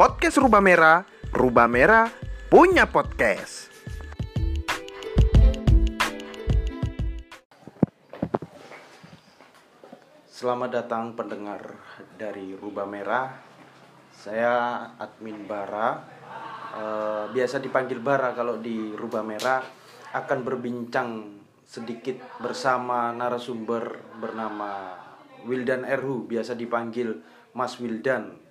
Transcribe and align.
podcast 0.00 0.40
Rubah 0.40 0.64
Merah, 0.64 1.04
Rubah 1.28 1.68
Merah 1.68 2.08
punya 2.48 2.88
podcast. 2.88 3.68
Selamat 10.24 10.72
datang 10.72 11.12
pendengar 11.12 11.76
dari 12.16 12.56
Rubah 12.56 12.88
Merah. 12.88 13.44
Saya 14.08 14.88
admin 14.96 15.44
Bara. 15.44 16.00
Eh, 16.80 17.24
biasa 17.36 17.60
dipanggil 17.60 18.00
Bara 18.00 18.32
kalau 18.32 18.56
di 18.56 18.96
Rubah 18.96 19.20
Merah 19.20 19.60
akan 20.16 20.38
berbincang 20.40 21.08
sedikit 21.68 22.40
bersama 22.40 23.12
narasumber 23.12 24.16
bernama 24.16 24.96
Wildan 25.44 25.84
Erhu, 25.84 26.24
biasa 26.24 26.56
dipanggil 26.56 27.20
Mas 27.52 27.76
Wildan. 27.76 28.48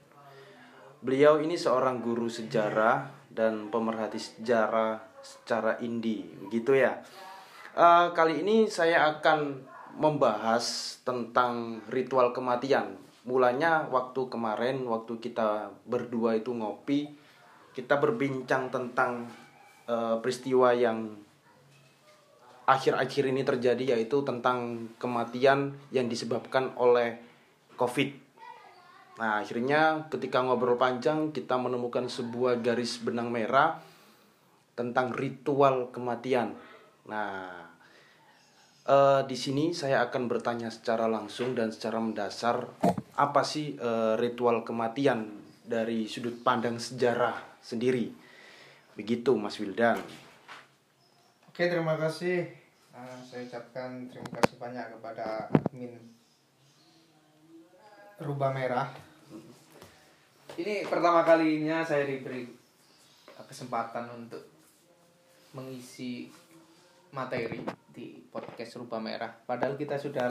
Beliau 1.00 1.40
ini 1.40 1.56
seorang 1.56 2.04
guru 2.04 2.28
sejarah 2.28 3.08
dan 3.32 3.72
pemerhati 3.72 4.20
sejarah 4.20 5.00
secara 5.24 5.80
indie, 5.80 6.28
gitu 6.52 6.76
ya. 6.76 7.00
Eh, 7.72 8.08
kali 8.12 8.44
ini 8.44 8.68
saya 8.68 9.08
akan 9.16 9.64
membahas 9.96 11.00
tentang 11.08 11.80
ritual 11.88 12.36
kematian. 12.36 13.00
Mulanya 13.24 13.88
waktu 13.88 14.28
kemarin, 14.28 14.84
waktu 14.84 15.24
kita 15.24 15.72
berdua 15.88 16.36
itu 16.36 16.52
ngopi, 16.52 17.08
kita 17.72 17.96
berbincang 17.96 18.68
tentang 18.68 19.32
eh, 19.88 20.16
peristiwa 20.20 20.76
yang 20.76 21.16
akhir-akhir 22.68 23.24
ini 23.24 23.42
terjadi 23.42 23.98
yaitu 23.98 24.22
tentang 24.22 24.92
kematian 25.02 25.74
yang 25.90 26.06
disebabkan 26.06 26.76
oleh 26.76 27.18
COVID. 27.80 28.29
Nah, 29.20 29.44
akhirnya 29.44 30.08
ketika 30.08 30.40
ngobrol 30.40 30.80
panjang 30.80 31.36
kita 31.36 31.60
menemukan 31.60 32.08
sebuah 32.08 32.64
garis 32.64 33.04
benang 33.04 33.28
merah 33.28 33.84
tentang 34.80 35.12
ritual 35.12 35.92
kematian. 35.92 36.56
Nah, 37.12 37.52
eh, 38.88 39.22
di 39.28 39.36
sini 39.36 39.76
saya 39.76 40.08
akan 40.08 40.32
bertanya 40.32 40.72
secara 40.72 41.12
langsung 41.12 41.52
dan 41.52 41.76
secara 41.76 42.00
mendasar 42.00 42.64
apa 43.20 43.44
sih 43.44 43.76
eh, 43.76 44.16
ritual 44.16 44.64
kematian 44.64 45.28
dari 45.68 46.08
sudut 46.08 46.40
pandang 46.40 46.80
sejarah 46.80 47.60
sendiri. 47.60 48.08
Begitu 48.96 49.36
Mas 49.36 49.60
Wildan. 49.60 50.00
Oke, 51.52 51.68
terima 51.68 52.00
kasih. 52.00 52.48
Uh, 52.96 53.20
saya 53.24 53.44
ucapkan 53.48 54.08
terima 54.08 54.32
kasih 54.40 54.56
banyak 54.60 54.96
kepada 54.96 55.52
admin 55.52 55.92
Rubah 58.20 58.52
Merah. 58.52 59.09
Ini 60.60 60.84
pertama 60.92 61.24
kalinya 61.24 61.86
saya 61.88 62.04
diberi 62.04 62.44
kesempatan 63.48 64.12
untuk 64.12 64.44
mengisi 65.56 66.30
materi 67.10 67.64
di 67.90 68.22
podcast 68.30 68.78
Rubah 68.78 69.02
Merah. 69.02 69.32
Padahal 69.34 69.80
kita 69.80 69.98
sudah 69.98 70.30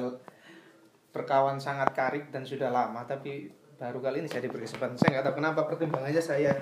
berkawan 1.11 1.59
sangat 1.59 1.91
karib 1.97 2.31
dan 2.31 2.47
sudah 2.47 2.71
lama, 2.71 3.03
tapi 3.09 3.51
baru 3.79 3.99
kali 3.99 4.23
ini 4.23 4.29
saya 4.31 4.47
diberi 4.47 4.69
kesempatan. 4.69 4.95
Saya 4.95 5.19
nggak 5.19 5.25
tahu 5.31 5.37
kenapa 5.43 5.61
pertimbangannya 5.67 6.23
saya 6.23 6.53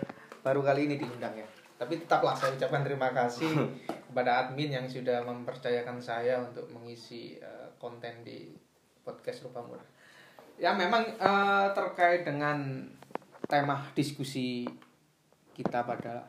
baru 0.40 0.64
kali 0.64 0.88
ini 0.88 0.96
diundang 0.96 1.34
ya. 1.36 1.48
Tapi 1.76 2.00
tetaplah 2.00 2.32
saya 2.32 2.56
ucapkan 2.56 2.80
terima 2.86 3.12
kasih 3.12 3.52
kepada 4.08 4.48
admin 4.48 4.72
yang 4.72 4.86
sudah 4.88 5.20
mempercayakan 5.28 6.00
saya 6.00 6.40
untuk 6.40 6.72
mengisi 6.72 7.36
uh, 7.42 7.68
konten 7.76 8.24
di 8.24 8.48
podcast 9.04 9.44
Rupa 9.44 9.60
Murah. 9.60 9.95
Ya 10.56 10.72
memang 10.72 11.04
uh, 11.20 11.68
terkait 11.76 12.24
dengan 12.24 12.88
tema 13.44 13.84
diskusi 13.92 14.64
kita 15.52 15.84
pada 15.84 16.26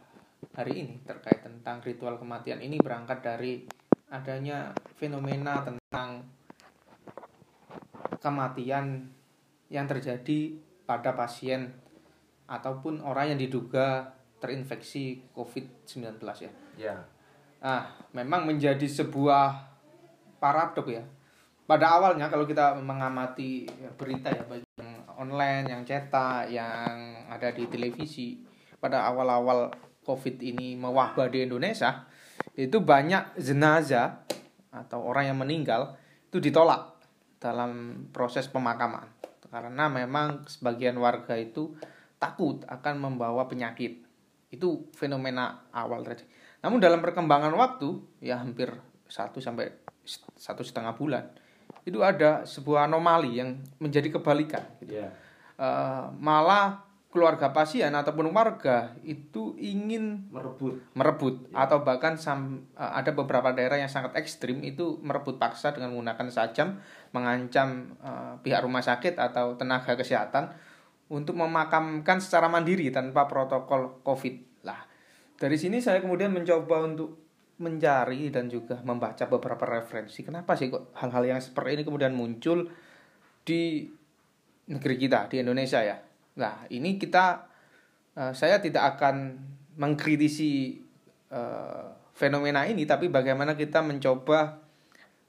hari 0.53 0.83
ini 0.85 0.95
terkait 1.07 1.41
tentang 1.41 1.81
ritual 1.81 2.19
kematian 2.19 2.61
ini 2.61 2.77
berangkat 2.77 3.23
dari 3.23 3.65
adanya 4.11 4.71
fenomena 4.95 5.63
tentang 5.65 6.23
kematian 8.21 9.07
yang 9.67 9.85
terjadi 9.87 10.55
pada 10.87 11.11
pasien 11.15 11.75
ataupun 12.47 13.03
orang 13.03 13.35
yang 13.35 13.39
diduga 13.39 14.15
terinfeksi 14.39 15.27
COVID-19 15.35 16.23
ya. 16.39 16.51
Ya. 16.77 16.95
Ah, 17.59 17.91
memang 18.13 18.47
menjadi 18.47 18.85
sebuah 18.85 19.67
paradok 20.39 20.87
ya. 20.93 21.03
Pada 21.67 21.99
awalnya 21.99 22.31
kalau 22.31 22.47
kita 22.47 22.79
mengamati 22.79 23.67
berita 23.99 24.31
ya 24.31 24.47
baik 24.47 24.63
yang 24.79 25.03
online, 25.19 25.67
yang 25.67 25.83
cetak, 25.83 26.47
yang 26.47 27.27
ada 27.27 27.51
di 27.51 27.67
televisi, 27.67 28.39
pada 28.79 29.03
awal-awal 29.11 29.75
COVID 30.07 30.39
ini 30.39 30.79
mewabah 30.79 31.27
di 31.27 31.43
Indonesia, 31.43 32.07
itu 32.55 32.79
banyak 32.79 33.35
jenazah 33.35 34.23
atau 34.71 35.03
orang 35.03 35.35
yang 35.35 35.37
meninggal 35.43 35.99
itu 36.31 36.39
ditolak 36.39 36.95
dalam 37.35 38.03
proses 38.15 38.47
pemakaman 38.47 39.11
karena 39.47 39.87
memang 39.87 40.47
sebagian 40.47 40.95
warga 40.99 41.35
itu 41.35 41.75
takut 42.19 42.63
akan 42.67 42.95
membawa 42.99 43.47
penyakit 43.47 44.03
itu 44.51 44.87
fenomena 44.95 45.67
awal 45.75 46.03
terjadi. 46.03 46.27
Namun 46.63 46.79
dalam 46.79 46.99
perkembangan 47.03 47.51
waktu 47.51 47.99
ya 48.23 48.39
hampir 48.39 48.71
satu 49.07 49.43
sampai 49.43 49.71
satu 50.35 50.63
setengah 50.63 50.95
bulan 50.95 51.27
itu 51.87 52.03
ada 52.03 52.43
sebuah 52.43 52.91
anomali 52.91 53.39
yang 53.39 53.63
menjadi 53.79 54.19
kebalikan. 54.19 54.67
Gitu. 54.83 54.99
Yeah. 54.99 55.15
Uh, 55.55 56.11
malah 56.19 56.83
keluarga 57.07 57.55
pasien 57.55 57.95
ataupun 57.95 58.29
warga 58.35 58.91
itu 59.01 59.55
ingin 59.55 60.27
merebut 60.27 60.83
merebut 60.91 61.47
yeah. 61.47 61.63
atau 61.63 61.81
bahkan 61.87 62.19
sam, 62.19 62.67
uh, 62.75 62.91
ada 62.91 63.15
beberapa 63.15 63.55
daerah 63.55 63.79
yang 63.79 63.87
sangat 63.87 64.19
ekstrim 64.19 64.59
itu 64.67 64.99
merebut 64.99 65.39
paksa 65.39 65.71
dengan 65.71 65.95
menggunakan 65.95 66.27
sajam 66.27 66.77
mengancam 67.15 67.95
uh, 68.03 68.35
pihak 68.43 68.59
rumah 68.59 68.83
sakit 68.83 69.15
atau 69.15 69.55
tenaga 69.55 69.95
kesehatan 69.95 70.51
untuk 71.07 71.39
memakamkan 71.39 72.19
secara 72.19 72.51
mandiri 72.51 72.91
tanpa 72.91 73.31
protokol 73.31 74.03
COVID. 74.03 74.67
Lah, 74.67 74.83
dari 75.39 75.55
sini 75.55 75.79
saya 75.79 76.03
kemudian 76.03 76.35
mencoba 76.35 76.83
untuk 76.83 77.26
mencari 77.57 78.29
dan 78.29 78.47
juga 78.47 78.77
membaca 78.85 79.25
beberapa 79.25 79.65
referensi. 79.65 80.21
Kenapa 80.21 80.53
sih 80.53 80.69
kok 80.69 80.93
hal-hal 81.01 81.37
yang 81.37 81.39
seperti 81.41 81.81
ini 81.81 81.83
kemudian 81.83 82.13
muncul 82.13 82.69
di 83.41 83.89
negeri 84.69 84.95
kita, 84.99 85.25
di 85.31 85.41
Indonesia 85.41 85.81
ya? 85.81 85.97
Nah, 86.37 86.69
ini 86.69 87.01
kita 87.01 87.49
uh, 88.13 88.33
saya 88.37 88.61
tidak 88.61 88.97
akan 88.97 89.41
mengkritisi 89.77 90.77
uh, 91.33 92.13
fenomena 92.13 92.69
ini, 92.69 92.85
tapi 92.85 93.09
bagaimana 93.09 93.57
kita 93.57 93.81
mencoba 93.81 94.67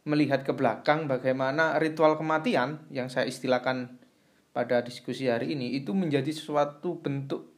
melihat 0.09 0.41
ke 0.41 0.57
belakang 0.57 1.05
bagaimana 1.05 1.77
ritual 1.77 2.17
kematian 2.17 2.81
yang 2.89 3.13
saya 3.13 3.29
istilahkan 3.29 4.01
pada 4.57 4.81
diskusi 4.81 5.29
hari 5.29 5.53
ini 5.53 5.77
itu 5.77 5.93
menjadi 5.93 6.33
suatu 6.33 6.97
bentuk 6.97 7.53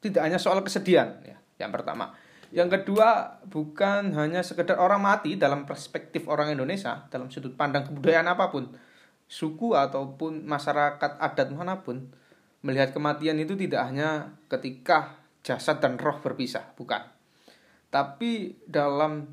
tidak 0.00 0.24
hanya 0.24 0.40
soal 0.40 0.64
kesedihan 0.64 1.20
ya 1.20 1.36
yang 1.60 1.68
pertama 1.68 2.16
yang 2.50 2.66
kedua 2.66 3.38
bukan 3.46 4.10
hanya 4.18 4.42
sekedar 4.42 4.78
orang 4.78 5.02
mati 5.02 5.38
dalam 5.38 5.66
perspektif 5.66 6.26
orang 6.26 6.50
Indonesia 6.50 7.06
dalam 7.08 7.30
sudut 7.30 7.54
pandang 7.54 7.86
kebudayaan 7.86 8.26
apa 8.26 8.50
pun 8.50 8.70
suku 9.30 9.78
ataupun 9.78 10.42
masyarakat 10.42 11.22
adat 11.22 11.48
mana 11.54 11.86
pun 11.86 12.10
melihat 12.66 12.90
kematian 12.90 13.38
itu 13.38 13.54
tidak 13.54 13.86
hanya 13.86 14.34
ketika 14.50 15.14
jasad 15.46 15.78
dan 15.78 15.96
roh 15.96 16.18
berpisah 16.18 16.74
bukan 16.74 17.06
tapi 17.90 18.58
dalam 18.66 19.30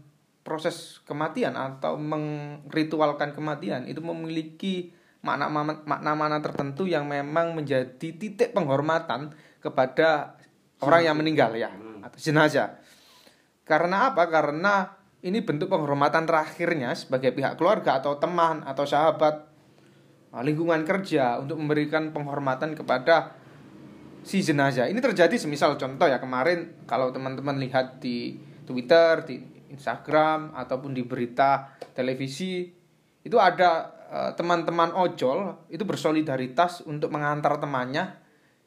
proses 0.48 1.04
kematian 1.04 1.60
atau 1.60 2.00
mengritualkan 2.00 3.36
kematian 3.36 3.84
itu 3.84 4.00
memiliki 4.00 4.96
makna-makna 5.20 6.40
tertentu 6.40 6.88
yang 6.88 7.04
memang 7.04 7.52
menjadi 7.52 8.00
titik 8.00 8.56
penghormatan 8.56 9.36
kepada 9.60 10.40
orang 10.80 11.02
yang 11.04 11.16
meninggal 11.20 11.52
ya 11.52 11.68
hmm. 11.68 12.06
atau 12.06 12.16
jenazah. 12.16 12.80
Karena 13.68 14.10
apa? 14.10 14.32
Karena 14.32 14.88
ini 15.22 15.44
bentuk 15.44 15.68
penghormatan 15.68 16.24
terakhirnya 16.24 16.96
sebagai 16.96 17.36
pihak 17.36 17.60
keluarga 17.60 18.00
atau 18.00 18.16
teman 18.16 18.64
atau 18.64 18.88
sahabat 18.88 19.44
ah, 20.32 20.42
lingkungan 20.42 20.88
kerja 20.88 21.44
untuk 21.44 21.60
memberikan 21.60 22.16
penghormatan 22.16 22.74
kepada 22.74 23.36
si 24.24 24.40
jenazah. 24.40 24.88
Ini 24.88 24.98
terjadi 25.04 25.36
semisal 25.36 25.76
contoh 25.76 26.08
ya 26.08 26.18
kemarin 26.24 26.88
kalau 26.88 27.12
teman-teman 27.12 27.60
lihat 27.60 28.00
di 28.00 28.40
Twitter, 28.64 29.28
di 29.28 29.36
Instagram 29.68 30.56
ataupun 30.56 30.96
di 30.96 31.04
berita 31.04 31.76
televisi 31.92 32.72
itu 33.28 33.36
ada 33.36 33.98
Eh, 34.08 34.32
teman-teman 34.40 34.96
ojol 34.96 35.68
itu 35.68 35.84
bersolidaritas 35.84 36.80
untuk 36.88 37.12
mengantar 37.12 37.60
temannya 37.60 38.16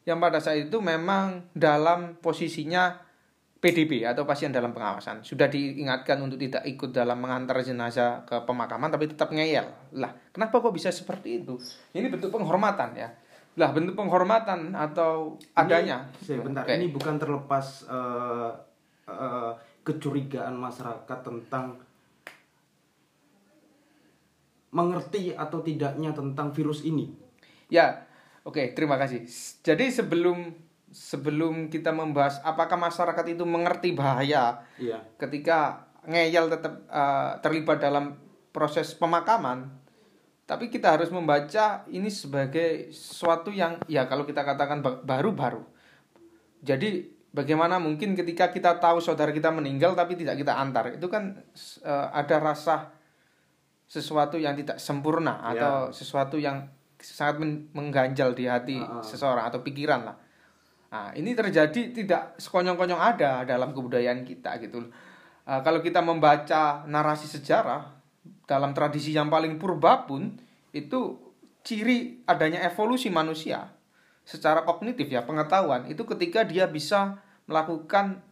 yang 0.05 0.21
pada 0.21 0.37
saat 0.37 0.69
itu 0.69 0.85
memang 0.85 1.49
dalam 1.57 2.21
posisinya 2.21 3.01
PDB 3.61 4.09
atau 4.09 4.25
pasien 4.25 4.49
dalam 4.49 4.73
pengawasan 4.73 5.21
sudah 5.21 5.47
diingatkan 5.47 6.17
untuk 6.25 6.41
tidak 6.41 6.65
ikut 6.65 6.91
dalam 6.97 7.21
mengantar 7.21 7.61
jenazah 7.61 8.25
ke 8.25 8.41
pemakaman 8.49 8.89
tapi 8.89 9.13
tetap 9.13 9.29
ngeyel 9.31 9.69
lah 10.01 10.11
kenapa 10.33 10.65
kok 10.65 10.73
bisa 10.73 10.89
seperti 10.89 11.45
itu 11.45 11.61
ini 11.93 12.09
bentuk 12.09 12.33
penghormatan 12.33 12.97
ya 12.97 13.11
Lah 13.59 13.75
bentuk 13.75 13.99
penghormatan 13.99 14.79
atau 14.79 15.35
adanya. 15.59 16.07
Ini, 16.23 16.39
bentar, 16.39 16.63
Oke. 16.63 16.75
ini 16.79 16.87
bukan 16.87 17.19
terlepas 17.19 17.83
eh, 17.91 18.51
eh, 19.11 19.53
kecurigaan 19.83 20.55
masyarakat 20.55 21.19
tentang 21.27 21.75
mengerti 24.71 25.35
atau 25.35 25.59
tidaknya 25.67 26.15
tentang 26.15 26.55
virus 26.55 26.87
ini. 26.87 27.11
Ya, 27.67 28.07
oke, 28.47 28.71
terima 28.79 28.95
kasih. 28.95 29.27
Jadi 29.67 29.91
sebelum 29.91 30.55
sebelum 30.91 31.71
kita 31.71 31.95
membahas 31.95 32.43
apakah 32.43 32.75
masyarakat 32.75 33.25
itu 33.31 33.47
mengerti 33.47 33.95
bahaya 33.95 34.67
Iya. 34.77 34.99
ketika 35.17 35.87
ngeyel 36.03 36.51
tetap 36.51 36.83
uh, 36.87 37.39
terlibat 37.39 37.79
dalam 37.79 38.19
proses 38.51 38.91
pemakaman, 38.93 39.71
tapi 40.43 40.67
kita 40.67 40.99
harus 40.99 41.09
membaca 41.09 41.87
ini 41.87 42.11
sebagai 42.11 42.91
sesuatu 42.91 43.55
yang 43.55 43.79
ya 43.87 44.11
kalau 44.11 44.27
kita 44.27 44.43
katakan 44.43 44.83
ba- 44.83 44.99
baru-baru. 44.99 45.63
Jadi 46.61 47.07
bagaimana 47.31 47.79
mungkin 47.79 48.19
ketika 48.19 48.51
kita 48.51 48.83
tahu 48.83 48.99
saudara 48.99 49.31
kita 49.31 49.55
meninggal 49.55 49.95
tapi 49.95 50.19
tidak 50.19 50.35
kita 50.37 50.59
antar, 50.59 50.99
itu 50.99 51.07
kan 51.07 51.39
uh, 51.87 52.09
ada 52.11 52.37
rasa 52.43 52.91
sesuatu 53.87 54.39
yang 54.39 54.55
tidak 54.55 54.83
sempurna 54.83 55.39
Ya. 55.39 55.47
atau 55.55 55.75
sesuatu 55.91 56.35
yang 56.39 56.67
sangat 56.99 57.39
men- 57.39 57.71
mengganjal 57.73 58.35
di 58.35 58.45
hati 58.45 58.77
ah. 58.77 59.01
seseorang 59.01 59.47
atau 59.47 59.63
pikiran 59.63 60.03
lah. 60.05 60.17
Nah, 60.91 61.15
ini 61.15 61.39
terjadi 61.39 61.95
tidak 61.95 62.35
sekonyong-konyong 62.43 62.99
ada 62.99 63.47
dalam 63.47 63.71
kebudayaan 63.71 64.27
kita 64.27 64.59
gitu. 64.59 64.91
Ah, 65.47 65.63
kalau 65.63 65.79
kita 65.79 66.03
membaca 66.03 66.83
narasi 66.87 67.31
sejarah 67.31 67.95
dalam 68.45 68.75
tradisi 68.75 69.15
yang 69.15 69.31
paling 69.31 69.57
purba 69.57 70.05
pun 70.05 70.35
itu 70.75 71.19
ciri 71.63 72.27
adanya 72.27 72.67
evolusi 72.67 73.07
manusia 73.11 73.71
secara 74.27 74.63
kognitif 74.63 75.11
ya 75.11 75.27
pengetahuan 75.27 75.91
itu 75.91 76.07
ketika 76.07 76.47
dia 76.47 76.71
bisa 76.71 77.19
melakukan 77.51 78.23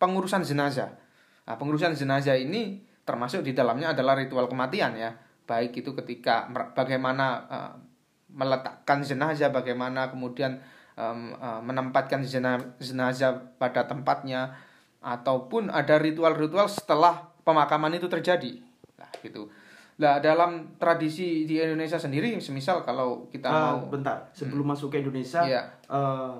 pengurusan 0.00 0.44
jenazah. 0.44 0.96
Nah, 1.44 1.54
pengurusan 1.60 1.92
jenazah 1.92 2.36
ini 2.40 2.80
termasuk 3.04 3.44
di 3.44 3.52
dalamnya 3.52 3.92
adalah 3.92 4.16
ritual 4.16 4.48
kematian 4.48 4.96
ya. 4.96 5.12
Baik 5.44 5.84
itu 5.84 5.92
ketika 5.92 6.48
bagaimana 6.72 7.26
eh, 7.50 7.72
meletakkan 8.32 9.04
jenazah, 9.04 9.52
bagaimana 9.52 10.08
kemudian 10.08 10.62
em, 10.94 11.32
eh, 11.32 11.60
menempatkan 11.64 12.20
jena- 12.24 12.74
jenazah 12.76 13.56
pada 13.56 13.88
tempatnya 13.88 14.52
ataupun 15.02 15.72
ada 15.72 15.98
ritual-ritual 15.98 16.70
setelah 16.70 17.32
pemakaman 17.42 17.96
itu 17.96 18.06
terjadi. 18.06 18.62
Nah, 18.98 19.10
gitu. 19.20 19.50
Nah, 19.98 20.18
dalam 20.22 20.78
tradisi 20.78 21.44
di 21.44 21.58
Indonesia 21.58 22.00
sendiri, 22.00 22.38
semisal 22.38 22.82
kalau 22.82 23.28
kita 23.28 23.50
Ah, 23.50 23.76
mau 23.76 23.90
bentar, 23.92 24.30
sebelum 24.32 24.72
masuk 24.72 24.94
ke 24.94 25.02
Indonesia, 25.02 25.44
Iya. 25.44 25.62
eh, 25.90 26.36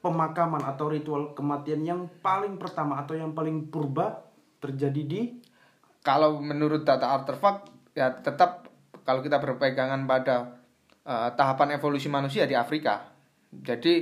pemakaman 0.00 0.62
atau 0.62 0.86
ritual 0.86 1.34
kematian 1.34 1.82
yang 1.82 2.00
paling 2.22 2.62
pertama 2.62 3.02
atau 3.02 3.18
yang 3.18 3.34
paling 3.34 3.66
purba 3.74 4.22
terjadi 4.62 5.02
di 5.02 5.22
kalau 6.06 6.38
menurut 6.38 6.86
data 6.86 7.10
artefak 7.10 7.66
ya 7.90 8.14
tetap 8.14 8.70
kalau 9.02 9.18
kita 9.18 9.42
berpegangan 9.42 10.06
pada 10.06 10.55
eh, 11.06 11.30
tahapan 11.38 11.78
evolusi 11.78 12.10
manusia 12.10 12.44
di 12.44 12.58
Afrika. 12.58 13.06
Jadi 13.54 13.94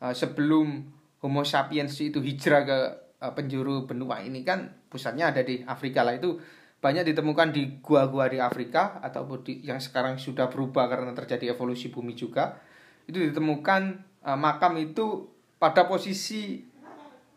eh, 0.00 0.14
sebelum 0.16 0.96
Homo 1.20 1.42
sapiens 1.44 1.92
itu 2.00 2.18
hijrah 2.24 2.62
ke 2.64 2.78
eh, 3.20 3.32
penjuru 3.36 3.84
benua 3.84 4.24
ini 4.24 4.40
kan 4.40 4.72
pusatnya 4.88 5.28
ada 5.28 5.44
di 5.44 5.60
Afrika 5.68 6.00
lah 6.00 6.16
itu 6.16 6.40
banyak 6.76 7.08
ditemukan 7.08 7.50
di 7.56 7.80
gua-gua 7.80 8.28
di 8.28 8.38
Afrika 8.38 9.00
ataupun 9.00 9.42
di 9.42 9.64
yang 9.64 9.80
sekarang 9.80 10.20
sudah 10.20 10.46
berubah 10.52 10.86
karena 10.86 11.12
terjadi 11.16 11.56
evolusi 11.56 11.88
bumi 11.88 12.12
juga. 12.12 12.60
Itu 13.08 13.20
ditemukan 13.20 13.82
eh, 14.24 14.38
makam 14.38 14.76
itu 14.80 15.26
pada 15.56 15.88
posisi 15.88 16.60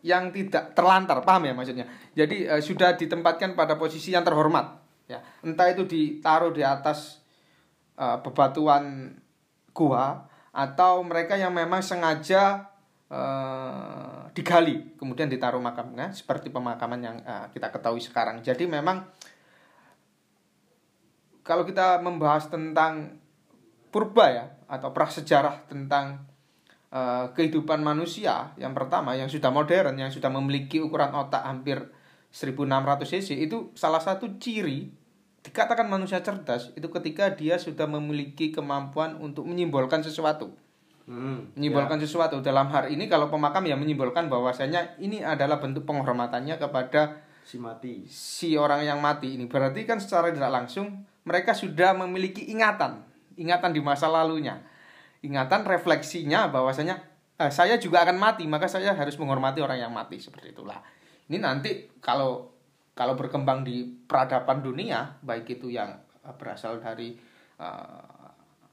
yang 0.00 0.32
tidak 0.32 0.72
terlantar, 0.72 1.20
paham 1.24 1.48
ya 1.48 1.54
maksudnya? 1.56 1.86
Jadi 2.16 2.48
eh, 2.48 2.62
sudah 2.62 2.96
ditempatkan 2.96 3.56
pada 3.56 3.76
posisi 3.76 4.12
yang 4.12 4.24
terhormat, 4.24 4.80
ya. 5.08 5.20
Entah 5.44 5.68
itu 5.72 5.84
ditaruh 5.84 6.52
di 6.52 6.64
atas 6.64 7.20
eh, 8.00 8.18
bebatuan 8.24 9.12
gua 9.76 10.24
atau 10.50 11.04
mereka 11.06 11.36
yang 11.36 11.52
memang 11.52 11.84
sengaja 11.84 12.72
eh, 13.12 14.20
digali 14.32 14.96
kemudian 14.96 15.28
ditaruh 15.28 15.60
makamnya 15.60 16.10
seperti 16.16 16.48
pemakaman 16.48 17.00
yang 17.04 17.16
eh, 17.20 17.46
kita 17.52 17.68
ketahui 17.68 18.00
sekarang. 18.00 18.40
Jadi 18.40 18.64
memang 18.64 19.04
kalau 21.44 21.66
kita 21.66 21.98
membahas 22.00 22.46
tentang 22.46 23.18
purba 23.90 24.26
ya 24.30 24.44
atau 24.70 24.94
prasejarah 24.94 25.66
tentang 25.66 26.22
eh, 26.94 27.26
kehidupan 27.34 27.82
manusia 27.82 28.54
yang 28.54 28.70
pertama 28.70 29.18
yang 29.18 29.26
sudah 29.26 29.50
modern 29.50 29.98
yang 29.98 30.14
sudah 30.14 30.30
memiliki 30.30 30.78
ukuran 30.78 31.10
otak 31.10 31.42
hampir 31.42 31.90
1600 32.30 33.10
cc 33.10 33.28
itu 33.34 33.74
salah 33.74 33.98
satu 33.98 34.38
ciri 34.38 34.94
dikatakan 35.40 35.88
manusia 35.88 36.20
cerdas 36.20 36.68
itu 36.76 36.88
ketika 36.92 37.32
dia 37.32 37.56
sudah 37.56 37.88
memiliki 37.88 38.52
kemampuan 38.52 39.16
untuk 39.16 39.48
menyimbolkan 39.48 40.04
sesuatu. 40.04 40.52
Hmm, 41.10 41.50
menyimbolkan 41.56 41.98
sesuatu. 41.98 42.38
Dalam 42.44 42.70
hal 42.70 42.92
ini 42.92 43.10
kalau 43.10 43.32
pemakam 43.32 43.66
ya 43.66 43.74
menyimbolkan 43.74 44.30
bahwasanya 44.30 45.00
ini 45.00 45.24
adalah 45.24 45.58
bentuk 45.58 45.82
penghormatannya 45.88 46.60
kepada 46.60 47.02
ya, 47.02 47.04
si 47.42 47.56
mati. 47.58 48.06
si 48.06 48.54
orang 48.54 48.84
yang 48.84 49.00
mati 49.02 49.34
ini. 49.34 49.48
Berarti 49.48 49.88
kan 49.88 49.98
secara 49.98 50.30
tidak 50.30 50.52
langsung 50.52 51.02
mereka 51.24 51.56
sudah 51.56 51.96
memiliki 51.96 52.52
ingatan. 52.52 53.02
Ingatan 53.34 53.72
di 53.72 53.80
masa 53.80 54.06
lalunya. 54.06 54.60
Ingatan 55.24 55.64
refleksinya 55.66 56.52
bahwasanya 56.52 57.00
"Eh, 57.40 57.50
saya 57.50 57.80
juga 57.80 58.04
akan 58.04 58.20
mati 58.20 58.44
maka 58.44 58.68
saya 58.68 58.92
harus 58.92 59.16
menghormati 59.16 59.64
orang 59.64 59.80
yang 59.80 59.90
mati. 59.90 60.20
Seperti 60.20 60.52
itulah. 60.52 60.78
Ini 61.26 61.40
nanti 61.40 61.90
kalau 61.98 62.59
kalau 62.92 63.14
berkembang 63.14 63.62
di 63.62 63.84
peradaban 64.06 64.60
dunia 64.60 65.16
baik 65.22 65.58
itu 65.58 65.70
yang 65.70 65.90
eh, 66.22 66.34
berasal 66.36 66.78
dari 66.78 67.14
eh, 67.56 68.04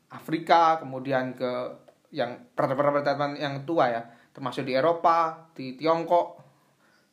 Afrika 0.07 0.79
kemudian 0.79 1.35
ke 1.35 1.51
yang 2.15 2.39
peradaban-peradaban 2.55 3.35
yang 3.35 3.67
tua 3.67 3.91
ya 3.91 4.01
termasuk 4.31 4.63
di 4.63 4.73
Eropa 4.73 5.49
di 5.51 5.75
Tiongkok 5.75 6.39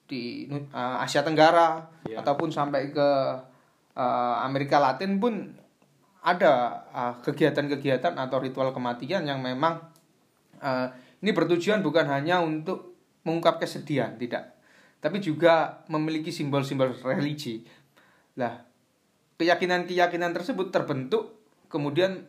di 0.07 0.47
eh, 0.51 0.97
Asia 1.01 1.25
Tenggara 1.25 1.81
Iya. 2.05 2.21
ataupun 2.21 2.53
sampai 2.53 2.93
ke 2.93 3.09
eh, 3.97 4.37
Amerika 4.45 4.77
Latin 4.79 5.17
pun 5.19 5.35
ada 6.25 6.53
eh, 6.93 7.15
kegiatan-kegiatan 7.21 8.15
atau 8.17 8.37
ritual 8.39 8.73
kematian 8.73 9.25
yang 9.25 9.41
memang 9.41 9.81
eh, 10.61 10.89
ini 11.25 11.33
bertujuan 11.33 11.81
bukan 11.81 12.05
hanya 12.07 12.45
untuk 12.45 12.93
mengungkap 13.25 13.57
kesedihan 13.57 14.13
tidak 14.21 14.53
tapi 15.05 15.21
juga 15.21 15.85
memiliki 15.93 16.33
simbol-simbol 16.33 16.97
religi 17.05 17.61
lah 18.41 18.65
keyakinan-keyakinan 19.37 20.33
tersebut 20.33 20.73
terbentuk 20.73 21.37
kemudian 21.69 22.25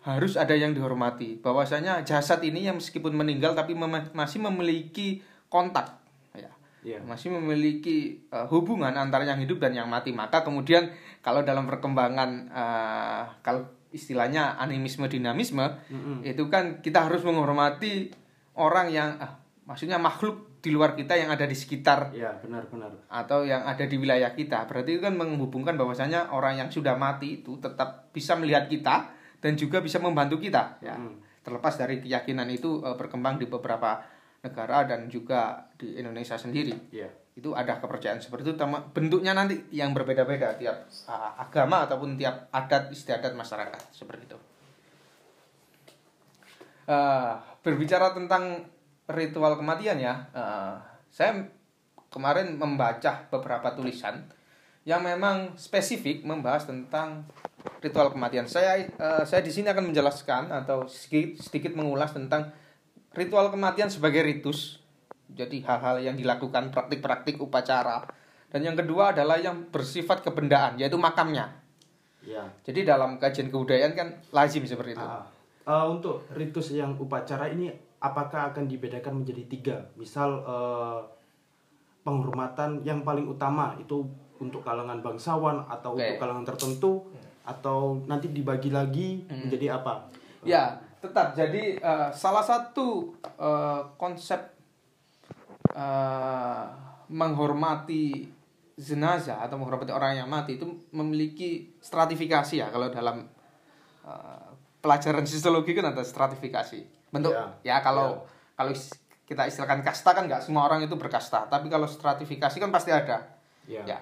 harus 0.00 0.36
ada 0.36 0.52
yang 0.52 0.72
dihormati 0.72 1.40
bahwasanya 1.40 2.04
jasad 2.04 2.40
ini 2.44 2.68
yang 2.68 2.76
meskipun 2.76 3.16
meninggal 3.16 3.56
tapi 3.56 3.72
mem- 3.72 4.12
masih 4.12 4.44
memiliki 4.44 5.24
kontak 5.48 5.96
ya 6.36 6.52
Iya. 6.80 7.04
masih 7.04 7.28
memiliki 7.32 8.24
uh, 8.32 8.48
hubungan 8.48 8.92
antara 8.96 9.28
yang 9.28 9.36
hidup 9.36 9.60
dan 9.60 9.76
yang 9.76 9.88
mati 9.88 10.16
maka 10.16 10.40
kemudian 10.40 10.88
kalau 11.20 11.44
dalam 11.44 11.68
perkembangan 11.68 12.48
uh, 12.48 13.24
kalau 13.40 13.68
istilahnya 13.92 14.56
animisme 14.56 15.04
dinamisme 15.04 15.64
Mm-mm. 15.92 16.24
itu 16.24 16.48
kan 16.48 16.80
kita 16.80 17.04
harus 17.04 17.20
menghormati 17.20 18.08
orang 18.56 18.88
yang 18.88 19.20
ah, 19.20 19.36
maksudnya 19.68 20.00
makhluk 20.00 20.49
di 20.60 20.68
luar 20.68 20.92
kita 20.92 21.16
yang 21.16 21.32
ada 21.32 21.48
di 21.48 21.56
sekitar 21.56 22.12
Ya, 22.12 22.36
benar-benar. 22.36 22.92
atau 23.08 23.48
yang 23.48 23.64
ada 23.64 23.80
di 23.88 23.96
wilayah 23.96 24.36
kita. 24.36 24.68
Berarti 24.68 24.96
itu 24.96 25.02
kan 25.02 25.16
menghubungkan 25.16 25.74
bahwasanya 25.80 26.28
orang 26.36 26.60
yang 26.60 26.68
sudah 26.68 27.00
mati 27.00 27.40
itu 27.40 27.56
tetap 27.56 28.12
bisa 28.12 28.36
melihat 28.36 28.68
kita 28.68 29.08
dan 29.40 29.56
juga 29.56 29.80
bisa 29.80 29.96
membantu 29.96 30.36
kita. 30.36 30.76
Ya. 30.84 31.00
Mm. 31.00 31.16
Terlepas 31.40 31.80
dari 31.80 32.04
keyakinan 32.04 32.44
itu 32.52 32.84
eh, 32.84 32.92
berkembang 32.92 33.40
di 33.40 33.48
beberapa 33.48 34.04
negara 34.44 34.84
dan 34.84 35.08
juga 35.08 35.64
di 35.80 35.96
Indonesia 35.96 36.36
sendiri. 36.36 36.92
Iya. 36.92 37.08
Itu 37.32 37.56
ada 37.56 37.80
kepercayaan 37.80 38.20
seperti 38.20 38.52
itu. 38.52 38.54
Tema- 38.60 38.84
Bentuknya 38.92 39.32
nanti 39.32 39.64
yang 39.72 39.96
berbeda-beda 39.96 40.60
tiap 40.60 40.84
ah, 41.08 41.40
agama 41.40 41.88
ataupun 41.88 42.20
tiap 42.20 42.52
adat 42.52 42.92
istiadat 42.92 43.32
masyarakat 43.32 43.80
seperti 43.96 44.28
itu. 44.28 44.38
Eh, 46.84 47.32
berbicara 47.62 48.10
tentang 48.12 48.66
ritual 49.12 49.58
kematian 49.58 49.98
ya, 49.98 50.14
eh, 50.32 50.74
saya 51.10 51.46
kemarin 52.10 52.58
membaca 52.58 53.26
beberapa 53.30 53.74
tulisan 53.74 54.26
yang 54.88 55.04
memang 55.04 55.54
spesifik 55.60 56.24
membahas 56.24 56.66
tentang 56.66 57.28
ritual 57.84 58.10
kematian. 58.10 58.48
Saya 58.48 58.80
eh, 58.82 59.22
saya 59.26 59.40
di 59.44 59.52
sini 59.52 59.68
akan 59.70 59.92
menjelaskan 59.92 60.50
atau 60.50 60.88
sedikit, 60.88 61.42
sedikit 61.42 61.72
mengulas 61.76 62.10
tentang 62.14 62.50
ritual 63.14 63.52
kematian 63.52 63.90
sebagai 63.90 64.24
ritus. 64.24 64.80
Jadi 65.30 65.62
hal-hal 65.62 66.02
yang 66.02 66.18
dilakukan 66.18 66.74
praktik-praktik 66.74 67.38
upacara. 67.38 68.02
Dan 68.50 68.66
yang 68.66 68.74
kedua 68.74 69.14
adalah 69.14 69.38
yang 69.38 69.70
bersifat 69.70 70.26
kebendaan 70.26 70.74
yaitu 70.74 70.98
makamnya. 70.98 71.54
Iya. 72.26 72.50
Jadi 72.66 72.82
dalam 72.82 73.22
kajian 73.22 73.46
kebudayaan 73.46 73.94
kan 73.94 74.18
lazim 74.34 74.66
seperti 74.66 74.98
itu. 74.98 75.06
Ah, 75.06 75.22
Eh, 75.70 75.86
untuk 75.86 76.26
ritus 76.34 76.74
yang 76.74 76.98
upacara 76.98 77.46
ini 77.52 77.70
apakah 78.00 78.50
akan 78.50 78.64
dibedakan 78.66 79.22
menjadi 79.22 79.42
tiga? 79.46 79.76
Misal 79.94 80.40
eh, 80.42 81.00
penghormatan 82.02 82.80
yang 82.82 83.04
paling 83.04 83.28
utama 83.28 83.76
itu 83.76 84.08
untuk 84.40 84.64
kalangan 84.64 85.04
bangsawan 85.04 85.68
atau 85.68 85.92
Oke. 85.92 86.00
untuk 86.00 86.16
kalangan 86.16 86.46
tertentu 86.48 86.92
atau 87.44 88.00
nanti 88.08 88.32
dibagi 88.32 88.72
lagi 88.72 89.28
menjadi 89.28 89.76
apa? 89.80 90.08
Ya, 90.40 90.80
tetap. 91.04 91.36
Jadi 91.36 91.76
eh, 91.76 92.08
salah 92.16 92.44
satu 92.44 93.12
eh, 93.20 93.80
konsep 94.00 94.40
eh, 95.76 96.64
menghormati 97.12 98.32
jenazah 98.80 99.44
atau 99.44 99.60
menghormati 99.60 99.92
orang 99.92 100.24
yang 100.24 100.28
mati 100.32 100.56
itu 100.56 100.64
memiliki 100.96 101.76
stratifikasi 101.84 102.64
ya 102.64 102.72
kalau 102.72 102.88
dalam 102.88 103.28
eh, 104.08 104.48
pelajaran 104.80 105.28
sisiologi 105.28 105.76
kan 105.76 105.92
ada 105.92 106.00
stratifikasi. 106.00 106.99
Bentuk 107.10 107.34
Ya. 107.34 107.46
ya, 107.62 107.76
kalau 107.82 108.22
kalau 108.54 108.70
is- 108.70 108.94
kita 109.26 109.46
istilahkan 109.46 109.86
kasta 109.86 110.10
kan 110.10 110.26
nggak 110.26 110.42
semua 110.42 110.66
orang 110.66 110.82
itu 110.82 110.98
berkasta, 110.98 111.46
tapi 111.46 111.70
kalau 111.70 111.86
stratifikasi 111.86 112.56
kan 112.58 112.70
pasti 112.74 112.90
ada. 112.90 113.22
Ya. 113.70 113.86
Ya. 113.86 113.98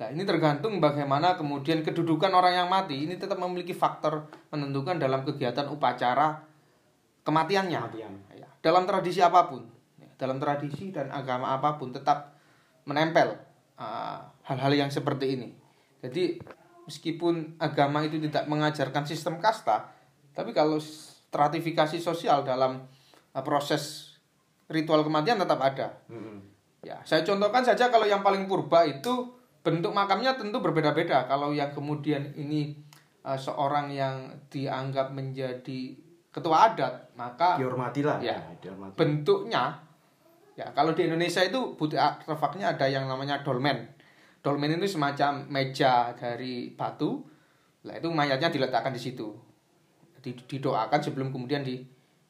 Nah, 0.00 0.08
ini 0.08 0.24
tergantung 0.24 0.80
bagaimana 0.80 1.36
kemudian 1.36 1.84
kedudukan 1.84 2.32
orang 2.32 2.56
yang 2.56 2.68
mati 2.72 3.04
ini 3.04 3.20
tetap 3.20 3.36
memiliki 3.36 3.76
faktor 3.76 4.24
menentukan 4.48 4.96
dalam 4.96 5.20
kegiatan 5.28 5.68
upacara 5.68 6.40
kematiannya. 7.20 7.80
Kematian. 7.84 8.12
Ya. 8.32 8.48
Dalam 8.64 8.88
tradisi 8.88 9.20
apa 9.20 9.52
pun, 9.52 9.68
ya, 10.00 10.08
dalam 10.16 10.40
tradisi 10.40 10.88
dan 10.88 11.12
agama 11.12 11.52
apa 11.52 11.76
pun 11.76 11.92
tetap 11.92 12.32
menempel 12.88 13.36
uh, 13.76 14.24
hal-hal 14.48 14.72
yang 14.72 14.88
seperti 14.88 15.36
ini. 15.36 15.52
Jadi 16.00 16.40
meskipun 16.88 17.60
agama 17.60 18.00
itu 18.00 18.16
tidak 18.24 18.48
mengajarkan 18.48 19.04
sistem 19.04 19.36
kasta, 19.36 19.92
tapi 20.32 20.56
kalau 20.56 20.80
stratifikasi 21.30 22.02
sosial 22.02 22.42
dalam 22.42 22.82
uh, 23.32 23.44
proses 23.46 24.14
ritual 24.66 25.06
kematian 25.06 25.38
tetap 25.38 25.62
ada. 25.62 25.94
Mm-mm. 26.10 26.42
Ya, 26.82 26.98
saya 27.06 27.22
contohkan 27.22 27.62
saja 27.62 27.92
kalau 27.92 28.08
yang 28.08 28.24
paling 28.24 28.50
purba 28.50 28.82
itu 28.82 29.30
bentuk 29.60 29.94
makamnya 29.94 30.34
tentu 30.34 30.58
berbeda-beda. 30.58 31.28
Kalau 31.30 31.54
yang 31.54 31.70
kemudian 31.70 32.34
ini 32.34 32.74
uh, 33.22 33.38
seorang 33.38 33.92
yang 33.92 34.32
dianggap 34.50 35.12
menjadi 35.14 35.94
ketua 36.30 36.72
adat, 36.72 37.14
maka 37.18 37.58
Dihormati 37.58 38.00
lah. 38.02 38.18
Ya. 38.22 38.38
dihormati. 38.62 38.94
bentuknya 38.94 39.82
ya 40.54 40.70
kalau 40.74 40.94
di 40.94 41.06
Indonesia 41.06 41.42
itu 41.42 41.74
bukti 41.74 41.98
artefaknya 41.98 42.74
ada 42.74 42.86
yang 42.86 43.06
namanya 43.06 43.42
dolmen. 43.42 43.90
Dolmen 44.40 44.80
itu 44.80 44.96
semacam 44.96 45.44
meja 45.52 46.16
dari 46.16 46.72
batu. 46.72 47.20
Lah 47.84 47.96
itu 47.96 48.08
mayatnya 48.08 48.48
diletakkan 48.48 48.92
di 48.92 49.00
situ. 49.00 49.49
Di- 50.20 50.36
Didoakan 50.46 51.00
sebelum 51.00 51.32
kemudian 51.32 51.64
di 51.64 51.80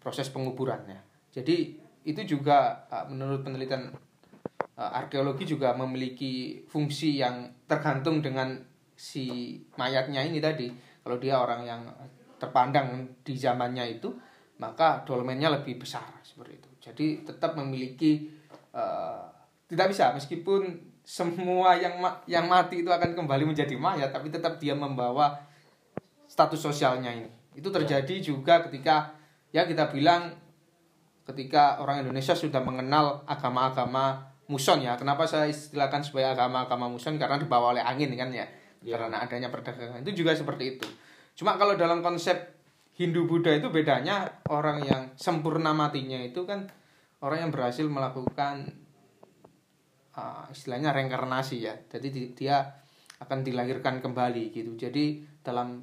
proses 0.00 0.30
penguburannya. 0.32 1.28
Jadi 1.35 1.76
itu 2.06 2.20
juga 2.25 2.88
uh, 2.88 3.04
menurut 3.11 3.44
penelitian 3.44 3.92
uh, 4.78 4.90
arkeologi 4.97 5.44
juga 5.44 5.76
memiliki 5.76 6.64
fungsi 6.64 7.20
yang 7.20 7.66
tergantung 7.68 8.25
dengan 8.25 8.56
si 8.97 9.59
mayatnya 9.76 10.25
ini 10.25 10.40
tadi. 10.40 10.73
Kalau 11.04 11.16
dia 11.20 11.37
orang 11.40 11.62
yang 11.64 11.82
terpandang 12.40 13.20
di 13.20 13.37
zamannya 13.37 14.00
itu, 14.00 14.09
maka 14.61 15.04
dolmennya 15.04 15.52
lebih 15.61 15.80
besar 15.80 16.20
seperti 16.25 16.61
itu. 16.61 16.70
Jadi 16.80 17.06
tetap 17.25 17.56
memiliki 17.56 18.28
uh, 18.73 19.25
tidak 19.68 19.92
bisa 19.92 20.12
meskipun 20.16 20.88
semua 21.00 21.75
yang 21.76 21.99
ma- 22.00 22.20
yang 22.28 22.47
mati 22.47 22.85
itu 22.85 22.90
akan 22.92 23.16
kembali 23.16 23.44
menjadi 23.49 23.75
mayat, 23.76 24.12
tapi 24.12 24.28
tetap 24.28 24.61
dia 24.61 24.76
membawa 24.76 25.40
status 26.28 26.61
sosialnya 26.61 27.11
ini. 27.11 27.39
Itu 27.54 27.69
terjadi 27.75 28.14
juga 28.23 28.62
ketika 28.66 29.14
ya 29.50 29.66
kita 29.66 29.90
bilang 29.90 30.35
ketika 31.26 31.78
orang 31.78 32.02
Indonesia 32.02 32.35
sudah 32.35 32.62
mengenal 32.62 33.23
agama-agama 33.26 34.30
muson 34.50 34.83
ya. 34.83 34.99
Kenapa 34.99 35.26
saya 35.30 35.47
istilahkan 35.47 36.02
sebagai 36.02 36.35
agama-agama 36.35 36.90
muson 36.90 37.14
karena 37.19 37.38
dibawa 37.38 37.78
oleh 37.78 37.83
angin 37.83 38.11
kan 38.19 38.30
ya. 38.35 38.47
Ya. 38.83 38.97
Karena 38.99 39.23
adanya 39.23 39.52
perdagangan 39.52 40.02
itu 40.02 40.25
juga 40.25 40.35
seperti 40.35 40.78
itu. 40.78 40.88
Cuma 41.38 41.54
kalau 41.54 41.78
dalam 41.78 42.02
konsep 42.02 42.59
Hindu 42.99 43.25
Buddha 43.25 43.54
itu 43.54 43.71
bedanya 43.73 44.42
orang 44.50 44.85
yang 44.85 45.02
sempurna 45.16 45.73
matinya 45.73 46.21
itu 46.21 46.45
kan 46.45 46.69
orang 47.25 47.49
yang 47.49 47.52
berhasil 47.54 47.87
melakukan 47.88 48.76
uh, 50.16 50.45
istilahnya 50.52 50.92
reinkarnasi 50.92 51.57
ya. 51.64 51.75
Jadi 51.88 52.09
di- 52.12 52.33
dia 52.37 52.61
akan 53.21 53.45
dilahirkan 53.45 54.00
kembali 54.00 54.52
gitu. 54.52 54.76
Jadi 54.76 55.25
dalam 55.40 55.80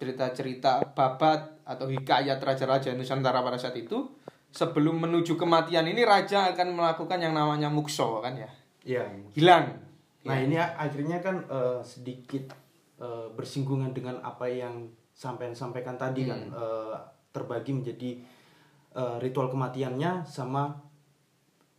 cerita-cerita 0.00 0.80
babat 0.96 1.60
atau 1.68 1.84
hikayat 1.86 2.40
raja-raja 2.40 2.96
Nusantara 2.96 3.44
pada 3.44 3.60
saat 3.60 3.76
itu 3.76 4.08
sebelum 4.48 4.96
menuju 4.98 5.36
kematian 5.36 5.84
ini 5.84 6.02
raja 6.02 6.50
akan 6.50 6.72
melakukan 6.74 7.20
yang 7.20 7.36
namanya 7.36 7.68
mukso 7.68 8.18
kan 8.18 8.32
ya. 8.34 8.48
Iya. 8.82 9.04
Hilang. 9.36 9.76
Nah 10.24 10.36
ini 10.40 10.56
a- 10.56 10.74
akhirnya 10.74 11.20
kan 11.20 11.44
eh, 11.44 11.84
sedikit 11.84 12.48
eh, 12.96 13.28
bersinggungan 13.36 13.92
dengan 13.92 14.18
apa 14.24 14.48
yang 14.48 14.88
sampai 15.12 15.52
sampaikan 15.52 16.00
tadi 16.00 16.24
kan 16.24 16.40
Hmm. 16.48 16.56
eh, 16.56 16.96
terbagi 17.30 17.76
menjadi 17.76 18.10
eh, 18.90 19.16
ritual 19.20 19.52
kematiannya 19.52 20.24
sama 20.24 20.72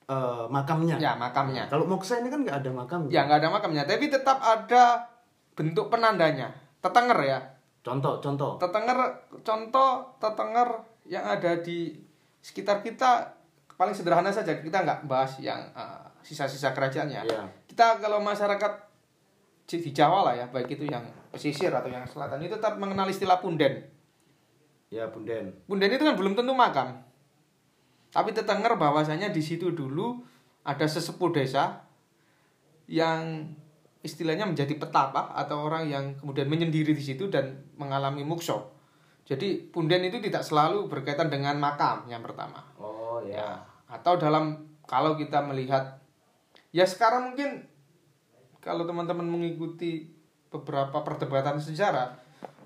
eh, 0.07 0.45
makamnya. 0.47 0.95
Ya, 1.01 1.17
makamnya. 1.17 1.67
Kalau 1.67 1.89
moksa 1.89 2.21
ini 2.21 2.29
kan 2.29 2.45
nggak 2.45 2.61
ada 2.63 2.71
makamnya. 2.71 3.11
Ya 3.11 3.21
nggak 3.25 3.39
ada 3.41 3.49
makamnya, 3.49 3.83
tapi 3.83 4.07
tetap 4.07 4.37
ada 4.39 5.09
bentuk 5.57 5.89
penandanya. 5.89 6.53
Tetenger 6.79 7.19
ya. 7.25 7.39
Contoh, 7.81 8.21
contoh. 8.21 8.61
Tetenger 8.61 8.97
contoh 9.41 10.13
tetenger 10.21 10.69
yang 11.09 11.25
ada 11.25 11.57
di 11.61 11.97
sekitar 12.41 12.85
kita 12.85 13.33
paling 13.73 13.97
sederhana 13.97 14.29
saja. 14.29 14.61
Kita 14.61 14.85
nggak 14.85 15.09
bahas 15.09 15.41
yang 15.41 15.57
uh, 15.73 16.05
sisa-sisa 16.21 16.73
kerajaannya. 16.77 17.21
Iya. 17.25 17.41
Kita 17.65 17.97
kalau 17.97 18.21
masyarakat 18.21 18.93
di 19.71 19.91
Jawa 19.95 20.27
lah 20.27 20.33
ya, 20.35 20.45
baik 20.51 20.75
itu 20.75 20.83
yang 20.83 21.01
pesisir 21.31 21.71
atau 21.71 21.87
yang 21.87 22.03
selatan 22.03 22.43
itu 22.43 22.59
tetap 22.59 22.75
mengenal 22.75 23.07
istilah 23.07 23.39
punden. 23.39 23.87
Ya 24.91 25.07
Bunden. 25.07 25.55
Punden 25.65 25.87
itu 25.87 26.03
kan 26.03 26.19
belum 26.19 26.35
tentu 26.35 26.51
makam. 26.51 26.99
Tapi 28.11 28.35
tetenger 28.35 28.75
bahwasanya 28.75 29.31
di 29.31 29.39
situ 29.39 29.71
dulu 29.71 30.19
ada 30.67 30.83
sesepuh 30.83 31.31
desa 31.31 31.87
yang 32.91 33.47
istilahnya 34.01 34.49
menjadi 34.49 34.73
petapa 34.77 35.33
atau 35.37 35.69
orang 35.69 35.85
yang 35.85 36.05
kemudian 36.17 36.49
menyendiri 36.49 36.93
di 36.97 37.03
situ 37.03 37.29
dan 37.29 37.65
mengalami 37.77 38.25
mukso. 38.25 38.73
Jadi 39.25 39.69
punden 39.69 40.01
itu 40.03 40.17
tidak 40.19 40.41
selalu 40.41 40.89
berkaitan 40.89 41.29
dengan 41.29 41.55
makam 41.61 42.09
yang 42.09 42.25
pertama. 42.25 42.65
Oh 42.81 43.21
Ya, 43.21 43.61
atau 43.85 44.17
dalam 44.17 44.65
kalau 44.89 45.13
kita 45.13 45.45
melihat 45.45 46.01
ya 46.73 46.83
sekarang 46.89 47.31
mungkin 47.31 47.69
kalau 48.57 48.89
teman-teman 48.89 49.29
mengikuti 49.29 50.09
beberapa 50.49 51.05
perdebatan 51.05 51.61
sejarah 51.61 52.17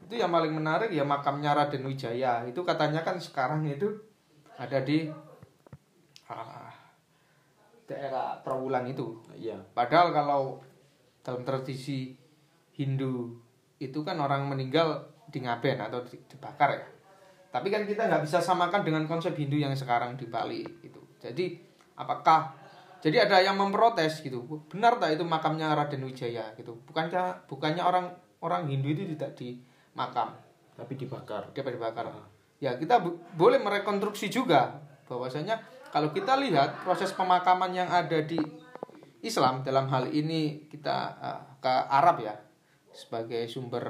itu 0.05 0.21
yang 0.21 0.29
paling 0.29 0.53
menarik 0.53 0.93
ya 0.93 1.01
makamnya 1.05 1.53
Raden 1.53 1.85
Wijaya 1.85 2.45
itu 2.45 2.61
katanya 2.61 3.01
kan 3.01 3.17
sekarang 3.17 3.65
itu 3.65 3.89
ada 4.55 4.79
di 4.81 5.09
ah, 6.29 6.69
daerah 7.85 8.41
Trawulan 8.41 8.85
itu 8.89 9.21
Iya. 9.37 9.57
padahal 9.73 10.09
kalau 10.13 10.41
dalam 11.25 11.41
tradisi 11.41 12.13
Hindu 12.77 13.33
itu 13.81 13.99
kan 14.05 14.21
orang 14.21 14.45
meninggal 14.45 15.09
di 15.25 15.41
ngaben 15.41 15.81
atau 15.81 16.05
di- 16.05 16.21
dibakar 16.29 16.69
ya. 16.77 16.85
Tapi 17.49 17.73
kan 17.73 17.87
kita 17.87 18.05
nggak 18.05 18.21
bisa 18.21 18.37
samakan 18.37 18.85
dengan 18.85 19.03
konsep 19.09 19.33
Hindu 19.33 19.57
yang 19.57 19.73
sekarang 19.73 20.13
di 20.13 20.29
Bali 20.29 20.61
itu. 20.85 21.01
Jadi 21.17 21.57
apakah 21.97 22.53
jadi 23.01 23.25
ada 23.25 23.41
yang 23.41 23.57
memprotes 23.57 24.21
gitu. 24.21 24.45
Benar 24.69 25.01
tak 25.01 25.17
itu 25.17 25.23
makamnya 25.25 25.73
Raden 25.73 26.05
Wijaya 26.05 26.53
gitu? 26.53 26.77
Bukankah 26.85 27.49
bukannya 27.49 27.81
orang 27.81 28.13
orang 28.43 28.69
Hindu 28.69 28.93
itu 28.93 29.03
tidak 29.17 29.33
di 29.39 29.57
makam? 29.97 30.35
Tapi 30.75 30.93
dibakar. 30.93 31.49
dia 31.55 31.63
dibakar. 31.63 32.11
Ya 32.59 32.75
kita 32.75 32.99
bo- 33.01 33.17
boleh 33.33 33.57
merekonstruksi 33.63 34.27
juga 34.29 34.77
bahwasanya 35.07 35.59
kalau 35.95 36.11
kita 36.11 36.35
lihat 36.35 36.83
proses 36.83 37.15
pemakaman 37.15 37.71
yang 37.71 37.87
ada 37.87 38.19
di 38.19 38.35
Islam 39.25 39.65
dalam 39.65 39.89
hal 39.89 40.13
ini 40.13 40.69
kita 40.69 40.97
uh, 41.17 41.41
ke 41.57 41.73
Arab 41.89 42.21
ya 42.21 42.37
sebagai 42.93 43.49
sumber 43.49 43.83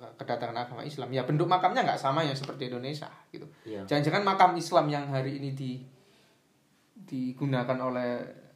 uh, 0.00 0.12
kedatangan 0.16 0.56
agama 0.66 0.82
Islam 0.82 1.12
ya 1.12 1.28
bentuk 1.28 1.44
makamnya 1.44 1.84
nggak 1.84 2.00
sama 2.00 2.24
yang 2.24 2.34
seperti 2.34 2.72
Indonesia 2.72 3.12
gitu 3.28 3.44
Iya. 3.68 3.84
jangan-jangan 3.84 4.24
makam 4.24 4.50
Islam 4.56 4.88
yang 4.88 5.04
hari 5.12 5.38
ini 5.38 5.52
di 5.52 5.72
digunakan 6.98 7.78
oleh 7.78 8.10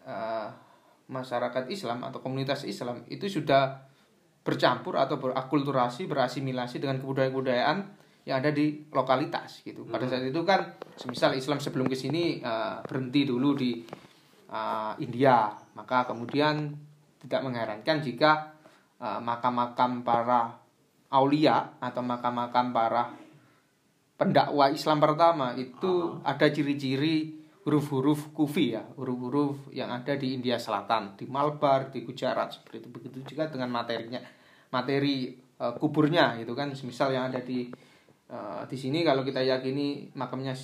uh, 0.05 0.49
masyarakat 1.09 1.69
Islam 1.69 2.03
atau 2.09 2.25
komunitas 2.25 2.65
Islam 2.65 3.05
itu 3.07 3.29
sudah 3.29 3.85
bercampur 4.43 4.99
atau 4.99 5.23
berakulturasi, 5.23 6.11
berasimilasi 6.11 6.83
dengan 6.83 6.99
kebudayaan-kebudayaan 6.99 7.79
yang 8.27 8.43
ada 8.43 8.51
di 8.51 8.87
lokalitas 8.91 9.62
gitu. 9.62 9.87
Pada 9.87 10.07
saat 10.07 10.27
itu 10.27 10.43
kan 10.43 10.75
semisal 10.99 11.35
Islam 11.35 11.62
sebelum 11.62 11.87
ke 11.87 11.95
sini 11.95 12.43
uh, 12.43 12.83
berhenti 12.87 13.23
dulu 13.27 13.55
di 13.55 13.83
uh, 14.51 14.95
India, 14.99 15.47
maka 15.73 16.05
kemudian 16.09 16.76
tidak 17.23 17.41
mengherankan 17.47 18.02
jika 18.02 18.55
uh, 18.99 19.23
makam-makam 19.23 20.02
para 20.02 20.59
aulia 21.12 21.76
atau 21.79 22.00
makam-makam 22.00 22.73
para 22.73 23.12
pendakwa 24.17 24.71
Islam 24.71 24.99
pertama 25.02 25.52
itu 25.59 26.19
ada 26.23 26.47
ciri-ciri 26.49 27.43
huruf-huruf 27.62 28.35
kufi 28.35 28.75
ya, 28.75 28.83
huruf-huruf 28.99 29.71
yang 29.71 29.91
ada 29.95 30.19
di 30.19 30.35
India 30.35 30.59
Selatan, 30.59 31.14
di 31.14 31.31
Malbar, 31.31 31.95
di 31.95 32.02
Gujarat 32.02 32.59
seperti 32.59 32.83
itu. 32.83 32.88
Begitu 32.91 33.19
juga 33.35 33.47
dengan 33.47 33.71
materinya, 33.71 34.19
materi 34.75 35.31
uh, 35.62 35.79
kuburnya 35.79 36.38
itu 36.43 36.59
kan, 36.59 36.75
misal 36.83 37.14
yang 37.14 37.31
ada 37.31 37.38
di 37.38 37.71
uh, 38.35 38.67
di 38.67 38.75
sini 38.75 39.07
kalau 39.07 39.23
kita 39.23 39.47
yakini 39.47 40.11
makamnya 40.19 40.59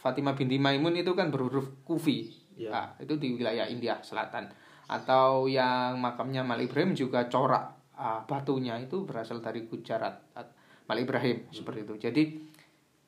Fatimah 0.00 0.32
binti 0.32 0.56
Maimun 0.56 0.96
itu 0.96 1.12
kan 1.12 1.28
berhuruf 1.28 1.84
kufi, 1.84 2.32
Ya. 2.60 2.68
Nah, 2.68 2.86
itu 3.00 3.16
di 3.16 3.32
wilayah 3.32 3.64
India 3.64 3.96
Selatan. 4.04 4.44
Atau 4.84 5.48
yang 5.48 5.96
makamnya 5.96 6.44
Mal 6.44 6.60
Ibrahim 6.60 6.92
juga 6.92 7.24
corak 7.30 7.72
uh, 7.96 8.20
batunya 8.26 8.76
itu 8.76 9.06
berasal 9.06 9.40
dari 9.40 9.64
Gujarat, 9.64 10.18
Mal 10.84 10.98
Ibrahim 10.98 11.46
seperti 11.48 11.86
itu. 11.86 11.94
Jadi 11.96 12.22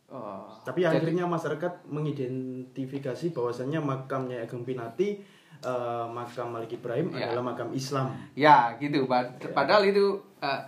uh, 0.09 0.47
Tapi 0.63 0.87
akhirnya 0.87 1.27
masyarakat 1.27 1.85
mengidentifikasi 1.91 3.35
bahwasannya 3.35 3.83
makamnya 3.83 4.47
Ageng 4.47 4.63
Pinati 4.63 5.19
eh, 5.63 6.07
makam 6.11 6.55
Malik 6.55 6.75
Ibrahim 6.75 7.15
Ya. 7.15 7.31
adalah 7.31 7.55
makam 7.55 7.71
Islam. 7.75 8.11
Ya 8.35 8.75
gitu, 8.79 9.07
Pad- 9.07 9.39
padahal 9.55 9.87
itu 9.87 10.19
uh, 10.39 10.61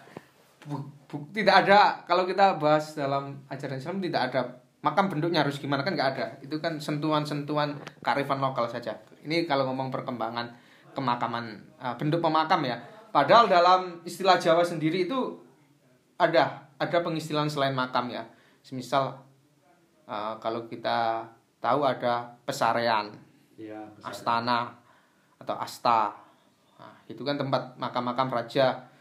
bu- 0.67 0.87
bu- 1.07 1.31
tidak 1.35 1.67
ada 1.67 2.03
kalau 2.07 2.27
kita 2.27 2.59
bahas 2.59 2.95
dalam 2.95 3.39
ajaran 3.47 3.79
Islam 3.79 3.99
tidak 4.03 4.31
ada 4.31 4.41
makam 4.85 5.09
bentuknya 5.09 5.41
harus 5.41 5.57
gimana 5.57 5.81
kan 5.81 5.97
nggak 5.97 6.11
ada. 6.13 6.27
Itu 6.45 6.61
kan 6.61 6.77
sentuhan-sentuhan 6.77 7.81
kearifan 8.05 8.45
lokal 8.45 8.69
saja. 8.69 9.01
Ini 9.25 9.49
kalau 9.49 9.65
ngomong 9.73 9.89
perkembangan 9.89 10.53
kemakaman 10.93 11.65
uh, 11.81 11.97
bentuk 11.97 12.21
pemakam 12.21 12.61
ya. 12.69 12.77
Padahal 13.09 13.49
dalam 13.49 14.05
istilah 14.05 14.37
Jawa 14.37 14.61
sendiri 14.61 15.09
itu 15.09 15.41
ada 16.21 16.69
ada 16.77 16.99
pengistilahan 17.01 17.49
selain 17.49 17.73
makam 17.73 18.13
ya. 18.13 18.29
Semisal 18.61 19.17
uh, 20.05 20.37
kalau 20.37 20.69
kita 20.69 21.25
tahu 21.65 21.81
ada 21.89 22.37
pesarean, 22.45 23.25
Ya, 23.55 23.87
astana 24.03 24.75
atau 25.39 25.55
asta. 25.55 26.11
Nah, 26.75 26.95
itu 27.07 27.23
kan 27.23 27.39
tempat 27.39 27.79
makam-makam 27.79 28.27
raja 28.35 28.67
eh, 28.67 28.94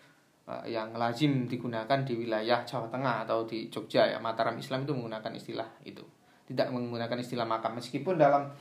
yang 0.43 0.91
lazim 0.99 1.47
digunakan 1.47 2.03
di 2.03 2.19
wilayah 2.19 2.67
Jawa 2.67 2.91
Tengah 2.91 3.23
atau 3.23 3.47
di 3.47 3.71
Jogja 3.71 4.11
ya 4.11 4.19
Mataram 4.19 4.59
Islam 4.59 4.83
itu 4.83 4.91
menggunakan 4.91 5.31
istilah 5.31 5.69
itu. 5.87 6.03
Tidak 6.43 6.67
menggunakan 6.67 7.15
istilah 7.15 7.47
makam. 7.47 7.79
Meskipun 7.79 8.19
dalam 8.19 8.51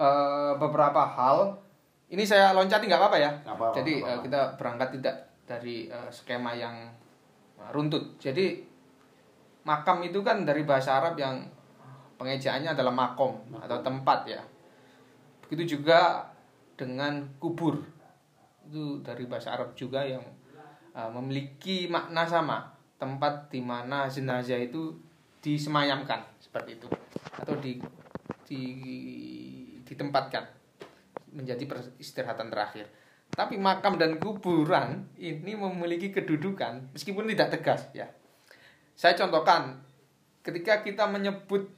eh, 0.00 0.52
beberapa 0.56 1.04
hal 1.04 1.60
ini 2.08 2.24
saya 2.24 2.56
loncati 2.56 2.84
nggak 2.88 3.00
apa-apa 3.00 3.18
ya. 3.20 3.30
Nggak 3.44 3.56
apa-apa, 3.60 3.76
jadi 3.80 3.94
eh, 3.98 4.04
apa-apa. 4.04 4.22
kita 4.24 4.40
berangkat 4.56 4.88
tidak 5.00 5.16
dari 5.44 5.76
eh, 5.88 6.10
skema 6.12 6.52
yang 6.56 6.76
eh, 7.60 7.70
runtut. 7.72 8.16
Jadi 8.16 8.64
makam 9.68 10.00
itu 10.04 10.20
kan 10.20 10.44
dari 10.44 10.64
bahasa 10.64 11.00
Arab 11.00 11.16
yang 11.16 11.44
pengejaannya 12.16 12.72
adalah 12.72 12.92
makom. 12.92 13.36
atau 13.60 13.84
tempat 13.84 14.24
ya. 14.28 14.40
Begitu 15.44 15.76
juga 15.76 16.24
dengan 16.76 17.20
kubur. 17.36 17.84
Itu 18.64 19.04
dari 19.04 19.28
bahasa 19.28 19.52
Arab 19.56 19.76
juga 19.76 20.04
yang 20.04 20.24
uh, 20.94 21.10
memiliki 21.10 21.90
makna 21.90 22.24
sama 22.24 22.72
tempat 22.96 23.50
di 23.50 23.60
mana 23.60 24.08
jenazah 24.08 24.58
itu 24.58 24.94
disemayamkan 25.44 26.24
seperti 26.40 26.80
itu 26.80 26.88
atau 27.36 27.54
di, 27.60 27.76
di 28.48 28.62
ditempatkan 29.84 30.48
menjadi 31.36 31.66
peristirahatan 31.68 32.48
terakhir 32.48 32.88
tapi 33.34 33.58
makam 33.58 33.98
dan 33.98 34.16
kuburan 34.22 35.10
ini 35.18 35.58
memiliki 35.58 36.14
kedudukan 36.14 36.94
meskipun 36.96 37.28
tidak 37.28 37.58
tegas 37.60 37.90
ya 37.92 38.08
saya 38.94 39.18
contohkan 39.18 39.82
ketika 40.46 40.80
kita 40.86 41.04
menyebut 41.10 41.68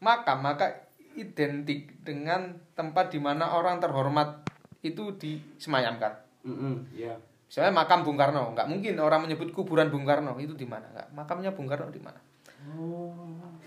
makam 0.00 0.40
maka 0.40 0.90
identik 1.18 1.92
dengan 2.00 2.56
tempat 2.72 3.12
di 3.12 3.20
mana 3.20 3.52
orang 3.52 3.82
terhormat 3.82 4.46
itu 4.80 5.12
disemayamkan. 5.20 6.16
Mm-mm, 6.46 6.88
ya. 6.96 7.20
Misalnya 7.50 7.74
makam 7.74 8.06
Bung 8.06 8.14
Karno, 8.14 8.54
nggak 8.54 8.70
mungkin 8.70 8.94
orang 9.02 9.26
menyebut 9.26 9.50
kuburan 9.50 9.90
Bung 9.90 10.06
Karno 10.06 10.38
itu 10.38 10.54
di 10.54 10.62
mana? 10.62 10.86
Nggak, 10.94 11.10
makamnya 11.10 11.50
Bung 11.50 11.66
Karno 11.66 11.90
di 11.90 11.98
mana? 11.98 12.22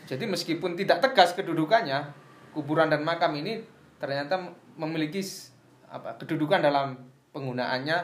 Jadi 0.07 0.23
meskipun 0.23 0.79
tidak 0.79 1.03
tegas 1.03 1.35
kedudukannya, 1.35 2.15
kuburan 2.55 2.87
dan 2.87 3.03
makam 3.03 3.35
ini 3.35 3.59
ternyata 3.99 4.39
memiliki 4.79 5.19
apa 5.91 6.15
kedudukan 6.15 6.63
dalam 6.63 6.95
penggunaannya 7.35 7.97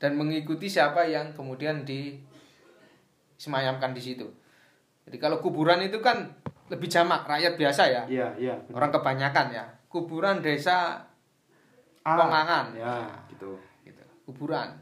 dan 0.00 0.16
mengikuti 0.16 0.72
siapa 0.72 1.04
yang 1.04 1.36
kemudian 1.36 1.84
disemayamkan 1.84 3.92
di 3.92 4.00
situ. 4.00 4.24
Jadi 5.04 5.20
kalau 5.20 5.44
kuburan 5.44 5.84
itu 5.84 6.00
kan 6.00 6.32
lebih 6.72 6.88
jamak 6.88 7.28
rakyat 7.28 7.60
biasa 7.60 7.82
ya, 7.92 8.08
Iya, 8.08 8.32
iya. 8.40 8.56
orang 8.72 8.88
kebanyakan 8.88 9.52
ya. 9.52 9.68
Kuburan 9.92 10.40
desa 10.40 11.04
Ah, 12.00 12.16
Pongangan. 12.16 12.72
Ya, 12.72 13.04
gitu. 13.28 13.60
gitu. 13.84 14.00
Kuburan. 14.24 14.72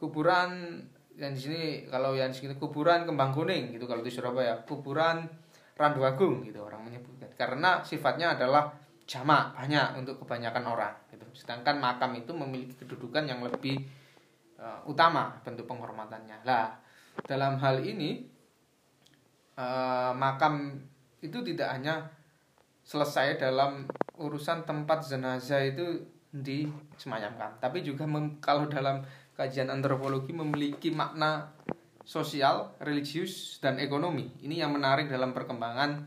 Kuburan 0.00 0.80
yang 1.20 1.36
di 1.36 1.40
sini 1.40 1.62
kalau 1.92 2.16
yang 2.16 2.32
di 2.32 2.40
sini 2.40 2.56
kuburan 2.56 3.04
kembang 3.04 3.36
kuning 3.36 3.76
gitu 3.76 3.84
kalau 3.84 4.00
di 4.00 4.08
Surabaya. 4.08 4.56
Kuburan 4.64 5.28
Randu 5.76 6.00
Agung 6.08 6.40
gitu 6.40 6.64
orang 6.64 6.88
menyebutkan. 6.88 7.28
Karena 7.36 7.84
sifatnya 7.84 8.32
adalah 8.40 8.72
jamak 9.04 9.52
banyak 9.52 10.00
untuk 10.00 10.16
kebanyakan 10.24 10.64
orang 10.64 10.94
gitu. 11.12 11.28
Sedangkan 11.36 11.76
makam 11.76 12.16
itu 12.16 12.32
memiliki 12.32 12.72
kedudukan 12.80 13.28
yang 13.28 13.44
lebih 13.44 13.76
eh, 14.56 14.80
utama 14.88 15.36
bentuk 15.44 15.68
penghormatannya. 15.68 16.48
Lah 16.48 16.80
dalam 17.28 17.60
hal 17.60 17.84
ini 17.84 18.24
eh, 19.60 20.12
makam 20.16 20.80
itu 21.20 21.44
tidak 21.44 21.68
hanya 21.76 22.08
selesai 22.80 23.36
dalam 23.36 23.84
urusan 24.16 24.64
tempat 24.64 25.04
jenazah 25.04 25.62
itu 25.64 26.00
disemayamkan 26.30 27.58
tapi 27.58 27.82
juga 27.82 28.06
kalau 28.38 28.70
dalam 28.70 29.02
kajian 29.40 29.72
antropologi 29.72 30.36
memiliki 30.36 30.92
makna 30.92 31.48
sosial, 32.04 32.76
religius 32.76 33.56
dan 33.64 33.80
ekonomi. 33.80 34.28
Ini 34.44 34.68
yang 34.68 34.76
menarik 34.76 35.08
dalam 35.08 35.32
perkembangan. 35.32 36.04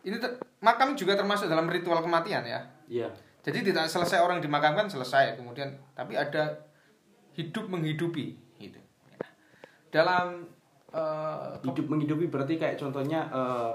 Ini 0.00 0.16
ter- 0.16 0.40
makam 0.64 0.96
juga 0.96 1.12
termasuk 1.20 1.52
dalam 1.52 1.68
ritual 1.68 2.00
kematian 2.00 2.48
ya. 2.48 2.64
Iya. 2.88 3.12
Jadi 3.44 3.70
tidak 3.70 3.92
selesai 3.92 4.24
orang 4.24 4.40
dimakamkan 4.40 4.88
selesai 4.88 5.36
kemudian 5.36 5.76
tapi 5.92 6.16
ada 6.16 6.64
hidup 7.36 7.68
menghidupi 7.68 8.34
gitu. 8.56 8.80
Dalam 9.92 10.48
eh, 10.96 11.60
Hidup 11.60 11.86
menghidupi 11.92 12.32
berarti 12.32 12.56
kayak 12.56 12.80
contohnya 12.80 13.28
eh, 13.28 13.72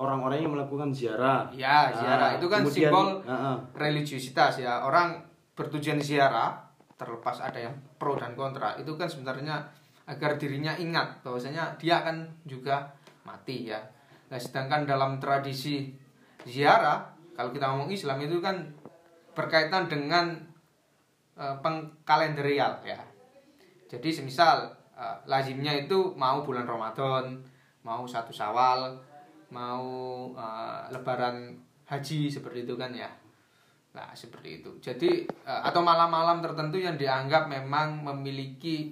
orang-orang 0.00 0.40
yang 0.40 0.52
melakukan 0.56 0.90
ziarah. 0.96 1.52
Ya, 1.52 1.92
ziarah. 1.92 2.40
Itu 2.40 2.48
kan 2.48 2.64
kemudian- 2.64 2.88
simbol 2.88 3.08
Heeh. 3.22 3.56
religiusitas 3.76 4.58
ya 4.64 4.80
orang 4.82 5.20
bertujuan 5.54 6.00
ziarah 6.02 6.63
terlepas 6.94 7.42
ada 7.42 7.58
yang 7.58 7.74
pro 7.98 8.14
dan 8.14 8.38
kontra 8.38 8.78
itu 8.78 8.94
kan 8.94 9.10
sebenarnya 9.10 9.66
agar 10.04 10.36
dirinya 10.36 10.76
ingat 10.76 11.24
bahwasanya 11.24 11.74
dia 11.80 12.04
akan 12.04 12.28
juga 12.44 12.92
mati 13.24 13.72
ya. 13.72 13.80
Nah, 14.28 14.36
sedangkan 14.36 14.84
dalam 14.84 15.16
tradisi 15.16 15.90
ziarah 16.44 17.08
kalau 17.34 17.50
kita 17.50 17.72
ngomong 17.72 17.90
Islam 17.90 18.20
itu 18.20 18.38
kan 18.38 18.68
berkaitan 19.32 19.88
dengan 19.88 20.36
eh, 21.34 21.56
pengkalenderial 21.64 22.84
ya. 22.84 23.00
Jadi 23.88 24.08
semisal 24.12 24.70
eh, 24.94 25.16
lazimnya 25.24 25.72
itu 25.74 26.12
mau 26.14 26.44
bulan 26.44 26.68
Ramadan 26.68 27.40
mau 27.84 28.04
satu 28.08 28.30
Syawal 28.30 28.96
mau 29.50 29.84
eh, 30.36 30.80
Lebaran 30.92 31.56
haji 31.88 32.28
seperti 32.28 32.64
itu 32.64 32.76
kan 32.76 32.92
ya 32.92 33.23
Nah, 33.94 34.10
seperti 34.12 34.60
itu. 34.60 34.70
Jadi 34.82 35.22
eh, 35.22 35.60
atau 35.62 35.80
malam-malam 35.80 36.42
tertentu 36.42 36.82
yang 36.82 36.98
dianggap 36.98 37.46
memang 37.46 38.02
memiliki 38.02 38.90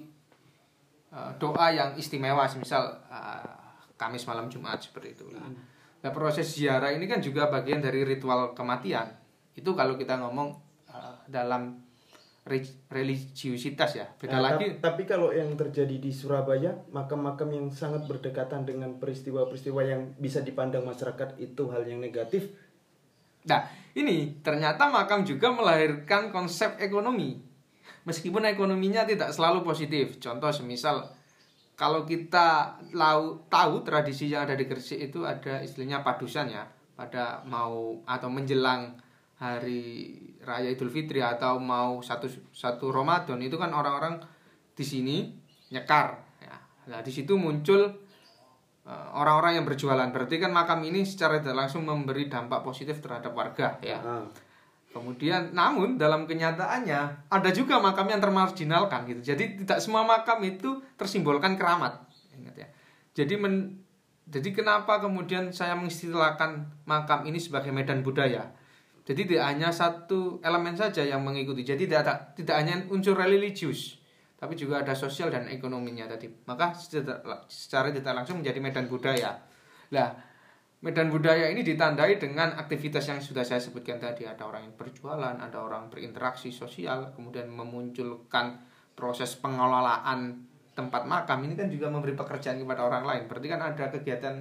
eh, 1.11 1.31
doa 1.35 1.67
yang 1.69 1.93
istimewa, 1.93 2.47
misal 2.55 3.03
eh, 3.07 3.51
Kamis 3.93 4.23
malam 4.23 4.47
Jumat 4.47 4.79
seperti 4.79 5.15
itu. 5.15 5.27
Nah, 5.31 5.47
nah, 6.01 6.11
proses 6.11 6.49
ziarah 6.49 6.91
ini 6.91 7.05
kan 7.05 7.19
juga 7.19 7.47
bagian 7.47 7.79
dari 7.79 8.03
ritual 8.03 8.51
kematian. 8.51 9.11
Itu 9.53 9.75
kalau 9.75 9.95
kita 9.95 10.17
ngomong 10.17 10.59
dalam 11.23 11.79
re- 12.45 12.83
religiusitas 12.91 13.95
ya. 13.95 14.07
Beda 14.19 14.37
Nah, 14.37 14.43
lagi 14.53 14.75
tap- 14.77 14.93
Tapi 14.93 15.03
kalau 15.07 15.31
yang 15.31 15.55
terjadi 15.55 15.97
di 15.97 16.11
Surabaya, 16.11 16.75
makam-makam 16.91 17.49
yang 17.49 17.67
sangat 17.71 18.03
berdekatan 18.05 18.67
dengan 18.67 18.99
peristiwa-peristiwa 18.99 19.81
yang 19.87 20.01
bisa 20.19 20.43
dipandang 20.43 20.83
masyarakat 20.83 21.39
itu 21.39 21.63
hal 21.71 21.87
yang 21.87 22.03
negatif. 22.03 22.51
Nah, 23.47 23.63
ini 23.93 24.41
ternyata 24.41 24.89
makam 24.89 25.21
juga 25.21 25.53
melahirkan 25.53 26.33
konsep 26.33 26.81
ekonomi. 26.81 27.37
Meskipun 28.03 28.43
ekonominya 28.49 29.05
tidak 29.07 29.31
selalu 29.31 29.63
positif. 29.63 30.17
Contoh 30.19 30.49
semisal 30.49 31.07
kalau 31.73 32.05
kita 32.05 32.77
lau- 32.93 33.45
tahu 33.49 33.81
tradisi 33.85 34.29
yang 34.29 34.49
ada 34.49 34.57
di 34.57 34.65
Gresik 34.65 34.97
itu 34.97 35.25
ada 35.25 35.61
istilahnya 35.61 36.01
padusan 36.01 36.51
ya. 36.51 36.65
Pada 36.93 37.41
mau 37.45 38.01
atau 38.05 38.29
menjelang 38.29 38.93
hari 39.41 40.13
raya 40.45 40.69
Idul 40.69 40.93
Fitri 40.93 41.21
atau 41.21 41.57
mau 41.57 41.99
satu 42.05 42.29
satu 42.53 42.93
Ramadan 42.93 43.41
itu 43.41 43.57
kan 43.57 43.73
orang-orang 43.73 44.21
di 44.73 44.85
sini 44.85 45.17
nyekar 45.73 46.21
ya. 46.41 46.55
Nah, 46.93 47.01
di 47.01 47.09
situ 47.09 47.33
muncul 47.37 48.02
orang-orang 48.91 49.59
yang 49.61 49.65
berjualan. 49.65 50.09
Berarti 50.11 50.35
kan 50.43 50.51
makam 50.51 50.83
ini 50.83 51.07
secara 51.07 51.39
tidak 51.39 51.55
langsung 51.55 51.87
memberi 51.87 52.27
dampak 52.27 52.59
positif 52.63 52.99
terhadap 52.99 53.31
warga 53.31 53.79
ya. 53.79 53.99
Ah, 54.03 54.27
Kemudian 54.93 55.57
namun 55.57 55.97
dalam 55.97 56.29
kenyataannya 56.29 57.31
ada 57.33 57.49
juga 57.49 57.81
makam 57.81 58.05
yang 58.13 58.21
termarginalkan 58.21 59.09
gitu. 59.09 59.33
Jadi 59.33 59.65
tidak 59.65 59.81
semua 59.81 60.05
makam 60.05 60.37
itu 60.45 60.85
tersimbolkan 60.93 61.57
keramat. 61.57 61.97
Ingat 62.37 62.55
ya. 62.61 62.67
Jadi 63.17 63.33
men, 63.41 63.81
jadi 64.29 64.53
kenapa 64.53 65.01
kemudian 65.01 65.49
saya 65.49 65.73
mengistilahkan 65.73 66.85
makam 66.85 67.25
ini 67.25 67.41
sebagai 67.41 67.73
medan 67.73 68.05
budaya? 68.05 68.53
Jadi 69.03 69.33
tidak 69.33 69.49
hanya 69.49 69.73
satu 69.73 70.37
elemen 70.45 70.77
saja 70.77 71.01
yang 71.01 71.25
mengikuti. 71.25 71.65
Jadi 71.65 71.89
tidak 71.89 72.37
tidak 72.37 72.55
hanya 72.61 72.85
unsur 72.93 73.17
religius, 73.17 73.97
tapi 74.43 74.59
juga 74.59 74.83
ada 74.83 74.91
sosial 74.91 75.31
dan 75.31 75.47
ekonominya 75.47 76.03
tadi. 76.03 76.27
Maka 76.27 76.75
secara 77.47 77.95
tidak 77.95 78.11
langsung 78.11 78.43
menjadi 78.43 78.59
medan 78.59 78.91
budaya. 78.91 79.39
Lah, 79.95 80.11
medan 80.83 81.07
budaya 81.07 81.47
ini 81.47 81.63
ditandai 81.63 82.19
dengan 82.19 82.59
aktivitas 82.59 83.07
yang 83.07 83.23
sudah 83.23 83.47
saya 83.47 83.63
sebutkan 83.63 84.03
tadi. 84.03 84.27
Ada 84.27 84.43
orang 84.43 84.67
yang 84.67 84.75
berjualan, 84.75 85.39
ada 85.39 85.63
orang 85.63 85.87
berinteraksi 85.87 86.51
sosial, 86.51 87.15
kemudian 87.15 87.47
memunculkan 87.47 88.67
proses 88.91 89.31
pengelolaan 89.39 90.43
tempat 90.75 91.07
makam. 91.07 91.39
Ini 91.47 91.55
kan 91.55 91.71
juga 91.71 91.87
memberi 91.87 92.11
pekerjaan 92.11 92.59
kepada 92.59 92.83
orang 92.83 93.07
lain. 93.07 93.23
Berarti 93.31 93.47
kan 93.47 93.63
ada 93.63 93.85
kegiatan 93.95 94.35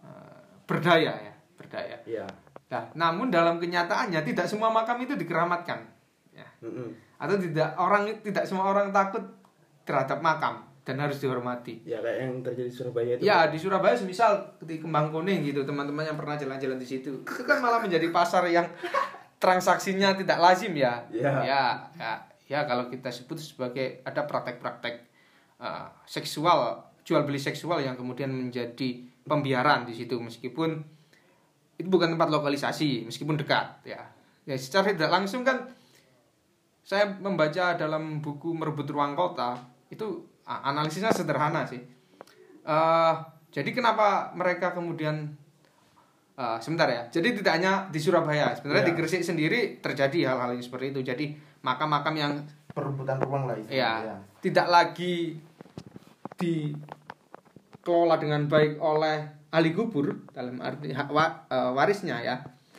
eh, 0.00 0.40
berdaya 0.64 1.12
ya, 1.12 1.34
berdaya. 1.60 1.96
Iya. 2.08 2.24
Nah, 2.72 2.88
namun 2.96 3.28
dalam 3.28 3.60
kenyataannya 3.60 4.24
tidak 4.24 4.48
semua 4.48 4.72
makam 4.72 4.96
itu 5.04 5.12
dikeramatkan. 5.12 5.84
Ya. 6.32 6.48
Mm-mm. 6.64 7.07
Atau 7.18 7.36
tidak 7.42 7.74
orang 7.74 8.22
tidak 8.22 8.46
semua 8.46 8.70
orang 8.70 8.94
takut 8.94 9.22
terhadap 9.82 10.22
makam 10.22 10.68
dan 10.88 10.96
harus 11.04 11.20
dihormati. 11.20 11.84
Ya 11.84 12.00
kayak 12.00 12.18
yang 12.24 12.32
terjadi 12.40 12.68
di 12.72 12.74
Surabaya 12.74 13.12
itu. 13.12 13.20
Ya 13.20 13.38
di 13.52 13.58
Surabaya 13.60 13.94
misal 14.00 14.56
di 14.64 14.80
Kembang 14.80 15.12
Kuning 15.12 15.44
gitu 15.44 15.60
teman-teman 15.68 16.00
yang 16.08 16.16
pernah 16.16 16.40
jalan-jalan 16.40 16.80
di 16.80 16.88
situ 16.88 17.20
itu 17.20 17.42
kan 17.44 17.60
malah 17.60 17.84
menjadi 17.84 18.08
pasar 18.08 18.48
yang 18.48 18.64
transaksinya 19.36 20.16
tidak 20.16 20.40
lazim 20.40 20.72
ya. 20.72 21.04
Ya. 21.12 21.44
Ya, 21.44 21.64
ya, 22.00 22.12
ya 22.48 22.60
kalau 22.64 22.88
kita 22.88 23.12
sebut 23.12 23.36
sebagai 23.36 24.00
ada 24.00 24.24
praktek-praktek 24.24 25.04
uh, 25.60 25.92
seksual 26.08 26.88
jual 27.04 27.20
beli 27.28 27.36
seksual 27.36 27.84
yang 27.84 27.92
kemudian 27.92 28.32
menjadi 28.32 29.04
pembiaran 29.28 29.84
di 29.84 29.92
situ 29.92 30.16
meskipun 30.16 30.80
itu 31.76 31.88
bukan 31.92 32.16
tempat 32.16 32.32
lokalisasi 32.32 33.04
meskipun 33.04 33.36
dekat 33.36 33.84
ya. 33.84 34.00
Ya 34.48 34.56
secara 34.56 34.96
tidak 34.96 35.12
langsung 35.12 35.44
kan 35.44 35.68
saya 36.88 37.04
membaca 37.04 37.76
dalam 37.76 38.24
buku 38.24 38.56
merebut 38.56 38.88
ruang 38.88 39.12
kota 39.12 39.60
itu 39.88 40.08
analisisnya 40.42 41.12
sederhana 41.12 41.60
sih. 41.62 41.84
Eh, 42.64 43.14
jadi 43.50 43.70
kenapa 43.70 44.32
mereka 44.32 44.72
kemudian 44.72 45.28
eh, 46.34 46.58
sebentar 46.58 46.88
ya. 46.88 47.04
Jadi 47.10 47.36
tidak 47.36 47.60
hanya 47.60 47.72
di 47.88 47.98
Surabaya, 47.98 48.56
sebenarnya 48.56 48.84
Ya. 48.84 48.88
di 48.88 48.94
Gresik 48.94 49.20
sendiri 49.20 49.60
terjadi 49.78 50.32
hal-hal 50.32 50.56
yang 50.56 50.62
seperti 50.62 50.94
itu. 50.94 51.00
Jadi 51.02 51.36
makam-makam 51.60 52.14
yang 52.14 52.32
perebutan 52.72 53.18
ruang 53.18 53.44
lah 53.44 53.58
itu. 53.58 53.68
ya, 53.68 54.16
tidak 54.38 54.70
lagi 54.70 55.34
dikelola 56.38 58.16
dengan 58.16 58.46
baik 58.46 58.78
oleh 58.78 59.16
ahli 59.50 59.70
kubur 59.72 60.14
dalam 60.30 60.60
arti 60.60 60.94
hak 60.94 61.08
wa- 61.10 61.44
eh, 61.48 61.70
warisnya 61.74 62.22
ya 62.22 62.36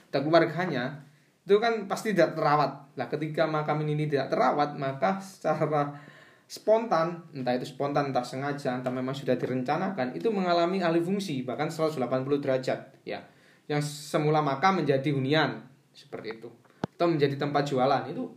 dan 0.08 0.24
keluarganya 0.24 1.04
itu 1.50 1.58
kan 1.58 1.90
pasti 1.90 2.14
tidak 2.14 2.38
terawat. 2.38 2.94
Lah 2.94 3.10
ketika 3.10 3.50
makam 3.50 3.82
ini 3.82 4.06
tidak 4.06 4.30
terawat 4.30 4.78
maka 4.78 5.18
secara 5.18 5.98
spontan 6.46 7.26
entah 7.34 7.58
itu 7.58 7.66
spontan 7.66 8.14
entah 8.14 8.22
sengaja 8.22 8.78
entah 8.78 8.94
memang 8.94 9.18
sudah 9.18 9.34
direncanakan 9.34 10.14
itu 10.14 10.30
mengalami 10.30 10.86
alih 10.86 11.02
fungsi 11.02 11.42
bahkan 11.42 11.74
180 11.74 11.98
derajat 12.38 13.02
ya. 13.02 13.26
Yang 13.66 13.90
semula 14.14 14.46
makam 14.46 14.86
menjadi 14.86 15.10
hunian 15.10 15.66
seperti 15.90 16.38
itu. 16.38 16.54
Atau 16.86 17.10
menjadi 17.10 17.34
tempat 17.34 17.66
jualan 17.66 18.06
itu 18.06 18.30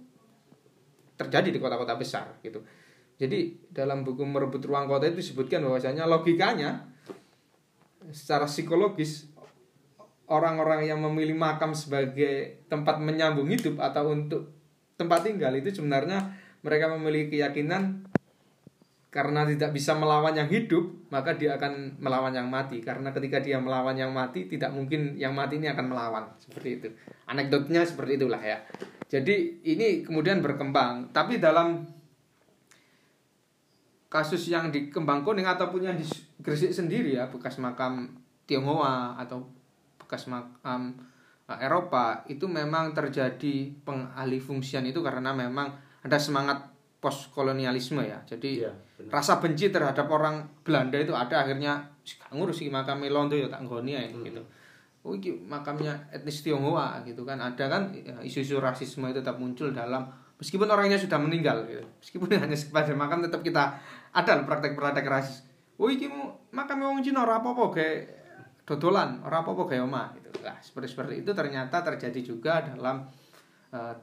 terjadi 1.21 1.53
di 1.53 1.61
kota-kota 1.61 1.93
besar 2.01 2.41
gitu. 2.41 2.65
Jadi 3.21 3.69
dalam 3.69 4.09
buku 4.09 4.25
merebut 4.25 4.65
ruang 4.65 4.89
kota 4.89 5.05
itu 5.05 5.21
disebutkan 5.21 5.61
bahwasanya 5.61 6.09
logikanya 6.09 6.89
secara 8.09 8.49
psikologis 8.49 9.32
orang-orang 10.31 10.87
yang 10.87 11.01
memilih 11.03 11.35
makam 11.35 11.75
sebagai 11.75 12.67
tempat 12.71 13.03
menyambung 13.03 13.51
hidup 13.51 13.81
atau 13.83 14.15
untuk 14.15 14.53
tempat 14.95 15.27
tinggal 15.27 15.51
itu 15.59 15.75
sebenarnya 15.75 16.35
mereka 16.63 16.93
memiliki 16.95 17.39
keyakinan 17.39 18.07
karena 19.13 19.45
tidak 19.45 19.77
bisa 19.77 19.93
melawan 19.93 20.33
yang 20.33 20.49
hidup 20.49 20.89
maka 21.13 21.37
dia 21.37 21.61
akan 21.61 22.01
melawan 22.01 22.33
yang 22.33 22.49
mati. 22.49 22.81
Karena 22.81 23.13
ketika 23.13 23.45
dia 23.45 23.61
melawan 23.61 23.93
yang 23.93 24.09
mati 24.09 24.49
tidak 24.49 24.73
mungkin 24.73 25.21
yang 25.21 25.37
mati 25.37 25.61
ini 25.61 25.69
akan 25.69 25.93
melawan. 25.93 26.25
Seperti 26.41 26.69
itu. 26.81 26.89
Anekdotnya 27.29 27.85
seperti 27.85 28.17
itulah 28.17 28.41
ya. 28.41 28.65
Jadi 29.13 29.61
ini 29.69 30.01
kemudian 30.01 30.41
berkembang. 30.41 31.13
Tapi 31.13 31.37
dalam 31.37 31.85
kasus 34.09 34.49
yang 34.49 34.73
di 34.73 34.89
Kuning 34.89 35.45
ataupun 35.45 35.85
yang 35.85 35.97
di 36.01 36.09
Gresik 36.41 36.73
sendiri 36.73 37.13
ya 37.13 37.29
bekas 37.29 37.61
makam 37.61 38.17
Tionghoa 38.49 39.21
atau 39.21 39.45
bekas 40.13 40.29
makam 40.29 40.93
eh, 41.49 41.59
Eropa 41.65 42.21
itu 42.29 42.45
memang 42.45 42.93
terjadi 42.93 43.73
pengalihfungsian 43.81 44.85
itu 44.85 45.01
karena 45.01 45.33
memang 45.33 45.73
ada 46.05 46.21
semangat 46.21 46.69
post 47.01 47.33
kolonialisme 47.33 48.05
ya. 48.05 48.21
Jadi 48.29 48.61
benar. 48.61 49.09
rasa 49.09 49.41
benci 49.41 49.73
terhadap 49.73 50.05
orang 50.13 50.45
Belanda 50.61 51.01
itu 51.01 51.17
ada 51.17 51.41
akhirnya 51.41 51.81
"Wis, 52.05 52.21
gak 52.21 52.29
ngurus 52.37 52.61
iki 52.61 52.69
makam 52.69 53.01
Londo 53.09 53.33
ya 53.33 53.49
tak 53.49 53.65
nggoni 53.65 53.97
ae," 53.97 54.13
gitu. 54.13 54.45
Oh 55.03 55.17
iki 55.17 55.33
makamnya 55.35 55.97
etnis 56.13 56.45
Tionghoa 56.45 57.01
gitu 57.09 57.25
kan. 57.25 57.41
Ada 57.41 57.73
kan 57.73 57.91
ya, 57.97 58.21
isu-isu 58.21 58.61
rasisme 58.61 59.09
itu 59.09 59.19
tetap 59.19 59.41
muncul 59.41 59.73
dalam 59.73 60.07
meskipun 60.37 60.69
orangnya 60.69 61.01
sudah 61.01 61.17
meninggal 61.17 61.65
gitu. 61.67 61.83
Meskipun 62.05 62.29
hanya 62.45 62.55
sekedar 62.55 62.93
makam 62.95 63.25
tetap 63.25 63.41
kita 63.41 63.81
ada 64.13 64.33
praktek-praktek 64.45 65.09
rasis. 65.09 65.43
Oh 65.81 65.89
iki 65.89 66.07
makam 66.53 66.85
wong 66.85 67.01
Cina 67.03 67.25
ora 67.27 67.43
apa-apa 67.43 67.75
kayak 67.75 68.22
dodolan 68.63 69.23
ora 69.27 69.43
apa-apa 69.43 69.75
omah 69.83 70.15
gitu. 70.19 70.31
Lah 70.43 70.59
seperti 70.63 70.89
seperti 70.95 71.15
itu 71.27 71.31
ternyata 71.35 71.83
terjadi 71.83 72.21
juga 72.23 72.63
dalam 72.63 73.07
eh, 73.75 73.95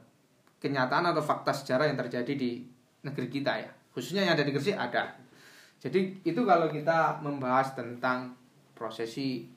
kenyataan 0.60 1.12
atau 1.12 1.24
fakta 1.24 1.52
sejarah 1.56 1.88
yang 1.88 1.98
terjadi 1.98 2.32
di 2.36 2.60
negeri 3.04 3.28
kita 3.32 3.52
ya. 3.56 3.70
Khususnya 3.90 4.28
yang 4.28 4.36
ada 4.36 4.44
di 4.44 4.52
Gresik 4.52 4.76
ada. 4.76 5.16
Jadi 5.80 6.20
itu 6.28 6.40
kalau 6.44 6.68
kita 6.68 7.24
membahas 7.24 7.72
tentang 7.72 8.36
prosesi 8.76 9.48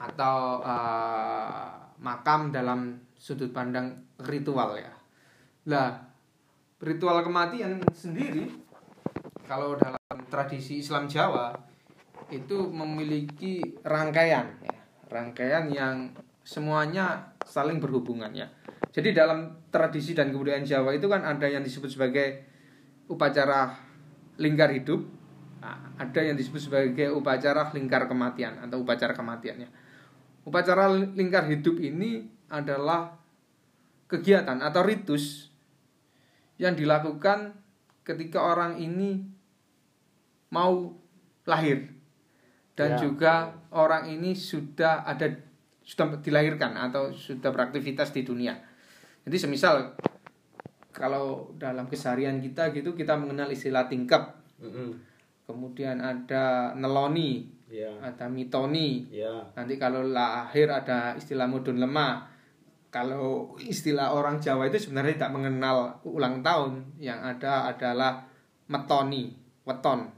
atau 0.00 0.64
eh, 0.64 1.70
makam 2.00 2.48
dalam 2.48 2.96
sudut 3.20 3.52
pandang 3.52 3.92
ritual 4.24 4.80
ya. 4.80 4.92
Lah 5.68 6.00
ritual 6.80 7.20
kematian 7.20 7.84
sendiri 7.92 8.48
kalau 9.44 9.76
dalam 9.76 10.00
tradisi 10.32 10.80
Islam 10.80 11.04
Jawa 11.04 11.69
itu 12.30 12.70
memiliki 12.70 13.60
rangkaian 13.82 14.46
ya. 14.62 14.78
Rangkaian 15.10 15.66
yang 15.70 16.14
semuanya 16.46 17.34
saling 17.44 17.82
berhubungan 17.82 18.30
ya. 18.30 18.46
Jadi 18.90 19.14
dalam 19.14 19.70
tradisi 19.70 20.14
dan 20.14 20.34
kebudayaan 20.34 20.66
Jawa 20.66 20.94
itu 20.94 21.06
kan 21.06 21.22
ada 21.22 21.46
yang 21.46 21.62
disebut 21.62 21.90
sebagai 21.90 22.42
upacara 23.10 23.74
lingkar 24.38 24.70
hidup, 24.74 25.04
nah, 25.62 25.94
ada 25.98 26.20
yang 26.22 26.34
disebut 26.34 26.70
sebagai 26.70 27.10
upacara 27.12 27.70
lingkar 27.74 28.06
kematian 28.10 28.62
atau 28.66 28.82
upacara 28.82 29.14
kematiannya. 29.14 29.68
Upacara 30.46 30.90
lingkar 30.90 31.46
hidup 31.50 31.76
ini 31.78 32.26
adalah 32.50 33.14
kegiatan 34.10 34.58
atau 34.58 34.82
ritus 34.82 35.54
yang 36.58 36.74
dilakukan 36.74 37.54
ketika 38.02 38.42
orang 38.42 38.82
ini 38.82 39.22
mau 40.50 40.98
lahir 41.46 41.99
dan 42.80 42.96
Ya. 42.96 42.98
juga 43.04 43.52
orang 43.76 44.08
ini 44.08 44.32
sudah 44.32 45.04
ada 45.04 45.28
sudah 45.84 46.16
dilahirkan 46.24 46.72
atau 46.80 47.12
sudah 47.12 47.52
beraktivitas 47.52 48.16
di 48.16 48.24
dunia. 48.24 48.56
Jadi 49.28 49.36
semisal 49.36 49.92
kalau 50.90 51.52
dalam 51.60 51.84
keseharian 51.84 52.40
kita 52.40 52.72
gitu 52.72 52.96
kita 52.96 53.20
mengenal 53.20 53.52
istilah 53.52 53.84
tingkap, 53.84 54.40
Mm-mm. 54.56 54.96
kemudian 55.44 56.00
ada 56.00 56.72
neloni, 56.72 57.52
Ya. 57.68 57.92
ada 58.02 58.26
mitoni. 58.26 59.06
Ya. 59.12 59.30
Nanti 59.54 59.76
kalau 59.76 60.02
lahir 60.02 60.66
ada 60.72 61.14
istilah 61.14 61.46
mudun 61.46 61.78
lemah. 61.78 62.26
Kalau 62.90 63.54
istilah 63.62 64.10
orang 64.10 64.42
Jawa 64.42 64.66
itu 64.66 64.90
sebenarnya 64.90 65.14
tidak 65.22 65.34
mengenal 65.38 66.02
ulang 66.02 66.42
tahun, 66.42 66.98
yang 66.98 67.22
ada 67.22 67.70
adalah 67.70 68.26
metoni, 68.66 69.30
weton. 69.62 70.10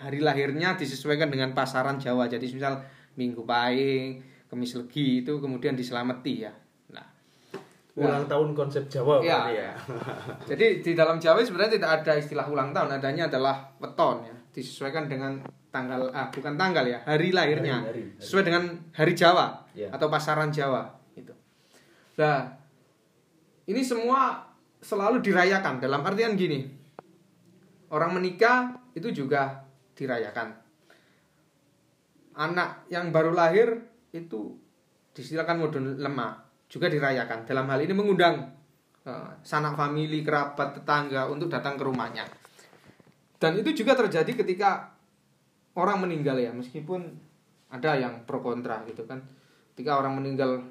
Hari 0.00 0.18
lahirnya 0.18 0.74
disesuaikan 0.74 1.28
dengan 1.28 1.52
pasaran 1.52 2.00
Jawa. 2.00 2.24
Jadi 2.24 2.48
misal 2.48 2.80
Minggu 3.14 3.44
Pahing, 3.44 4.18
Kemis 4.48 4.72
Legi 4.74 5.20
itu 5.20 5.36
kemudian 5.36 5.76
diselamati 5.76 6.34
ya. 6.40 6.52
Nah, 6.90 7.04
Ulang 7.94 8.24
tahun 8.24 8.56
konsep 8.56 8.88
Jawa 8.88 9.20
Ya. 9.20 9.36
berarti 9.44 9.54
ya. 9.54 9.70
jadi 10.56 10.66
di 10.80 10.92
dalam 10.96 11.20
Jawa 11.20 11.44
sebenarnya 11.44 11.76
tidak 11.76 11.90
ada 12.00 12.12
istilah 12.16 12.46
ulang 12.48 12.72
tahun, 12.72 12.96
adanya 12.96 13.28
adalah 13.28 13.68
weton 13.76 14.24
ya, 14.24 14.34
disesuaikan 14.50 15.04
dengan 15.04 15.36
tanggal 15.70 16.10
ah 16.10 16.26
bukan 16.34 16.58
tanggal 16.58 16.82
ya 16.82 16.98
hari 17.06 17.30
lahirnya 17.30 17.78
Hari, 17.78 17.86
hari, 17.86 18.02
hari. 18.10 18.18
sesuai 18.18 18.42
dengan 18.42 18.62
hari 18.90 19.14
Jawa 19.14 19.46
Ya. 19.70 19.86
atau 19.94 20.10
pasaran 20.10 20.50
Jawa 20.50 20.82
itu. 21.14 21.30
Nah 22.18 22.58
ini 23.66 23.78
semua 23.84 24.42
selalu 24.82 25.22
dirayakan 25.22 25.78
dalam 25.78 26.02
artian 26.02 26.34
gini 26.34 26.66
orang 27.90 28.18
menikah 28.18 28.74
itu 28.94 29.14
juga 29.14 29.62
dirayakan. 30.00 30.56
Anak 32.40 32.88
yang 32.88 33.12
baru 33.12 33.36
lahir 33.36 33.76
itu 34.16 34.56
disilakan 35.12 35.60
modun 35.60 36.00
lemah 36.00 36.40
juga 36.72 36.88
dirayakan. 36.88 37.44
Dalam 37.44 37.68
hal 37.68 37.84
ini 37.84 37.92
mengundang 37.92 38.48
eh, 39.04 39.30
sanak 39.44 39.76
famili 39.76 40.24
kerabat 40.24 40.80
tetangga 40.80 41.28
untuk 41.28 41.52
datang 41.52 41.76
ke 41.76 41.84
rumahnya. 41.84 42.24
Dan 43.36 43.60
itu 43.60 43.84
juga 43.84 43.92
terjadi 43.96 44.32
ketika 44.40 44.96
orang 45.76 46.08
meninggal 46.08 46.40
ya 46.40 46.52
meskipun 46.52 47.08
ada 47.68 48.00
yang 48.00 48.24
pro 48.24 48.40
kontra 48.40 48.80
gitu 48.88 49.04
kan. 49.04 49.20
Ketika 49.76 50.00
orang 50.00 50.16
meninggal 50.16 50.64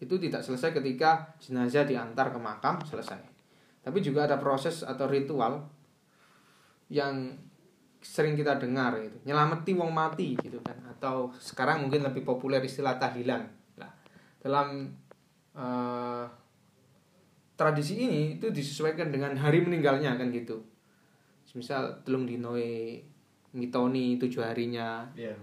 itu 0.00 0.16
tidak 0.16 0.40
selesai 0.40 0.72
ketika 0.80 1.36
jenazah 1.40 1.84
diantar 1.84 2.32
ke 2.32 2.40
makam 2.40 2.80
selesai. 2.84 3.20
Tapi 3.80 3.98
juga 4.00 4.28
ada 4.28 4.36
proses 4.40 4.84
atau 4.84 5.08
ritual 5.08 5.64
yang 6.88 7.36
sering 8.00 8.34
kita 8.34 8.56
dengar 8.56 8.96
gitu. 9.00 9.16
Nyelameti 9.28 9.76
wong 9.76 9.92
mati 9.92 10.36
gitu 10.40 10.60
kan. 10.64 10.76
Atau 10.88 11.30
sekarang 11.36 11.84
mungkin 11.84 12.04
lebih 12.04 12.24
populer 12.24 12.60
istilah 12.64 12.96
tahlilan 13.00 13.44
nah 13.80 13.88
dalam 14.40 14.92
eh, 15.56 16.24
tradisi 17.56 18.00
ini 18.00 18.40
itu 18.40 18.48
disesuaikan 18.48 19.12
dengan 19.12 19.36
hari 19.36 19.60
meninggalnya 19.60 20.16
kan 20.16 20.32
gitu. 20.32 20.64
Misal 21.52 22.00
telung 22.06 22.24
dinoe 22.24 23.00
mitoni 23.52 24.16
tujuh 24.16 24.40
harinya. 24.40 25.04
Iya. 25.14 25.34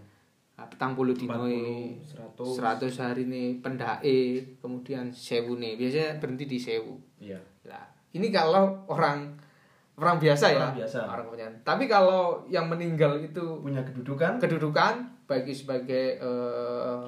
ah, 0.57 0.65
petang 0.65 0.97
puluh 0.97 1.13
dinoe 1.13 1.93
40, 2.01 2.33
100 2.33 2.89
hari 2.97 3.29
nih 3.29 3.61
pendake 3.61 4.57
kemudian 4.57 5.13
sewu 5.13 5.53
nih. 5.61 5.77
Biasanya 5.77 6.17
berhenti 6.17 6.49
di 6.49 6.57
sewu. 6.57 6.97
Iya. 7.21 7.37
lah 7.69 7.97
ini 8.17 8.33
kalau 8.33 8.87
orang 8.89 9.37
orang 9.97 10.17
biasa 10.17 10.45
ya. 10.53 10.61
Orang 10.61 10.77
biasa. 10.77 10.99
orang 11.03 11.25
kemudian. 11.25 11.51
Tapi 11.65 11.83
kalau 11.85 12.45
yang 12.45 12.69
meninggal 12.69 13.17
itu 13.17 13.41
Punya 13.59 13.81
kedudukan? 13.81 14.37
kedudukan 14.37 14.93
bagi 15.25 15.51
sebagai 15.51 16.21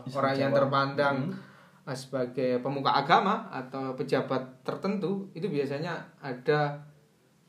Islam 0.04 0.18
orang 0.18 0.34
yang 0.36 0.52
terpandang 0.52 1.18
Hmm. 1.30 1.88
eh, 1.88 1.98
sebagai 1.98 2.50
pemuka 2.60 2.92
agama 2.92 3.48
atau 3.50 3.94
pejabat 3.94 4.42
tertentu 4.62 5.30
itu 5.34 5.48
biasanya 5.48 5.98
ada 6.20 6.78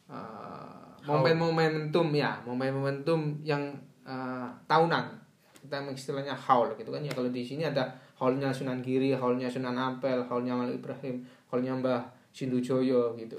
eh, 0.06 0.88
momen-momentum 1.04 2.12
ya 2.12 2.40
momen-momentum 2.44 3.40
yang 3.42 3.72
eh, 4.04 4.48
tahunan. 4.66 5.16
Kita 5.60 5.76
istilahnya 5.92 6.32
haul 6.32 6.72
gitu 6.74 6.88
kan 6.88 7.00
ya. 7.00 7.12
Kalau 7.12 7.28
di 7.28 7.44
sini 7.44 7.64
ada 7.64 7.84
haulnya 8.16 8.52
Sunan 8.52 8.80
Giri 8.80 9.12
haulnya 9.12 9.48
Sunan 9.48 9.76
Ampel 9.76 10.20
haulnya 10.24 10.52
Malik 10.52 10.80
Ibrahim 10.80 11.20
haulnya 11.48 11.72
Mbah 11.76 12.00
Sindujoyo 12.30 13.16
gitu. 13.16 13.36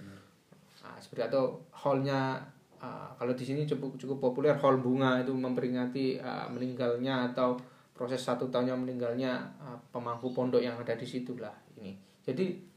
Nah, 0.00 0.19
seperti 1.00 1.32
atau 1.32 1.64
hallnya 1.72 2.38
uh, 2.78 3.10
kalau 3.16 3.32
di 3.32 3.44
sini 3.44 3.64
cukup 3.66 3.96
cukup 3.96 4.18
populer 4.20 4.54
hall 4.54 4.78
bunga 4.78 5.20
itu 5.24 5.32
memperingati 5.32 6.20
uh, 6.20 6.46
meninggalnya 6.52 7.32
atau 7.32 7.56
proses 7.96 8.22
satu 8.22 8.48
tahunnya 8.48 8.76
meninggalnya 8.76 9.32
uh, 9.60 9.76
pemangku 9.92 10.32
pondok 10.32 10.60
yang 10.60 10.76
ada 10.78 10.96
di 10.96 11.04
situ 11.04 11.36
lah 11.36 11.52
ini. 11.76 11.96
Jadi 12.24 12.70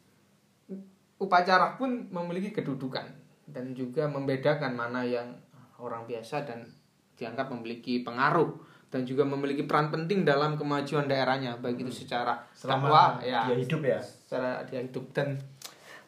upacara 1.19 1.79
pun 1.79 2.11
memiliki 2.11 2.51
kedudukan 2.51 3.07
dan 3.47 3.71
juga 3.71 4.07
membedakan 4.11 4.75
mana 4.75 5.03
yang 5.03 5.31
orang 5.79 6.03
biasa 6.07 6.43
dan 6.43 6.67
dianggap 7.15 7.51
memiliki 7.51 8.03
pengaruh 8.03 8.51
dan 8.91 9.07
juga 9.09 9.25
memiliki 9.25 9.65
peran 9.65 9.89
penting 9.89 10.21
dalam 10.21 10.53
kemajuan 10.53 11.09
daerahnya 11.09 11.57
baik 11.57 11.81
itu 11.81 12.05
secara 12.05 12.37
Selama 12.53 12.85
dakwah 12.87 13.09
ya 13.25 13.41
dia 13.49 13.57
hidup 13.57 13.81
ya. 13.81 13.97
secara 13.97 14.61
dia 14.69 14.85
hidup 14.85 15.09
dan 15.15 15.39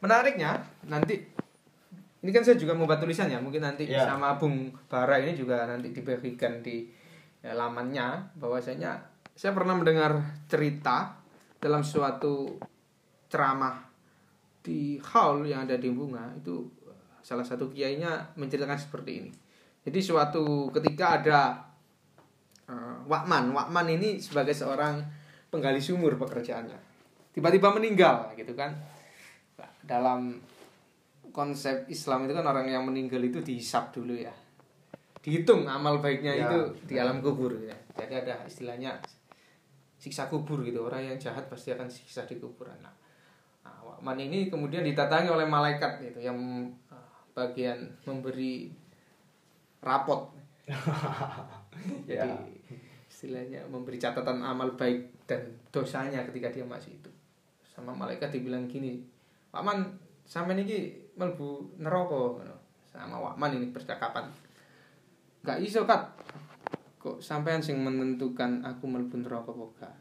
menariknya 0.04 0.62
nanti 0.86 1.35
ini 2.25 2.33
kan 2.33 2.41
saya 2.41 2.57
juga 2.57 2.73
membuat 2.73 2.97
tulisan 2.97 3.29
ya 3.29 3.38
mungkin 3.38 3.61
nanti 3.61 3.85
Ya. 3.85 4.01
sama 4.01 4.33
Bung 4.41 4.73
Bara 4.89 5.21
ini 5.21 5.38
juga 5.38 5.69
nanti 5.69 5.93
dibagikan 5.93 6.65
di 6.65 6.89
ya, 7.45 7.53
lamannya 7.53 8.33
bahwasanya 8.33 8.97
saya 9.38 9.53
pernah 9.53 9.77
mendengar 9.77 10.17
cerita 10.49 11.21
dalam 11.61 11.85
suatu 11.85 12.57
ceramah 13.29 13.77
di 14.65 14.97
hall 15.13 15.45
yang 15.45 15.69
ada 15.69 15.77
di 15.77 15.93
Bunga 15.93 16.33
itu 16.33 16.65
salah 17.21 17.45
satu 17.45 17.69
kiainya 17.69 18.33
menceritakan 18.33 18.79
seperti 18.81 19.11
ini. 19.21 19.31
Jadi 19.85 19.99
suatu 20.01 20.73
ketika 20.73 21.21
ada 21.21 21.39
eh, 22.65 22.97
Wakman, 23.05 23.53
Wakman 23.53 23.88
ini 24.01 24.17
sebagai 24.17 24.57
seorang 24.57 25.05
penggali 25.53 25.77
sumur 25.77 26.17
pekerjaannya. 26.17 26.79
Tiba-tiba 27.38 27.69
meninggal 27.69 28.33
gitu 28.33 28.57
kan. 28.57 28.73
Nah, 29.61 29.69
Dalam 29.85 30.41
konsep 31.36 31.84
Islam 31.91 32.24
itu 32.24 32.32
kan 32.32 32.48
orang 32.48 32.71
yang 32.71 32.88
meninggal 32.88 33.19
itu 33.19 33.43
dihisap 33.43 33.91
dulu 33.91 34.15
ya. 34.15 34.32
Dihitung 35.19 35.67
amal 35.67 36.00
baiknya 36.00 36.32
Ya. 36.32 36.48
itu 36.48 36.60
di 36.88 36.95
alam 36.95 37.19
kubur 37.19 37.52
ya. 37.60 37.76
Jadi 37.91 38.24
ada 38.24 38.39
istilahnya 38.48 38.95
siksa 40.00 40.32
kubur 40.32 40.63
gitu. 40.63 40.88
Orang 40.88 41.04
yang 41.04 41.19
jahat 41.19 41.52
pasti 41.52 41.76
akan 41.76 41.91
siksa 41.91 42.24
di 42.24 42.39
kuburan. 42.39 42.80
Nah, 42.80 42.95
Nah, 43.65 43.82
Wakman 43.82 44.21
ini 44.21 44.45
kemudian 44.48 44.86
ditatangi 44.86 45.26
oleh 45.26 45.50
malaikat 45.50 45.98
gitu 45.98 46.21
yang 46.21 46.38
uh, 46.88 47.10
bagian 47.34 47.82
memberi 48.06 48.69
rapot. 49.82 50.30
Jadi 52.08 52.15
Ya. 52.15 52.30
istilahnya 53.10 53.65
memberi 53.65 53.98
catatan 53.98 54.45
amal 54.45 54.78
baik 54.78 55.26
dan 55.26 55.41
dosanya 55.74 56.21
ketika 56.30 56.54
dia 56.54 56.62
masih 56.62 56.93
itu. 56.93 57.10
Sama 57.65 57.91
malaikat 57.91 58.30
dibilang 58.30 58.69
gini, 58.69 59.02
Wakman 59.50 59.98
sampai 60.24 60.54
ini 60.62 60.93
melbu 61.15 61.80
neraka. 61.80 62.43
Sama 62.91 63.19
Wakman 63.19 63.60
ini 63.60 63.67
percakapan. 63.75 64.32
Gak 65.43 65.60
iso 65.60 65.84
kat. 65.84 66.15
Kok 66.99 67.19
sampean 67.19 67.60
sing 67.60 67.80
menentukan 67.84 68.63
aku 68.63 68.88
melbu 68.88 69.15
neraka 69.23 69.51
apa 69.51 69.65
gak? 69.80 69.95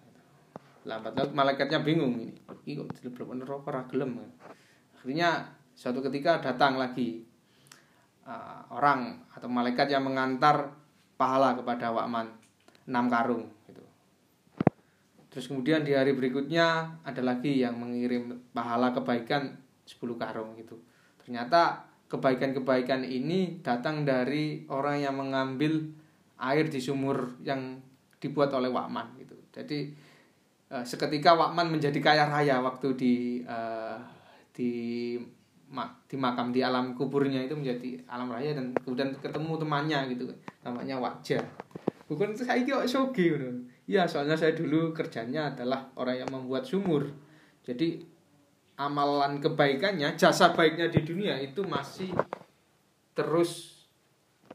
lambat 0.85 1.33
malaikatnya 1.33 1.81
bingung 1.81 2.21
ini 2.21 2.37
kok 2.77 2.93
dilebok 3.01 3.33
neraka 3.41 3.73
ora 3.73 3.83
akhirnya 3.89 5.49
suatu 5.73 6.05
ketika 6.05 6.45
datang 6.45 6.77
lagi 6.77 7.25
uh, 8.29 8.69
orang 8.69 9.25
atau 9.33 9.49
malaikat 9.49 9.89
yang 9.89 10.05
mengantar 10.05 10.77
pahala 11.17 11.57
kepada 11.57 11.89
Wakman 11.89 12.29
enam 12.85 13.09
karung 13.09 13.49
gitu 13.65 13.85
terus 15.33 15.49
kemudian 15.49 15.83
di 15.89 15.97
hari 15.97 16.13
berikutnya 16.13 17.01
ada 17.01 17.23
lagi 17.25 17.65
yang 17.65 17.81
mengirim 17.81 18.45
pahala 18.53 18.93
kebaikan 18.93 19.57
10 19.89 20.01
karung 20.21 20.53
gitu 20.61 20.81
ternyata 21.25 21.89
kebaikan-kebaikan 22.07 23.03
ini 23.03 23.65
datang 23.65 24.05
dari 24.07 24.69
orang 24.71 25.03
yang 25.03 25.17
mengambil 25.17 25.83
air 26.39 26.69
di 26.69 26.79
sumur 26.79 27.41
yang 27.43 27.81
dibuat 28.21 28.53
oleh 28.53 28.69
Wakman 28.69 29.19
gitu. 29.19 29.35
Jadi 29.51 29.91
Eh, 30.75 30.83
seketika 30.83 31.39
Wakman 31.39 31.71
menjadi 31.71 32.03
kaya 32.03 32.27
raya 32.27 32.59
waktu 32.59 32.99
di 32.99 33.15
eh, 33.47 33.99
di 34.51 34.73
di 36.07 36.17
makam 36.19 36.55
di 36.55 36.63
alam 36.63 36.95
kuburnya 36.99 37.43
itu 37.47 37.55
menjadi 37.55 37.99
alam 38.11 38.31
raya 38.31 38.55
dan 38.59 38.75
kemudian 38.83 39.15
ketemu 39.23 39.55
temannya 39.55 39.99
gitu. 40.11 40.25
Namanya 40.67 40.99
Wajah 40.99 41.43
bukan 42.05 42.37
itu 42.37 42.45
saya 42.45 42.61
kok 42.61 42.85
soge? 42.85 43.33
gitu. 43.33 43.49
ya 43.89 44.05
soalnya 44.05 44.37
saya 44.37 44.53
dulu 44.53 44.93
kerjanya 44.93 45.55
adalah 45.55 45.89
orang 45.95 46.27
yang 46.27 46.31
membuat 46.35 46.67
sumur. 46.67 47.07
Jadi 47.63 48.03
amalan 48.75 49.39
kebaikannya 49.39 50.19
jasa 50.19 50.51
baiknya 50.51 50.91
di 50.91 51.01
dunia 51.07 51.39
itu 51.39 51.63
masih 51.63 52.11
terus 53.15 53.85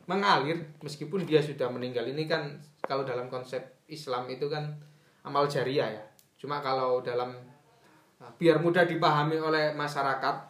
mengalir 0.09 0.75
meskipun 0.83 1.23
dia 1.23 1.39
sudah 1.39 1.71
meninggal 1.71 2.03
ini 2.09 2.27
kan 2.27 2.59
kalau 2.83 3.05
dalam 3.05 3.29
konsep 3.29 3.61
Islam 3.85 4.25
itu 4.27 4.49
kan 4.49 4.75
amal 5.23 5.45
jariah 5.45 5.89
ya. 5.93 6.03
Cuma 6.39 6.63
kalau 6.63 7.03
dalam 7.05 7.35
nah, 8.17 8.31
biar 8.35 8.57
mudah 8.57 8.89
dipahami 8.89 9.37
oleh 9.37 9.71
masyarakat 9.77 10.49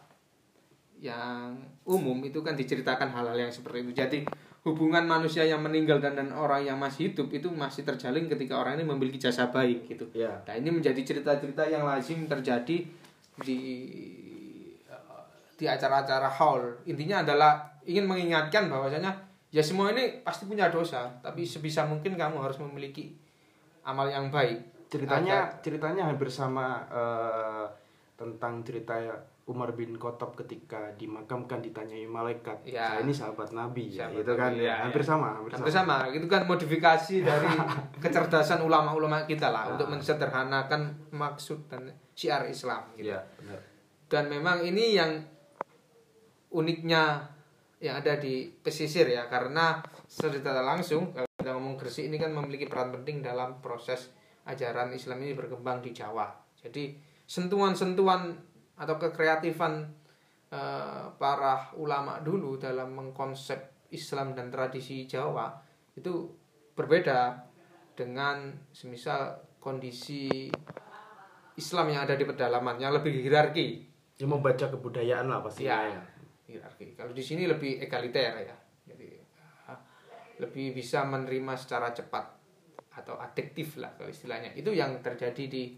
yang 1.00 1.56
umum 1.84 2.16
itu 2.24 2.44
kan 2.44 2.56
diceritakan 2.56 3.12
hal-hal 3.12 3.36
yang 3.36 3.52
seperti 3.52 3.84
itu. 3.84 3.92
Jadi 3.92 4.18
hubungan 4.64 5.04
manusia 5.08 5.44
yang 5.44 5.64
meninggal 5.64 6.00
dan, 6.00 6.16
dan 6.16 6.32
orang 6.36 6.64
yang 6.64 6.76
masih 6.76 7.12
hidup 7.12 7.32
itu 7.32 7.48
masih 7.48 7.84
terjalin 7.84 8.28
ketika 8.28 8.60
orang 8.60 8.76
ini 8.80 8.84
memiliki 8.84 9.20
jasa 9.20 9.48
baik 9.48 9.88
gitu. 9.88 10.08
Ya. 10.12 10.40
Nah 10.44 10.54
ini 10.56 10.68
menjadi 10.72 11.00
cerita-cerita 11.00 11.68
yang 11.68 11.84
lazim 11.88 12.28
terjadi 12.28 12.84
di 13.40 13.60
di 15.60 15.64
acara-acara 15.68 16.28
haul. 16.40 16.72
Intinya 16.88 17.20
adalah 17.20 17.68
ingin 17.84 18.08
mengingatkan 18.08 18.72
bahwasanya 18.72 19.12
ya 19.52 19.60
semua 19.60 19.92
ini 19.92 20.24
pasti 20.24 20.48
punya 20.48 20.72
dosa, 20.72 21.12
tapi 21.20 21.44
sebisa 21.44 21.84
mungkin 21.84 22.16
kamu 22.16 22.40
harus 22.40 22.56
memiliki 22.60 23.12
amal 23.84 24.08
yang 24.08 24.32
baik. 24.32 24.68
ceritanya 24.90 25.46
ceritanya 25.62 26.10
hampir 26.10 26.26
sama 26.26 26.82
eh, 26.90 27.66
tentang 28.18 28.58
cerita 28.66 28.98
Umar 29.50 29.74
bin 29.74 29.98
Khattab 29.98 30.38
ketika 30.38 30.94
dimakamkan 30.94 31.58
ditanyai 31.58 32.06
malaikat, 32.06 32.62
Ya. 32.62 32.94
saya 32.94 33.02
ini 33.02 33.10
sahabat 33.10 33.50
Nabi, 33.50 33.90
ya, 33.90 34.06
Sahabat 34.06 34.22
itu 34.22 34.32
kan 34.38 34.50
ya, 34.54 34.62
ya, 34.62 34.74
hampir 34.86 35.02
ya. 35.02 35.08
sama, 35.10 35.28
hampir, 35.34 35.50
Hampir 35.58 35.72
sama. 35.74 36.06
sama. 36.06 36.14
Itu 36.14 36.26
kan 36.30 36.42
modifikasi 36.46 37.14
dari 37.20 37.50
kecerdasan 38.04 38.62
ulama-ulama 38.62 39.26
kita 39.26 39.50
lah 39.50 39.66
Ah. 39.66 39.70
untuk 39.74 39.90
mensederhanakan 39.90 40.82
maksud 41.10 41.66
dan 41.66 41.90
syiar 42.14 42.46
Islam 42.46 42.94
gitu. 42.94 43.10
Iya, 43.10 43.26
benar. 43.36 43.60
Dan 44.06 44.24
memang 44.26 44.62
ini 44.62 44.94
yang 44.94 45.18
uniknya 46.50 47.30
yang 47.80 47.96
ada 47.96 48.20
di 48.20 48.50
pesisir 48.52 49.08
ya 49.08 49.24
karena 49.26 49.80
secara 50.04 50.60
langsung 50.60 51.10
kalau 51.10 51.24
kita 51.32 51.50
ngomong 51.56 51.74
Gresik 51.74 52.06
ini 52.06 52.20
kan 52.20 52.30
memiliki 52.30 52.68
peran 52.68 52.92
penting 52.92 53.24
dalam 53.24 53.58
proses 53.58 54.12
ajaran 54.44 54.92
Islam 54.92 55.22
ini 55.22 55.32
berkembang 55.32 55.80
di 55.80 55.90
Jawa. 55.90 56.28
Jadi 56.54 56.92
sentuhan-sentuhan 57.24 58.34
atau 58.80 58.96
kekreatifan 58.96 59.84
eh, 60.48 61.04
para 61.20 61.76
ulama 61.76 62.24
dulu 62.24 62.56
dalam 62.56 62.96
mengkonsep 62.96 63.92
Islam 63.92 64.32
dan 64.32 64.48
tradisi 64.48 65.04
Jawa 65.04 65.52
itu 65.92 66.32
berbeda 66.72 67.44
dengan 67.92 68.56
semisal 68.72 69.36
kondisi 69.60 70.48
Islam 71.60 71.86
yang 71.92 72.08
ada 72.08 72.16
di 72.16 72.24
pedalaman 72.24 72.80
yang 72.80 72.96
lebih 72.96 73.20
hierarki 73.20 73.90
Ya 74.20 74.28
membaca 74.28 74.68
kebudayaan 74.68 75.32
lah 75.32 75.40
pastinya 75.40 75.80
Ya, 75.80 75.96
ya. 75.96 76.02
hierarki. 76.44 76.92
Kalau 76.92 77.16
di 77.16 77.24
sini 77.24 77.48
lebih 77.48 77.80
egaliter 77.80 78.44
ya. 78.44 78.56
Jadi 78.84 79.16
ah, 79.64 79.80
lebih 80.44 80.76
bisa 80.76 81.08
menerima 81.08 81.56
secara 81.56 81.88
cepat 81.96 82.28
atau 83.00 83.16
adiktif 83.16 83.80
lah 83.80 83.96
kalau 83.96 84.12
istilahnya. 84.12 84.52
Itu 84.52 84.76
yang 84.76 85.00
terjadi 85.00 85.48
di 85.48 85.72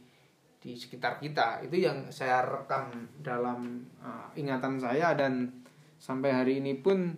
di 0.63 0.79
sekitar 0.79 1.19
kita. 1.19 1.61
Itu 1.67 1.75
yang 1.77 2.15
saya 2.15 2.47
rekam 2.47 3.11
dalam 3.19 3.83
ah, 3.99 4.31
ingatan 4.39 4.79
saya 4.79 5.13
dan 5.19 5.51
sampai 5.99 6.31
hari 6.31 6.63
ini 6.63 6.79
pun 6.79 7.13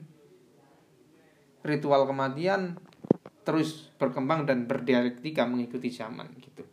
ritual 1.65 2.09
kematian 2.09 2.81
terus 3.45 3.93
berkembang 4.01 4.49
dan 4.49 4.65
berdialektika 4.65 5.45
mengikuti 5.45 5.93
zaman 5.93 6.33
gitu. 6.41 6.65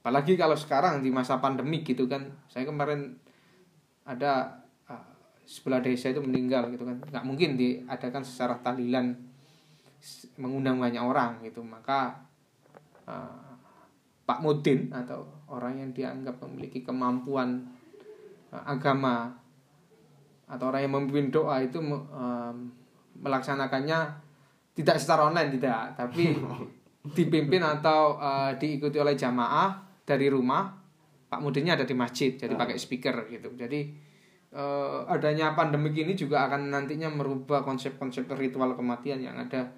Apalagi 0.00 0.40
kalau 0.40 0.56
sekarang 0.56 1.04
di 1.04 1.12
masa 1.12 1.36
pandemi 1.36 1.84
gitu 1.84 2.08
kan. 2.08 2.32
Saya 2.48 2.64
kemarin 2.64 3.20
ada 4.08 4.64
uh, 4.88 5.12
sebelah 5.44 5.84
desa 5.84 6.08
itu 6.08 6.24
meninggal 6.24 6.72
gitu 6.72 6.88
kan 6.88 6.96
nggak 6.96 7.24
mungkin 7.28 7.60
diadakan 7.60 8.24
secara 8.24 8.56
tahlilan 8.64 9.12
mengundang 10.40 10.80
banyak 10.80 11.04
orang 11.04 11.44
gitu 11.44 11.60
maka 11.60 12.24
uh, 13.04 13.52
Pak 14.24 14.40
Mudin 14.40 14.88
atau 14.88 15.37
orang 15.48 15.80
yang 15.80 15.90
dianggap 15.92 16.40
memiliki 16.44 16.84
kemampuan 16.84 17.64
uh, 18.52 18.64
agama 18.68 19.32
atau 20.48 20.72
orang 20.72 20.80
yang 20.84 20.92
memimpin 20.96 21.28
doa 21.28 21.60
itu 21.60 21.76
um, 21.80 22.56
melaksanakannya 23.20 24.16
tidak 24.72 24.96
secara 24.96 25.28
online 25.28 25.52
tidak 25.58 25.92
tapi 25.98 26.32
dipimpin 27.16 27.60
atau 27.60 28.16
uh, 28.16 28.52
diikuti 28.56 28.96
oleh 28.96 29.16
jamaah 29.16 29.88
dari 30.08 30.32
rumah. 30.32 30.72
Pak 31.28 31.44
Mudinnya 31.44 31.76
ada 31.76 31.84
di 31.84 31.92
masjid 31.92 32.32
jadi 32.32 32.56
pakai 32.56 32.80
speaker 32.80 33.28
gitu. 33.28 33.52
Jadi 33.52 33.84
eh, 34.48 34.98
adanya 35.12 35.52
pandemi 35.52 35.92
ini 35.92 36.16
juga 36.16 36.48
akan 36.48 36.72
nantinya 36.72 37.12
merubah 37.12 37.60
konsep-konsep 37.68 38.24
ritual 38.32 38.72
kematian 38.72 39.20
yang 39.20 39.36
ada 39.36 39.68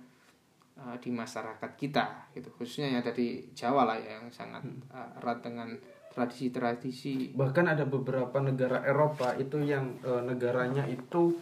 eh, 0.80 0.96
di 0.98 1.10
masyarakat 1.12 1.70
kita 1.76 2.32
gitu 2.32 2.48
khususnya 2.56 2.92
yang 2.92 2.98
ada 3.04 3.12
di 3.12 3.44
Jawa 3.52 3.84
lah 3.84 3.98
ya, 4.00 4.18
yang 4.20 4.32
sangat 4.32 4.64
eh, 4.64 5.10
erat 5.20 5.38
dengan 5.44 5.68
tradisi-tradisi 6.10 7.38
Bahkan 7.38 7.70
ada 7.70 7.86
beberapa 7.86 8.42
negara 8.42 8.82
Eropa 8.82 9.34
itu 9.38 9.62
yang 9.62 9.94
eh, 10.02 10.22
negaranya 10.26 10.82
itu 10.86 11.36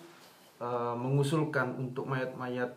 eh, 0.60 0.94
mengusulkan 0.98 1.74
untuk 1.78 2.04
mayat-mayat 2.04 2.76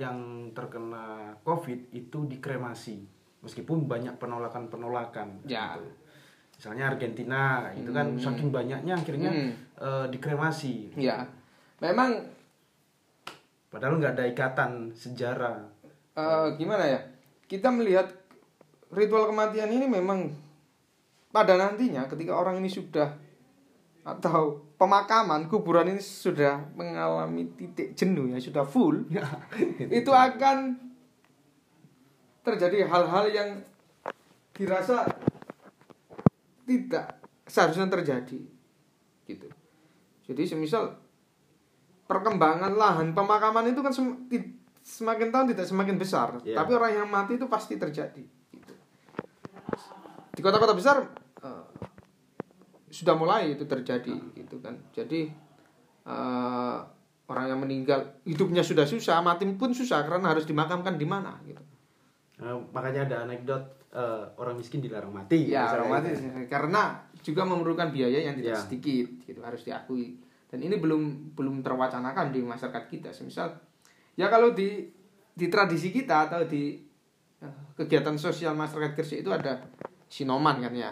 yang 0.00 0.48
terkena 0.56 1.36
COVID 1.44 1.92
itu 1.92 2.24
dikremasi. 2.24 3.04
Meskipun 3.44 3.84
banyak 3.84 4.16
penolakan-penolakan. 4.16 5.44
Ya. 5.44 5.76
gitu. 5.76 5.88
Misalnya 6.60 6.92
Argentina 6.92 7.68
itu 7.72 7.88
kan 7.88 8.12
saking 8.20 8.52
banyaknya 8.52 8.92
akhirnya 8.96 9.30
Hmm. 9.32 9.52
eh, 9.80 10.06
dikremasi. 10.12 10.92
ya 10.96 11.24
memang 11.80 12.20
Padahal 13.70 14.02
nggak 14.02 14.14
ada 14.18 14.24
ikatan 14.26 14.90
sejarah. 14.92 15.56
eh, 16.18 16.46
gimana 16.58 16.84
ya? 16.84 17.00
Kita 17.46 17.70
melihat 17.70 18.10
ritual 18.90 19.30
kematian 19.30 19.70
ini 19.70 19.86
memang 19.86 20.34
pada 21.30 21.54
nantinya 21.54 22.10
ketika 22.10 22.34
orang 22.34 22.58
ini 22.58 22.66
sudah 22.66 23.14
atau 24.02 24.66
pemakaman 24.74 25.46
kuburan 25.46 25.94
ini 25.94 26.02
sudah 26.02 26.58
mengalami 26.74 27.46
titik 27.54 27.94
jenuh 27.94 28.32
ya 28.34 28.42
sudah 28.42 28.66
full 28.66 29.06
itu 30.00 30.10
akan 30.10 30.74
terjadi 32.42 32.88
hal-hal 32.88 33.24
yang 33.30 33.50
dirasa 34.56 35.06
tidak 36.64 37.20
seharusnya 37.44 37.86
terjadi 37.90 38.40
gitu. 39.28 39.48
Jadi 40.26 40.42
semisal 40.46 40.99
perkembangan 42.10 42.74
lahan 42.74 43.14
pemakaman 43.14 43.70
itu 43.70 43.78
kan 43.78 43.94
sem- 43.94 44.26
semakin 44.82 45.30
tahun 45.30 45.46
tidak 45.48 45.64
semakin 45.64 45.94
besar 45.94 46.42
Iya. 46.42 46.58
tapi 46.58 46.74
orang 46.74 46.92
yang 46.96 47.06
mati 47.06 47.38
itu 47.38 47.46
pasti 47.46 47.76
terjadi 47.76 48.18
gitu. 48.50 48.74
di 50.30 50.40
kota-kota 50.40 50.74
besar 50.74 51.06
eh, 51.38 51.64
sudah 52.90 53.14
mulai 53.14 53.54
itu 53.54 53.62
terjadi 53.64 54.10
gitu 54.34 54.58
kan 54.58 54.74
jadi 54.90 55.30
eh, 56.02 56.76
orang 57.24 57.46
yang 57.46 57.60
meninggal 57.60 58.18
hidupnya 58.24 58.60
sudah 58.60 58.82
susah 58.84 59.22
mati 59.22 59.46
pun 59.52 59.70
susah 59.70 60.02
karena 60.02 60.26
harus 60.28 60.42
dimakamkan 60.44 60.94
di 60.94 61.06
mana 61.06 61.38
gitu 61.44 61.62
Eh, 62.40 62.56
makanya 62.72 63.04
ada 63.04 63.16
anekdot 63.22 63.60
eh, 63.92 64.24
orang 64.34 64.56
miskin 64.56 64.80
dilarang 64.80 65.12
mati. 65.12 65.44
ya 65.46 65.60
misalnya 65.60 65.76
orang 65.76 65.90
mati 65.92 66.08
gitu. 66.10 66.40
karena 66.48 66.82
juga 67.20 67.42
memerlukan 67.44 67.88
biaya 67.90 68.18
yang 68.22 68.34
tidak 68.34 68.56
Ya. 68.56 68.58
sedikit 68.58 69.06
gitu 69.22 69.40
harus 69.40 69.60
diakui 69.60 70.16
dan 70.50 70.58
ini 70.58 70.76
belum 70.76 71.32
belum 71.38 71.62
terwacanakan 71.62 72.34
di 72.34 72.42
masyarakat 72.42 72.84
kita. 72.90 73.14
Semisal 73.14 73.54
ya 74.18 74.26
kalau 74.26 74.50
di 74.50 74.90
di 75.30 75.46
tradisi 75.46 75.94
kita 75.94 76.26
atau 76.26 76.42
di 76.44 76.74
eh, 77.40 77.54
kegiatan 77.78 78.18
sosial 78.18 78.58
masyarakat 78.58 78.92
Gresik 78.92 79.22
itu 79.22 79.30
ada 79.30 79.62
sinoman 80.10 80.58
kan 80.58 80.74
ya. 80.74 80.90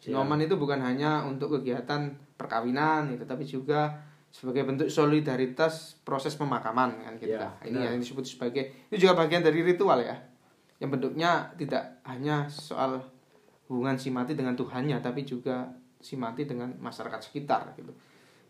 Sinoman 0.00 0.40
itu 0.40 0.56
bukan 0.56 0.80
hanya 0.80 1.26
untuk 1.26 1.60
kegiatan 1.60 2.08
perkawinan 2.38 3.12
itu 3.12 3.26
tapi 3.28 3.44
juga 3.44 3.92
sebagai 4.30 4.62
bentuk 4.64 4.88
solidaritas 4.88 5.98
proses 6.06 6.38
pemakaman 6.38 7.02
kan 7.02 7.14
kita 7.18 7.36
Ya, 7.36 7.66
ini 7.66 7.82
benar. 7.82 7.92
yang 7.92 7.98
disebut 8.00 8.24
sebagai 8.24 8.86
itu 8.88 9.04
juga 9.04 9.18
bagian 9.18 9.42
dari 9.42 9.60
ritual 9.60 10.00
ya. 10.00 10.16
Yang 10.80 10.90
bentuknya 10.96 11.50
tidak 11.58 12.00
hanya 12.08 12.46
soal 12.48 13.02
hubungan 13.68 13.98
si 14.00 14.08
mati 14.08 14.32
dengan 14.32 14.56
Tuhannya 14.56 15.02
tapi 15.02 15.26
juga 15.26 15.68
si 16.00 16.16
mati 16.16 16.48
dengan 16.48 16.72
masyarakat 16.80 17.20
sekitar 17.20 17.74
gitu. 17.76 17.92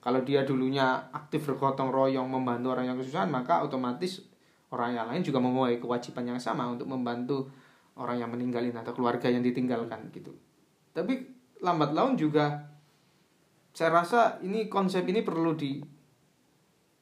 Kalau 0.00 0.24
dia 0.24 0.48
dulunya 0.48 1.12
aktif 1.12 1.44
bergotong 1.44 1.92
royong 1.92 2.24
membantu 2.24 2.72
orang 2.72 2.88
yang 2.88 2.96
kesusahan 2.96 3.28
maka 3.28 3.60
otomatis 3.60 4.24
orang 4.72 4.96
yang 4.96 5.06
lain 5.12 5.20
juga 5.20 5.38
mempunyai 5.44 5.76
kewajiban 5.76 6.24
yang 6.24 6.40
sama 6.40 6.64
untuk 6.72 6.88
membantu 6.88 7.52
orang 8.00 8.16
yang 8.16 8.30
meninggalin 8.32 8.72
atau 8.80 8.96
keluarga 8.96 9.28
yang 9.28 9.44
ditinggalkan 9.44 10.08
gitu. 10.14 10.32
Tapi 10.96 11.20
lambat 11.60 11.92
laun 11.92 12.16
juga 12.16 12.70
saya 13.76 13.92
rasa 13.92 14.40
ini 14.40 14.66
konsep 14.72 15.04
ini 15.04 15.20
perlu 15.20 15.52
di 15.54 15.78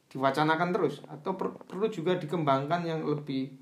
diwacanakan 0.08 0.68
terus 0.72 1.04
atau 1.04 1.36
per- 1.36 1.60
perlu 1.68 1.86
juga 1.92 2.16
dikembangkan 2.16 2.82
yang 2.82 3.04
lebih 3.04 3.52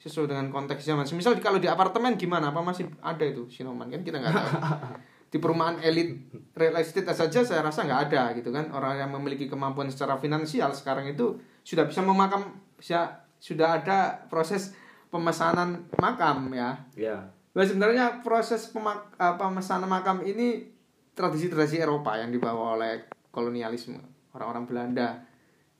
sesuai 0.00 0.30
dengan 0.30 0.48
konteks 0.54 0.86
zaman. 0.86 1.04
Misal 1.12 1.38
kalau 1.42 1.58
di 1.58 1.66
apartemen 1.66 2.14
gimana? 2.14 2.54
Apa 2.54 2.62
masih 2.62 2.86
ada 3.02 3.24
itu 3.26 3.50
sinoman 3.50 3.90
kan 3.90 4.00
kita 4.06 4.22
nggak 4.22 4.34
tahu. 4.34 4.50
di 5.26 5.42
perumahan 5.42 5.82
elit 5.82 6.30
real 6.54 6.78
estate 6.78 7.10
saja 7.10 7.42
saya 7.42 7.60
rasa 7.60 7.82
nggak 7.82 8.02
ada 8.10 8.22
gitu 8.38 8.54
kan 8.54 8.70
orang 8.70 9.02
yang 9.02 9.10
memiliki 9.10 9.50
kemampuan 9.50 9.90
secara 9.90 10.16
finansial 10.16 10.70
sekarang 10.70 11.10
itu 11.10 11.36
sudah 11.66 11.84
bisa 11.84 12.00
memakam 12.00 12.62
bisa 12.78 13.26
sudah 13.42 13.82
ada 13.82 14.26
proses 14.30 14.72
pemesanan 15.10 15.86
makam 15.98 16.50
ya 16.54 16.78
Ya. 16.94 17.30
Nah, 17.56 17.64
sebenarnya 17.64 18.20
proses 18.20 18.68
pemak 18.68 19.16
eh, 19.16 19.34
pemesanan 19.40 19.88
makam 19.88 20.20
ini 20.20 20.68
tradisi-tradisi 21.16 21.80
Eropa 21.80 22.20
yang 22.20 22.28
dibawa 22.28 22.76
oleh 22.76 23.08
kolonialisme 23.32 23.96
orang-orang 24.36 24.64
Belanda 24.68 25.08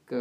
ke 0.09 0.20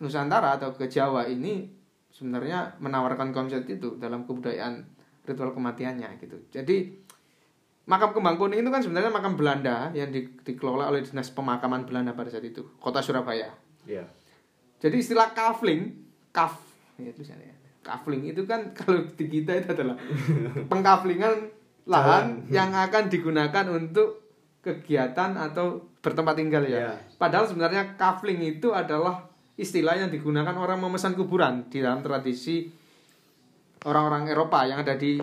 Nusantara 0.00 0.56
atau 0.56 0.72
ke 0.72 0.88
Jawa 0.88 1.28
ini 1.28 1.68
sebenarnya 2.08 2.80
menawarkan 2.80 3.36
konsep 3.36 3.68
itu 3.68 4.00
dalam 4.00 4.24
kebudayaan 4.24 4.88
ritual 5.28 5.52
kematiannya 5.52 6.16
gitu. 6.24 6.40
Jadi 6.48 7.04
makam 7.86 8.10
kembang 8.10 8.34
kuning 8.34 8.66
itu 8.66 8.70
kan 8.70 8.82
sebenarnya 8.82 9.14
makam 9.14 9.38
Belanda 9.38 9.94
yang 9.94 10.10
di- 10.10 10.26
dikelola 10.42 10.90
oleh 10.90 11.06
dinas 11.06 11.30
pemakaman 11.30 11.86
Belanda 11.86 12.12
pada 12.18 12.28
saat 12.28 12.42
itu, 12.42 12.66
kota 12.82 12.98
Surabaya. 12.98 13.54
Ya. 13.86 14.02
Jadi 14.82 15.00
istilah 15.00 15.30
kafling, 15.32 15.94
kaf, 16.34 16.58
ya 16.98 17.14
tulisannya. 17.14 17.54
Kafling 17.86 18.26
itu 18.26 18.42
kan 18.44 18.70
kalau 18.78 19.06
di 19.06 19.24
kita 19.30 19.62
itu 19.62 19.68
adalah 19.70 19.94
pengkaflingan 20.70 21.54
lahan 21.86 22.42
yang 22.50 22.74
akan 22.74 23.06
digunakan 23.06 23.64
untuk 23.70 24.26
kegiatan 24.58 25.38
atau 25.38 25.94
bertempat 26.02 26.34
tinggal 26.34 26.66
ya. 26.66 26.90
Ya. 26.90 26.92
Padahal 27.14 27.46
sebenarnya 27.46 27.94
kafling 27.94 28.42
itu 28.42 28.74
adalah 28.74 29.30
istilah 29.54 29.94
yang 29.94 30.10
digunakan 30.10 30.58
orang 30.58 30.82
memesan 30.82 31.14
kuburan 31.14 31.70
di 31.70 31.78
dalam 31.78 32.02
tradisi 32.02 32.66
orang-orang 33.86 34.26
Eropa 34.26 34.66
yang 34.66 34.82
ada 34.82 34.98
di 34.98 35.22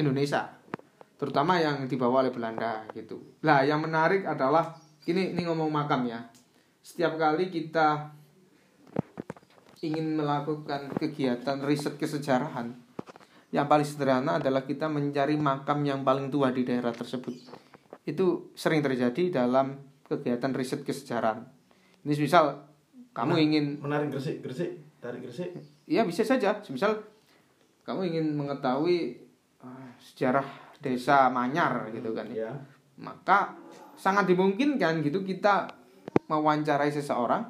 Indonesia. 0.00 0.61
Terutama 1.22 1.54
yang 1.62 1.86
dibawa 1.86 2.26
oleh 2.26 2.34
Belanda 2.34 2.82
gitu. 2.98 3.38
Lah, 3.46 3.62
yang 3.62 3.78
menarik 3.78 4.26
adalah 4.26 4.74
ini 5.06 5.30
ini 5.30 5.46
ngomong 5.46 5.70
makam 5.70 6.02
ya. 6.10 6.18
Setiap 6.82 7.14
kali 7.14 7.46
kita 7.46 8.10
ingin 9.86 10.18
melakukan 10.18 10.90
kegiatan 10.98 11.62
riset 11.62 11.94
kesejarahan, 11.94 12.74
yang 13.54 13.70
paling 13.70 13.86
sederhana 13.86 14.42
adalah 14.42 14.66
kita 14.66 14.90
mencari 14.90 15.38
makam 15.38 15.86
yang 15.86 16.02
paling 16.02 16.26
tua 16.26 16.50
di 16.50 16.66
daerah 16.66 16.90
tersebut. 16.90 17.38
Itu 18.02 18.50
sering 18.58 18.82
terjadi 18.82 19.46
dalam 19.46 19.78
kegiatan 20.10 20.50
riset 20.50 20.82
kesejarahan. 20.82 21.46
Ini 22.02 22.18
misal 22.18 22.66
kamu 23.14 23.30
Nah, 23.30 23.38
ingin 23.38 23.64
menarik 23.78 24.10
gresik, 24.10 24.42
gresik, 24.42 24.74
tarik 24.98 25.22
gresik. 25.22 25.54
ya 25.86 26.02
bisa 26.02 26.26
saja. 26.26 26.58
Misal 26.66 26.98
kamu 27.86 28.10
ingin 28.10 28.26
mengetahui 28.34 29.22
eh, 29.62 29.90
sejarah 30.02 30.61
desa 30.82 31.30
Manyar 31.30 31.88
gitu 31.94 32.10
kan. 32.12 32.26
Ya. 32.34 32.52
Maka 32.98 33.54
sangat 33.94 34.26
dimungkinkan 34.26 35.00
gitu 35.06 35.22
kita 35.22 35.70
mewawancarai 36.26 36.90
seseorang 36.90 37.46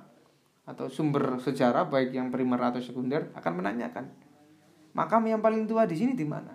atau 0.63 0.87
sumber 0.87 1.43
sejarah 1.43 1.91
baik 1.91 2.15
yang 2.15 2.31
primer 2.31 2.61
atau 2.63 2.79
sekunder 2.79 3.35
akan 3.35 3.53
menanyakan 3.59 4.07
makam 4.95 5.25
yang 5.27 5.41
paling 5.41 5.67
tua 5.67 5.89
di 5.89 5.97
sini 5.97 6.13
di 6.13 6.23
mana. 6.29 6.53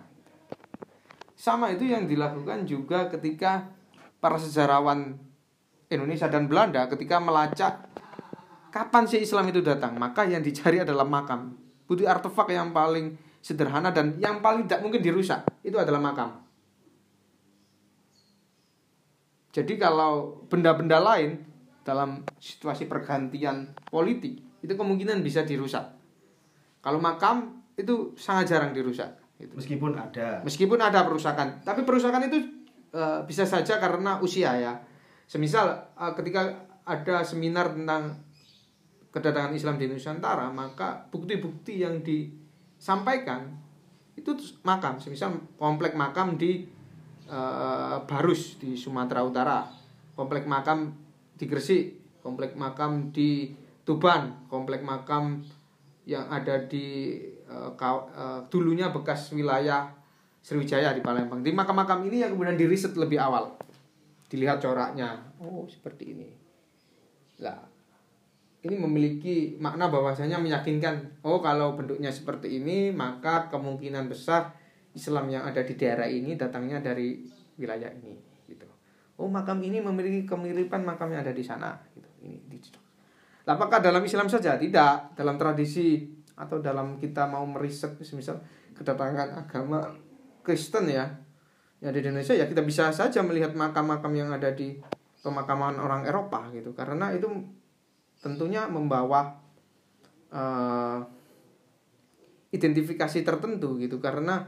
Sama 1.38 1.70
itu 1.70 1.86
yang 1.86 2.06
dilakukan 2.08 2.66
juga 2.66 3.06
ketika 3.10 3.68
para 4.18 4.38
sejarawan 4.40 5.14
Indonesia 5.86 6.26
dan 6.26 6.50
Belanda 6.50 6.86
ketika 6.90 7.22
melacak 7.22 7.86
kapan 8.68 9.04
sih 9.06 9.22
Islam 9.22 9.48
itu 9.48 9.62
datang, 9.62 9.96
maka 9.96 10.26
yang 10.26 10.42
dicari 10.42 10.82
adalah 10.82 11.06
makam. 11.06 11.56
Bukti 11.88 12.04
artefak 12.04 12.52
yang 12.52 12.74
paling 12.74 13.16
sederhana 13.40 13.94
dan 13.94 14.18
yang 14.20 14.44
paling 14.44 14.68
tidak 14.68 14.84
mungkin 14.84 15.00
dirusak 15.00 15.46
itu 15.64 15.78
adalah 15.78 16.02
makam. 16.02 16.47
Jadi 19.58 19.74
kalau 19.74 20.46
benda-benda 20.46 21.02
lain 21.02 21.42
dalam 21.82 22.22
situasi 22.38 22.86
pergantian 22.86 23.74
politik 23.90 24.38
itu 24.62 24.70
kemungkinan 24.70 25.18
bisa 25.18 25.42
dirusak. 25.42 25.82
Kalau 26.78 27.02
makam 27.02 27.66
itu 27.74 28.14
sangat 28.14 28.54
jarang 28.54 28.70
dirusak. 28.70 29.18
Gitu. 29.34 29.50
Meskipun 29.58 29.98
ada. 29.98 30.46
Meskipun 30.46 30.78
ada 30.78 31.02
perusakan, 31.02 31.62
tapi 31.66 31.82
perusakan 31.82 32.30
itu 32.30 32.38
eh, 32.94 33.20
bisa 33.26 33.42
saja 33.42 33.82
karena 33.82 34.22
usia 34.22 34.54
ya. 34.54 34.78
Semisal 35.26 35.74
eh, 35.98 36.12
ketika 36.14 36.70
ada 36.86 37.26
seminar 37.26 37.74
tentang 37.74 38.14
kedatangan 39.10 39.50
Islam 39.58 39.74
di 39.74 39.90
Nusantara, 39.90 40.46
maka 40.54 41.10
bukti-bukti 41.10 41.82
yang 41.82 41.98
disampaikan 42.06 43.58
itu 44.14 44.38
makam. 44.62 45.02
Semisal 45.02 45.34
komplek 45.58 45.98
makam 45.98 46.38
di 46.38 46.77
eh, 47.28 47.96
Barus 48.08 48.56
di 48.56 48.74
Sumatera 48.74 49.20
Utara, 49.22 49.68
komplek 50.16 50.48
makam 50.48 50.96
di 51.36 51.44
Gresik, 51.46 52.18
komplek 52.24 52.56
makam 52.56 53.12
di 53.12 53.52
Tuban, 53.84 54.48
komplek 54.48 54.82
makam 54.82 55.44
yang 56.08 56.24
ada 56.32 56.56
di 56.64 57.20
kaw- 57.48 58.08
eh, 58.12 58.40
dulunya 58.48 58.88
bekas 58.88 59.32
wilayah 59.36 59.92
Sriwijaya 60.44 60.96
di 60.96 61.04
Palembang. 61.04 61.44
Di 61.44 61.52
makam-makam 61.52 62.08
ini 62.08 62.24
yang 62.24 62.32
kemudian 62.32 62.56
diriset 62.56 62.96
lebih 62.96 63.20
awal. 63.20 63.58
Dilihat 64.32 64.64
coraknya. 64.64 65.20
Oh, 65.40 65.68
seperti 65.68 66.16
ini. 66.16 66.28
Lah, 67.44 67.60
ini 68.64 68.76
memiliki 68.80 69.60
makna 69.60 69.92
bahwasanya 69.92 70.40
meyakinkan, 70.40 71.20
oh 71.22 71.38
kalau 71.44 71.76
bentuknya 71.76 72.08
seperti 72.08 72.60
ini, 72.60 72.88
maka 72.92 73.52
kemungkinan 73.52 74.08
besar 74.08 74.56
Islam 74.98 75.30
yang 75.30 75.46
ada 75.46 75.62
di 75.62 75.78
daerah 75.78 76.10
ini 76.10 76.34
datangnya 76.34 76.82
dari 76.82 77.22
wilayah 77.54 77.94
ini 77.94 78.18
gitu. 78.50 78.66
Oh, 79.22 79.30
makam 79.30 79.62
ini 79.62 79.78
memiliki 79.78 80.26
kemiripan 80.26 80.82
makam 80.82 81.14
yang 81.14 81.22
ada 81.22 81.30
di 81.30 81.46
sana 81.46 81.78
gitu. 81.94 82.10
Ini 82.26 82.50
di 82.50 82.58
apakah 83.48 83.78
dalam 83.78 84.02
Islam 84.02 84.26
saja? 84.26 84.58
Tidak. 84.58 85.14
Dalam 85.14 85.38
tradisi 85.38 86.18
atau 86.38 86.58
dalam 86.58 86.98
kita 86.98 87.26
mau 87.26 87.42
meriset 87.46 87.98
misal 88.14 88.38
kedatangan 88.74 89.42
agama 89.46 89.90
Kristen 90.46 90.86
ya 90.86 91.10
yang 91.82 91.90
di 91.94 91.98
Indonesia 91.98 92.34
ya 92.34 92.46
kita 92.46 92.62
bisa 92.62 92.94
saja 92.94 93.22
melihat 93.26 93.54
makam-makam 93.58 94.10
yang 94.14 94.30
ada 94.30 94.54
di 94.54 94.78
pemakaman 95.22 95.82
orang 95.82 96.06
Eropa 96.06 96.46
gitu 96.54 96.74
karena 96.78 97.10
itu 97.10 97.26
tentunya 98.22 98.70
membawa 98.70 99.34
eh, 100.30 100.98
identifikasi 102.54 103.18
tertentu 103.26 103.78
gitu 103.82 103.98
karena 103.98 104.46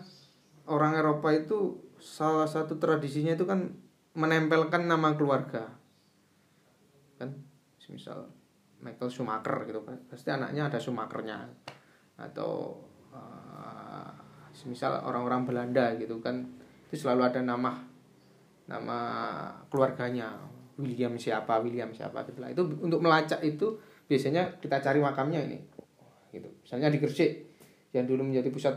orang 0.70 0.94
Eropa 0.94 1.34
itu 1.34 1.90
salah 1.98 2.46
satu 2.46 2.78
tradisinya 2.78 3.34
itu 3.34 3.44
kan 3.44 3.74
menempelkan 4.14 4.86
nama 4.86 5.12
keluarga. 5.18 5.66
Kan? 7.18 7.34
Misal 7.90 8.30
Michael 8.78 9.10
Schumacher 9.10 9.66
gitu 9.66 9.82
kan. 9.82 9.98
Pasti 10.06 10.30
anaknya 10.30 10.70
ada 10.70 10.78
Schumachernya. 10.78 11.50
Atau 12.16 12.78
eh, 13.10 14.10
misal 14.70 15.02
orang-orang 15.02 15.42
Belanda 15.42 15.98
gitu 15.98 16.22
kan. 16.22 16.46
Itu 16.88 17.02
selalu 17.06 17.34
ada 17.34 17.42
nama 17.42 17.82
nama 18.70 18.98
keluarganya. 19.66 20.48
William 20.80 21.12
siapa 21.20 21.60
William 21.60 21.92
siapa 21.92 22.24
gitu 22.24 22.40
lah. 22.40 22.48
Itu 22.54 22.64
untuk 22.80 23.04
melacak 23.04 23.44
itu 23.44 23.76
biasanya 24.08 24.56
kita 24.62 24.80
cari 24.80 25.02
makamnya 25.02 25.44
ini. 25.44 25.58
Gitu. 26.32 26.48
Misalnya 26.64 26.88
di 26.88 26.98
Gresik 27.02 27.52
yang 27.90 28.06
dulu 28.06 28.24
menjadi 28.24 28.48
pusat 28.48 28.74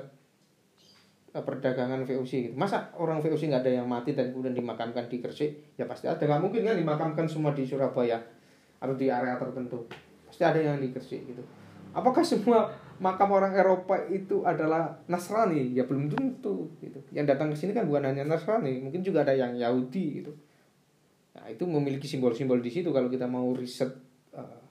perdagangan 1.42 2.06
VOC 2.06 2.32
gitu. 2.52 2.54
Masa 2.54 2.94
orang 2.94 3.18
VOC 3.18 3.50
nggak 3.50 3.66
ada 3.66 3.82
yang 3.82 3.90
mati 3.90 4.14
dan 4.14 4.30
kemudian 4.30 4.54
dimakamkan 4.54 5.10
di 5.10 5.18
Gresik? 5.18 5.74
Ya 5.74 5.90
pasti 5.90 6.06
ada. 6.06 6.22
Nggak 6.22 6.42
mungkin 6.46 6.62
kan 6.62 6.78
dimakamkan 6.78 7.26
semua 7.26 7.58
di 7.58 7.66
Surabaya 7.66 8.22
atau 8.78 8.94
di 8.94 9.10
area 9.10 9.34
tertentu. 9.42 9.90
Pasti 10.30 10.46
ada 10.46 10.62
yang 10.62 10.78
di 10.78 10.94
Gresik 10.94 11.26
gitu. 11.26 11.42
Apakah 11.94 12.22
semua 12.22 12.70
makam 13.02 13.34
orang 13.34 13.58
Eropa 13.58 13.98
itu 14.14 14.46
adalah 14.46 14.94
Nasrani? 15.10 15.74
Ya 15.74 15.90
belum 15.90 16.14
tentu 16.14 16.70
gitu. 16.78 17.02
Yang 17.10 17.34
datang 17.34 17.50
ke 17.50 17.58
sini 17.58 17.74
kan 17.74 17.90
bukan 17.90 18.14
hanya 18.14 18.30
Nasrani, 18.30 18.86
mungkin 18.86 19.02
juga 19.02 19.26
ada 19.26 19.34
yang 19.34 19.58
Yahudi 19.58 20.22
gitu. 20.22 20.34
Nah, 21.34 21.50
itu 21.50 21.66
memiliki 21.66 22.06
simbol-simbol 22.06 22.62
di 22.62 22.70
situ 22.70 22.94
kalau 22.94 23.10
kita 23.10 23.26
mau 23.26 23.50
riset 23.58 23.90
eh, 24.38 24.62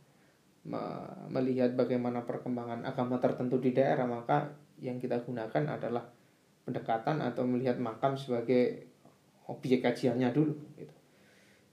me- 0.66 1.26
melihat 1.26 1.74
bagaimana 1.74 2.22
perkembangan 2.22 2.86
agama 2.86 3.18
tertentu 3.18 3.58
di 3.58 3.74
daerah 3.74 4.06
maka 4.06 4.46
yang 4.78 5.02
kita 5.02 5.22
gunakan 5.26 5.66
adalah 5.66 6.06
pendekatan 6.62 7.18
atau 7.22 7.42
melihat 7.42 7.78
makam 7.78 8.14
sebagai 8.14 8.86
objek 9.50 9.82
kajiannya 9.82 10.30
dulu 10.30 10.54
gitu. 10.78 10.94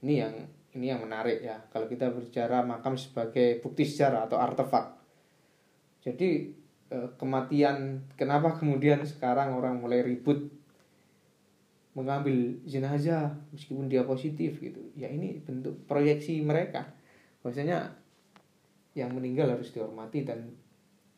Ini 0.06 0.14
yang 0.26 0.34
ini 0.74 0.86
yang 0.90 1.02
menarik 1.02 1.42
ya 1.42 1.58
kalau 1.74 1.90
kita 1.90 2.14
berbicara 2.14 2.62
makam 2.62 2.94
sebagai 2.98 3.62
bukti 3.62 3.86
sejarah 3.86 4.30
atau 4.30 4.38
artefak. 4.42 4.98
Jadi 6.02 6.54
eh, 6.90 7.10
kematian 7.18 8.08
kenapa 8.18 8.58
kemudian 8.58 9.06
sekarang 9.06 9.54
orang 9.54 9.82
mulai 9.82 10.02
ribut 10.02 10.50
mengambil 11.98 12.56
jenazah 12.64 13.36
meskipun 13.52 13.90
dia 13.90 14.06
positif 14.06 14.62
gitu. 14.62 14.80
Ya 14.96 15.10
ini 15.10 15.42
bentuk 15.42 15.84
proyeksi 15.90 16.40
mereka. 16.42 16.96
Bahwasanya 17.42 17.98
yang 18.94 19.14
meninggal 19.14 19.52
harus 19.52 19.70
dihormati 19.74 20.26
dan 20.26 20.54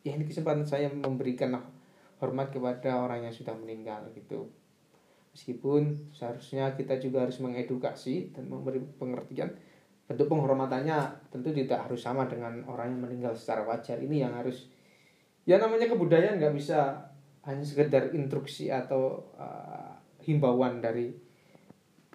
ya 0.02 0.16
ini 0.16 0.26
kesempatan 0.26 0.66
saya 0.66 0.90
memberikan 0.90 1.54
hormat 2.22 2.54
kepada 2.54 3.02
orang 3.02 3.26
yang 3.26 3.34
sudah 3.34 3.50
meninggal 3.58 4.06
gitu. 4.14 4.46
Meskipun 5.34 6.14
seharusnya 6.14 6.70
kita 6.78 7.02
juga 7.02 7.26
harus 7.26 7.42
mengedukasi 7.42 8.30
dan 8.30 8.46
memberi 8.46 8.78
pengertian 8.78 9.50
bentuk 10.06 10.28
penghormatannya 10.30 11.26
tentu 11.32 11.50
tidak 11.50 11.88
harus 11.88 12.04
sama 12.04 12.30
dengan 12.30 12.62
orang 12.70 12.94
yang 12.94 13.00
meninggal 13.02 13.34
secara 13.34 13.66
wajar. 13.66 13.98
Ini 13.98 14.28
yang 14.28 14.38
harus 14.38 14.70
ya 15.42 15.58
namanya 15.58 15.90
kebudayaan 15.90 16.38
nggak 16.38 16.54
bisa 16.54 17.10
hanya 17.42 17.64
sekedar 17.66 18.14
instruksi 18.14 18.70
atau 18.70 19.34
uh, 19.34 19.90
himbauan 20.22 20.78
dari 20.78 21.10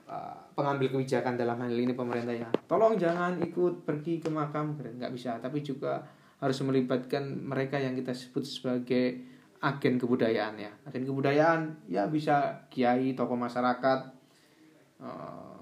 uh, 0.07 0.39
pengambil 0.55 0.95
kebijakan 0.95 1.35
dalam 1.35 1.59
hal 1.59 1.75
ini 1.75 1.91
pemerintah 1.91 2.31
ya 2.31 2.47
tolong 2.63 2.95
jangan 2.95 3.43
ikut 3.43 3.83
pergi 3.83 4.23
ke 4.23 4.31
makam 4.31 4.79
nggak 4.79 5.11
bisa. 5.11 5.35
Tapi 5.43 5.59
juga 5.65 6.05
harus 6.37 6.57
melibatkan 6.61 7.33
mereka 7.33 7.81
yang 7.81 7.97
kita 7.97 8.13
sebut 8.13 8.45
sebagai 8.45 9.36
agen 9.61 9.97
kebudayaan 9.97 10.55
ya 10.57 10.71
agen 10.85 11.03
kebudayaan 11.07 11.89
ya 11.89 12.05
bisa 12.05 12.65
kiai 12.69 13.17
tokoh 13.17 13.37
masyarakat 13.37 13.99
eh, 15.01 15.61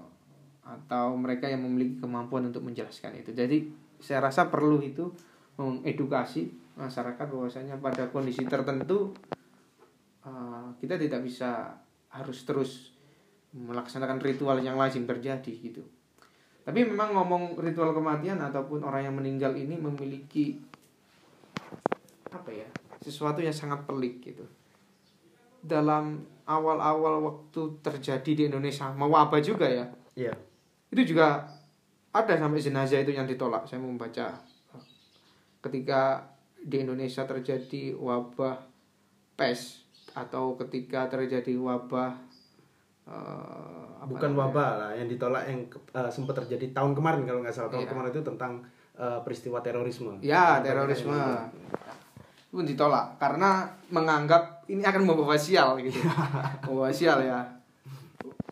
atau 0.66 1.14
mereka 1.14 1.46
yang 1.46 1.62
memiliki 1.62 2.02
kemampuan 2.02 2.50
untuk 2.50 2.66
menjelaskan 2.66 3.16
itu 3.22 3.32
jadi 3.32 3.64
saya 4.02 4.28
rasa 4.28 4.52
perlu 4.52 4.84
itu 4.84 5.08
mengedukasi 5.56 6.52
masyarakat 6.76 7.26
bahwasanya 7.32 7.80
pada 7.80 8.12
kondisi 8.12 8.44
tertentu 8.44 9.16
eh, 10.24 10.66
kita 10.80 11.00
tidak 11.00 11.24
bisa 11.24 11.80
harus 12.12 12.44
terus 12.44 12.96
melaksanakan 13.56 14.20
ritual 14.20 14.60
yang 14.60 14.76
lazim 14.76 15.08
terjadi 15.08 15.48
gitu. 15.48 15.80
Tapi 16.66 16.82
memang 16.82 17.14
ngomong 17.14 17.56
ritual 17.62 17.94
kematian 17.94 18.42
ataupun 18.42 18.82
orang 18.84 19.08
yang 19.08 19.16
meninggal 19.16 19.54
ini 19.54 19.78
memiliki 19.78 20.58
apa 22.26 22.50
ya 22.50 22.68
sesuatu 23.06 23.38
yang 23.38 23.54
sangat 23.54 23.86
pelik 23.86 24.18
gitu. 24.20 24.42
Dalam 25.62 26.18
awal-awal 26.42 27.22
waktu 27.22 27.62
terjadi 27.80 28.30
di 28.32 28.42
Indonesia 28.46 28.90
mau 28.90 29.10
apa 29.12 29.38
juga 29.38 29.66
ya 29.66 29.86
Iya. 30.14 30.34
itu 30.88 31.12
juga 31.12 31.42
ada 32.10 32.34
sampai 32.34 32.58
jenazah 32.58 32.98
itu 32.98 33.10
yang 33.10 33.26
ditolak 33.26 33.66
saya 33.66 33.78
membaca 33.78 34.38
ketika 35.58 36.22
di 36.56 36.80
Indonesia 36.80 37.22
terjadi 37.22 37.92
wabah 37.92 38.62
pes 39.34 39.82
atau 40.14 40.54
ketika 40.56 41.06
terjadi 41.08 41.52
wabah 41.56 42.14
apa 43.06 44.06
Bukan 44.06 44.32
namanya? 44.32 44.42
wabah 44.46 44.70
lah 44.76 44.90
yang 44.94 45.06
ditolak 45.06 45.42
yang 45.44 45.60
eh, 45.68 46.10
sempat 46.10 46.38
terjadi 46.38 46.70
tahun 46.72 46.94
kemarin 46.94 47.22
kalau 47.22 47.42
nggak 47.42 47.52
salah 47.52 47.70
tahun 47.70 47.84
Iya. 47.84 47.90
kemarin 47.90 48.10
itu 48.12 48.22
tentang 48.24 48.52
eh, 48.94 49.18
peristiwa 49.20 49.58
terorisme. 49.60 50.14
ya 50.22 50.62
terorisme 50.62 51.14
pun 52.56 52.64
ditolak 52.64 53.20
karena 53.20 53.68
menganggap 53.92 54.64
ini 54.72 54.80
akan 54.80 55.04
membawa 55.04 55.36
sial 55.36 55.76
gitu. 55.76 56.00
Membawa 56.66 56.88
sial 56.88 57.20
ya. 57.20 57.44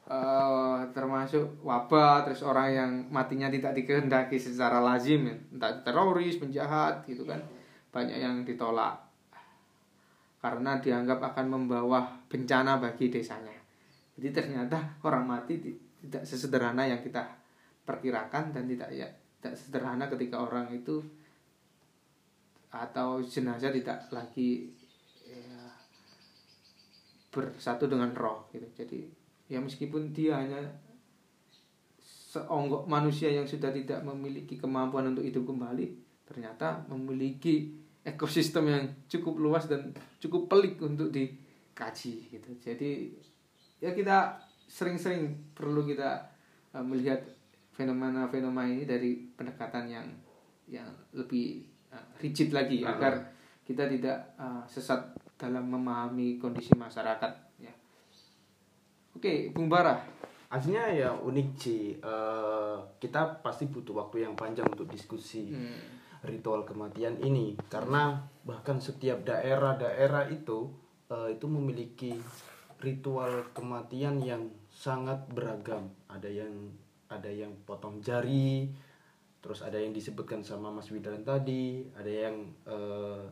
Eh, 0.05 0.80
termasuk 0.92 1.64
wabah 1.64 2.28
terus 2.28 2.44
orang 2.44 2.68
yang 2.68 2.90
matinya 3.09 3.48
tidak 3.48 3.72
dikehendaki 3.72 4.36
secara 4.36 4.78
lazim 4.84 5.24
ya. 5.24 5.34
entah 5.57 5.72
teroris 5.80 6.36
penjahat 6.36 7.02
gitu 7.09 7.24
kan. 7.24 7.40
Banyak 7.90 8.20
yang 8.20 8.44
ditolak. 8.44 9.00
Karena 10.44 10.76
dianggap 10.76 11.24
akan 11.32 11.46
membawa 11.48 12.05
bencana 12.28 12.76
bagi 12.76 13.09
desanya. 13.09 13.57
Jadi 14.14 14.28
ternyata 14.30 15.00
orang 15.02 15.24
mati 15.24 15.57
ti- 15.57 15.80
tidak 16.05 16.28
sesederhana 16.28 16.84
yang 16.84 17.00
kita 17.00 17.24
perkirakan 17.88 18.52
dan 18.52 18.68
tidak 18.68 18.92
ya 18.92 19.09
tidak 19.44 19.61
sederhana 19.61 20.09
ketika 20.09 20.40
orang 20.40 20.72
itu 20.72 21.05
atau 22.75 23.22
jenazah 23.22 23.70
tidak 23.70 24.11
lagi 24.11 24.75
ya, 25.22 25.70
bersatu 27.31 27.87
dengan 27.87 28.11
roh 28.11 28.51
gitu. 28.51 28.66
Jadi 28.75 29.07
ya 29.47 29.62
meskipun 29.62 30.11
dia 30.11 30.43
hanya 30.43 30.59
seonggok 32.35 32.91
manusia 32.91 33.31
yang 33.31 33.47
sudah 33.47 33.70
tidak 33.70 34.03
memiliki 34.03 34.59
kemampuan 34.59 35.14
untuk 35.14 35.22
hidup 35.22 35.47
kembali 35.47 35.87
ternyata 36.27 36.83
memiliki 36.91 37.79
ekosistem 38.03 38.64
yang 38.66 38.85
cukup 39.07 39.39
luas 39.39 39.64
dan 39.70 39.95
cukup 40.18 40.51
pelik 40.51 40.83
untuk 40.83 41.14
dikaji 41.14 42.27
gitu. 42.33 42.51
Jadi 42.59 43.14
ya 43.79 43.95
kita 43.95 44.41
sering-sering 44.66 45.55
perlu 45.55 45.87
kita 45.87 46.27
uh, 46.75 46.83
melihat 46.83 47.22
fenomena-fenomena 47.77 48.70
ini 48.70 48.85
dari 48.89 49.11
pendekatan 49.37 49.85
yang 49.87 50.07
yang 50.66 50.89
lebih 51.12 51.74
rigid 52.18 52.51
lagi 52.51 52.82
Ah. 52.82 52.97
agar 52.97 53.14
kita 53.64 53.88
tidak 53.88 54.18
uh, 54.36 54.62
sesat 54.66 55.01
dalam 55.34 55.66
memahami 55.66 56.36
kondisi 56.36 56.72
masyarakat 56.74 57.32
ya 57.59 57.72
oke 59.14 59.53
Bung 59.53 59.68
Bara 59.68 59.99
Aslinya 60.55 60.86
ya 60.86 61.11
unik 61.11 61.49
sih. 61.59 61.99
Eh, 61.99 62.76
kita 63.03 63.42
pasti 63.42 63.66
butuh 63.66 64.07
waktu 64.07 64.22
yang 64.22 64.38
panjang 64.38 64.70
untuk 64.70 64.86
diskusi 64.86 65.51
Hmm. 65.51 65.82
ritual 66.22 66.62
kematian 66.62 67.18
ini 67.18 67.59
karena 67.66 68.22
bahkan 68.47 68.78
setiap 68.78 69.26
daerah-daerah 69.26 70.30
itu 70.30 70.70
eh, 71.11 71.34
itu 71.34 71.51
memiliki 71.51 72.14
ritual 72.78 73.51
kematian 73.51 74.22
yang 74.22 74.47
sangat 74.70 75.26
beragam. 75.34 75.90
Ada 76.07 76.30
yang 76.30 76.55
ada 77.11 77.28
yang 77.34 77.51
potong 77.66 77.99
jari, 77.99 78.70
terus 79.45 79.61
ada 79.61 79.76
yang 79.76 79.92
disebutkan 79.92 80.40
sama 80.40 80.72
Mas 80.72 80.88
Widran 80.88 81.20
tadi, 81.20 81.84
ada 81.92 82.09
yang 82.09 82.49
eh, 82.64 83.22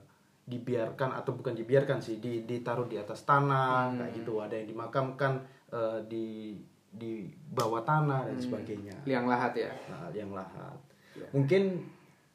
dibiarkan 0.44 1.16
atau 1.16 1.32
bukan 1.32 1.56
dibiarkan 1.56 2.04
sih, 2.04 2.20
di, 2.20 2.44
ditaruh 2.44 2.84
di 2.84 3.00
atas 3.00 3.24
tanah 3.24 3.96
kayak 3.96 4.12
gitu. 4.20 4.44
Ada 4.44 4.60
yang 4.60 4.68
dimakamkan 4.68 5.40
eh, 5.72 6.00
di 6.04 6.52
di 6.92 7.24
bawah 7.48 7.80
tanah 7.80 8.28
dan 8.28 8.36
sebagainya 8.36 8.92
liang 9.08 9.24
lahat 9.24 9.56
ya 9.56 9.72
nah, 9.88 10.12
yang 10.12 10.28
lahat. 10.36 10.76
Ya. 11.16 11.24
Mungkin 11.32 11.88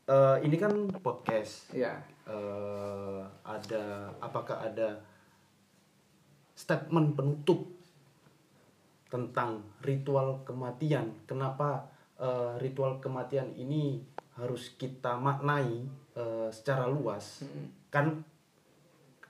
eh, 0.10 0.38
ini 0.42 0.58
kan 0.58 0.74
podcast. 0.98 1.70
ya 1.70 2.02
Eh, 2.28 3.22
ada 3.48 4.12
apakah 4.20 4.60
ada 4.60 5.00
statement 6.60 7.16
penutup 7.16 7.72
tentang 9.08 9.64
ritual 9.80 10.44
kematian? 10.44 11.16
Kenapa 11.24 11.88
eh, 12.18 12.54
ritual 12.58 12.98
kematian 12.98 13.54
ini 13.54 14.02
harus 14.34 14.74
kita 14.74 15.16
maknai 15.16 15.86
eh, 16.14 16.50
secara 16.50 16.86
luas? 16.86 17.46
Kan 17.88 18.22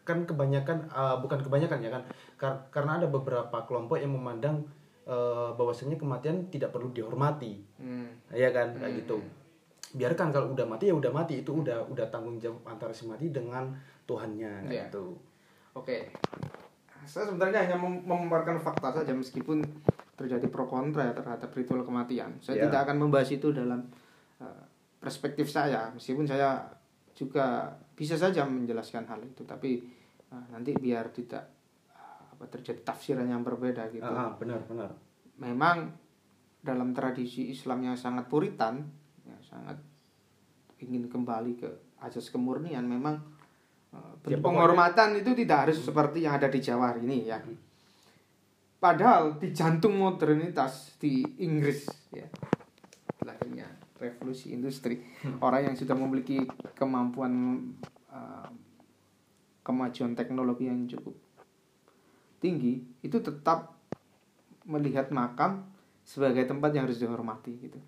kan 0.03 0.23
kebanyakan 0.23 0.87
eh, 0.87 1.15
bukan 1.19 1.39
kebanyakan 1.41 1.79
ya 1.79 1.91
kan 1.91 2.03
Kar- 2.35 2.63
karena 2.69 2.95
ada 2.95 3.07
beberapa 3.07 3.57
kelompok 3.63 3.99
yang 3.99 4.11
memandang 4.11 4.63
eh, 5.03 5.49
bahwasanya 5.51 5.95
kematian 5.95 6.47
tidak 6.47 6.71
perlu 6.71 6.91
dihormati 6.91 7.59
hmm. 7.77 8.31
Iya 8.31 8.51
kan 8.51 8.71
kayak 8.73 9.03
gitu. 9.03 9.19
Biarkan 9.87 10.31
kalau 10.31 10.51
udah 10.51 10.63
mati 10.63 10.87
ya 10.87 10.95
udah 10.95 11.11
mati 11.11 11.41
itu 11.41 11.63
udah 11.63 11.87
udah 11.87 12.07
tanggung 12.07 12.39
jawab 12.39 12.59
antara 12.65 12.91
si 12.91 13.03
mati 13.03 13.31
dengan 13.31 13.71
Tuhannya 14.03 14.63
kayak 14.63 14.71
Iya. 14.71 14.83
gitu. 14.87 15.15
Oke. 15.73 16.11
Saya 17.03 17.23
sebenarnya 17.25 17.63
hanya 17.63 17.75
mem- 17.75 18.03
memaparkan 18.03 18.59
fakta 18.59 18.91
saja 18.91 19.11
meskipun 19.11 19.63
terjadi 20.17 20.49
pro 20.49 20.65
kontra 20.65 21.05
ya 21.05 21.13
terhadap 21.13 21.53
ritual 21.53 21.85
kematian. 21.85 22.41
Saya 22.41 22.57
Ya. 22.57 22.63
tidak 22.67 22.89
akan 22.89 22.97
membahas 23.05 23.29
itu 23.29 23.53
dalam 23.53 23.85
uh, 24.41 24.63
perspektif 24.97 25.45
saya 25.45 25.93
meskipun 25.93 26.25
saya 26.25 26.65
juga 27.13 27.69
bisa 27.93 28.17
saja 28.17 28.41
menjelaskan 28.49 29.05
hal 29.05 29.21
itu 29.21 29.45
tapi 29.45 29.85
uh, 30.33 30.45
nanti 30.49 30.73
biar 30.73 31.13
tidak 31.13 31.45
uh, 31.93 32.33
apa 32.33 32.49
terjadi 32.49 32.81
tafsiran 32.81 33.29
yang 33.29 33.45
berbeda 33.45 33.93
gitu. 33.93 34.09
Ah, 34.09 34.33
benar 34.33 34.65
benar. 34.65 34.89
Memang 35.37 35.93
dalam 36.65 36.97
tradisi 36.97 37.53
Islam 37.53 37.85
yang 37.85 37.95
sangat 37.95 38.25
puritan, 38.25 38.89
ya, 39.21 39.37
sangat 39.45 39.77
ingin 40.81 41.05
kembali 41.05 41.61
ke 41.61 41.69
asas 42.01 42.33
kemurnian, 42.33 42.89
memang 42.89 43.21
uh, 43.93 44.13
Ya, 44.25 44.41
penghormatan 44.41 45.13
itu 45.21 45.37
tidak 45.37 45.69
harus 45.69 45.77
seperti 45.77 46.25
yang 46.25 46.41
ada 46.41 46.49
di 46.49 46.57
Jawa 46.57 46.91
hari 46.91 47.05
ini 47.05 47.29
ya. 47.29 47.37
Padahal 48.77 49.41
di 49.41 49.49
jantung 49.49 49.97
modernitas 49.97 50.93
di 51.01 51.25
Inggris 51.41 51.89
ya, 52.13 52.29
lahirnya 53.25 53.65
revolusi 53.97 54.53
industri, 54.53 55.01
orang 55.45 55.73
yang 55.73 55.75
sudah 55.75 55.97
memiliki 55.97 56.45
kemampuan 56.77 57.33
uh, 58.13 58.49
kemajuan 59.65 60.13
teknologi 60.13 60.69
yang 60.69 60.85
cukup 60.85 61.17
tinggi 62.37 62.85
itu 63.01 63.17
tetap 63.17 63.73
melihat 64.67 65.09
makam 65.09 65.65
sebagai 66.05 66.45
tempat 66.47 66.71
yang 66.71 66.85
harus 66.85 67.01
dihormati 67.01 67.51
gitu. 67.59 67.79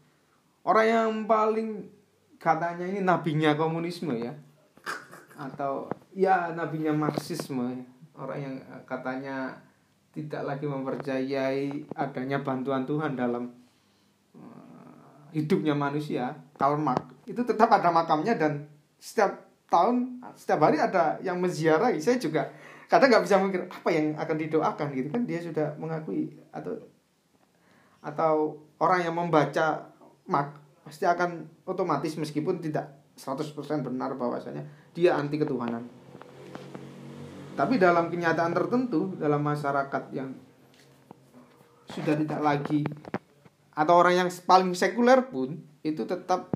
Orang 0.65 0.85
yang 0.85 1.11
paling 1.29 1.87
katanya 2.39 2.87
ini 2.87 2.99
nabinya 3.03 3.55
komunisme 3.55 4.15
ya 4.15 4.35
atau 5.39 5.87
ya 6.11 6.51
nabinya 6.51 6.91
marxisme 6.91 7.63
ya. 7.71 7.85
orang 8.19 8.39
yang 8.43 8.55
eh, 8.59 8.83
katanya 8.83 9.55
tidak 10.13 10.41
lagi 10.41 10.65
mempercayai 10.65 11.93
adanya 11.93 12.41
bantuan 12.41 12.83
Tuhan 12.83 13.13
dalam 13.13 13.53
eh, 14.33 15.37
hidupnya 15.37 15.77
manusia 15.77 16.33
Karl 16.57 16.81
Marx. 16.81 17.05
Itu 17.29 17.45
tetap 17.45 17.69
ada 17.69 17.93
makamnya 17.93 18.33
dan 18.35 18.65
setiap 18.97 19.47
tahun 19.69 20.19
setiap 20.33 20.59
hari 20.65 20.81
ada 20.81 21.21
yang 21.21 21.37
menziarahi. 21.37 22.01
Saya 22.01 22.17
juga 22.17 22.49
kadang 22.89 23.13
nggak 23.13 23.23
bisa 23.29 23.35
mikir 23.37 23.61
apa 23.69 23.89
yang 23.93 24.17
akan 24.17 24.35
didoakan 24.35 24.87
gitu 24.97 25.07
kan. 25.13 25.21
Dia 25.29 25.39
sudah 25.45 25.77
mengakui 25.77 26.33
atau 26.49 26.73
atau 28.01 28.57
orang 28.79 29.05
yang 29.05 29.15
membaca 29.15 29.91
mak 30.25 30.57
pasti 30.87 31.05
akan 31.05 31.45
otomatis 31.69 32.17
meskipun 32.17 32.63
tidak 32.63 32.89
100% 33.19 33.53
benar 33.85 34.15
bahwasanya 34.15 34.65
dia 34.95 35.13
anti 35.13 35.37
ketuhanan. 35.37 35.98
Tapi 37.59 37.75
dalam 37.75 38.07
kenyataan 38.07 38.55
tertentu 38.55 39.19
dalam 39.19 39.43
masyarakat 39.43 40.15
yang 40.15 40.31
sudah 41.91 42.15
tidak 42.15 42.39
lagi 42.39 42.87
atau 43.75 43.99
orang 43.99 44.15
yang 44.15 44.29
paling 44.47 44.71
sekuler 44.71 45.27
pun 45.27 45.59
itu 45.83 46.07
tetap 46.07 46.47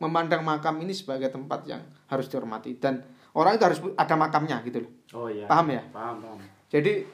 memandang 0.00 0.40
makam 0.40 0.80
ini 0.80 0.96
sebagai 0.96 1.28
tempat 1.28 1.68
yang 1.68 1.84
harus 2.08 2.32
dihormati 2.32 2.80
dan 2.80 3.04
orang 3.36 3.60
itu 3.60 3.64
harus 3.68 3.80
ada 4.00 4.16
makamnya 4.16 4.64
gitu 4.64 4.88
loh. 4.88 4.92
Oh 5.12 5.28
iya. 5.28 5.44
Paham 5.44 5.68
ya? 5.76 5.84
Paham, 5.92 6.16
paham. 6.24 6.40
Jadi 6.72 7.04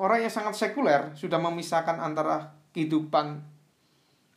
orang 0.00 0.24
yang 0.24 0.32
sangat 0.32 0.56
sekuler 0.56 1.12
sudah 1.12 1.36
memisahkan 1.36 2.00
antara 2.00 2.56
kehidupan 2.72 3.44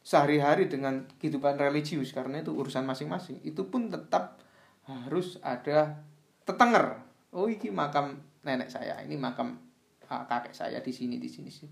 sehari-hari 0.03 0.67
dengan 0.67 1.07
kehidupan 1.23 1.55
religius 1.55 2.11
karena 2.11 2.43
itu 2.43 2.51
urusan 2.51 2.83
masing-masing. 2.83 3.39
Itu 3.47 3.71
pun 3.71 3.87
tetap 3.87 4.43
harus 4.91 5.39
ada 5.39 6.03
tetenger. 6.43 7.04
Oh 7.35 7.51
ini 7.51 7.67
makam 7.67 8.15
nenek 8.47 8.71
saya, 8.71 9.03
ini 9.03 9.19
makam 9.19 9.59
ah, 10.07 10.23
kakek 10.23 10.55
saya 10.55 10.79
di 10.79 10.95
sini 10.95 11.19
di 11.19 11.27
sini 11.27 11.51
sih. 11.51 11.67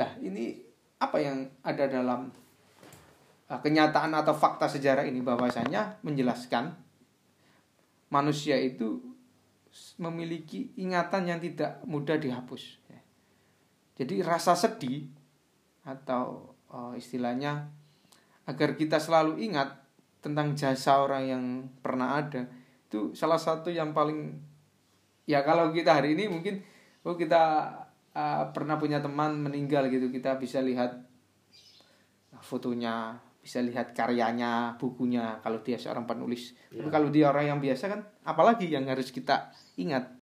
Lah, 0.00 0.16
ini 0.24 0.56
apa 0.98 1.20
yang 1.20 1.44
ada 1.60 1.84
dalam 1.86 2.32
uh, 3.52 3.60
kenyataan 3.60 4.16
atau 4.16 4.32
fakta 4.34 4.66
sejarah 4.66 5.04
ini 5.06 5.20
bahwasanya 5.22 6.00
menjelaskan 6.02 6.74
manusia 8.08 8.56
itu 8.56 8.98
memiliki 10.00 10.72
ingatan 10.80 11.28
yang 11.28 11.38
tidak 11.38 11.84
mudah 11.84 12.16
dihapus. 12.16 12.88
Jadi 13.98 14.22
rasa 14.22 14.54
sedih 14.54 15.10
atau 15.82 16.54
uh, 16.70 16.94
istilahnya 16.94 17.66
agar 18.46 18.78
kita 18.78 19.02
selalu 19.02 19.42
ingat 19.42 19.74
tentang 20.22 20.54
jasa 20.54 21.02
orang 21.02 21.24
yang 21.26 21.44
pernah 21.82 22.22
ada 22.22 22.46
itu 22.88 23.12
salah 23.12 23.36
satu 23.36 23.68
yang 23.74 23.90
paling 23.90 24.38
ya 25.28 25.44
kalau 25.44 25.68
kita 25.76 26.00
hari 26.00 26.16
ini 26.16 26.32
mungkin 26.32 26.64
oh 27.04 27.12
kita 27.12 27.68
uh, 28.16 28.48
pernah 28.56 28.80
punya 28.80 29.04
teman 29.04 29.36
meninggal 29.44 29.92
gitu. 29.92 30.08
Kita 30.08 30.40
bisa 30.40 30.64
lihat 30.64 31.04
fotonya 32.40 33.20
bisa 33.38 33.64
lihat 33.64 33.96
karyanya 33.96 34.76
bukunya 34.80 35.40
kalau 35.44 35.60
dia 35.60 35.76
seorang 35.76 36.08
penulis. 36.08 36.56
Ya. 36.72 36.80
tapi 36.80 36.88
kalau 36.88 37.08
dia 37.12 37.28
orang 37.28 37.56
yang 37.56 37.60
biasa 37.60 37.84
kan 37.92 38.00
apalagi 38.24 38.72
yang 38.72 38.88
harus 38.88 39.12
kita 39.12 39.52
ingat. 39.76 40.16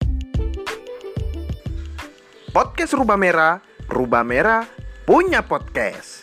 Podcast 2.53 2.95
rubah 2.95 3.19
merah 3.19 3.59
rubah 3.91 4.23
merah 4.23 4.63
punya 5.03 5.43
podcast 5.43 6.22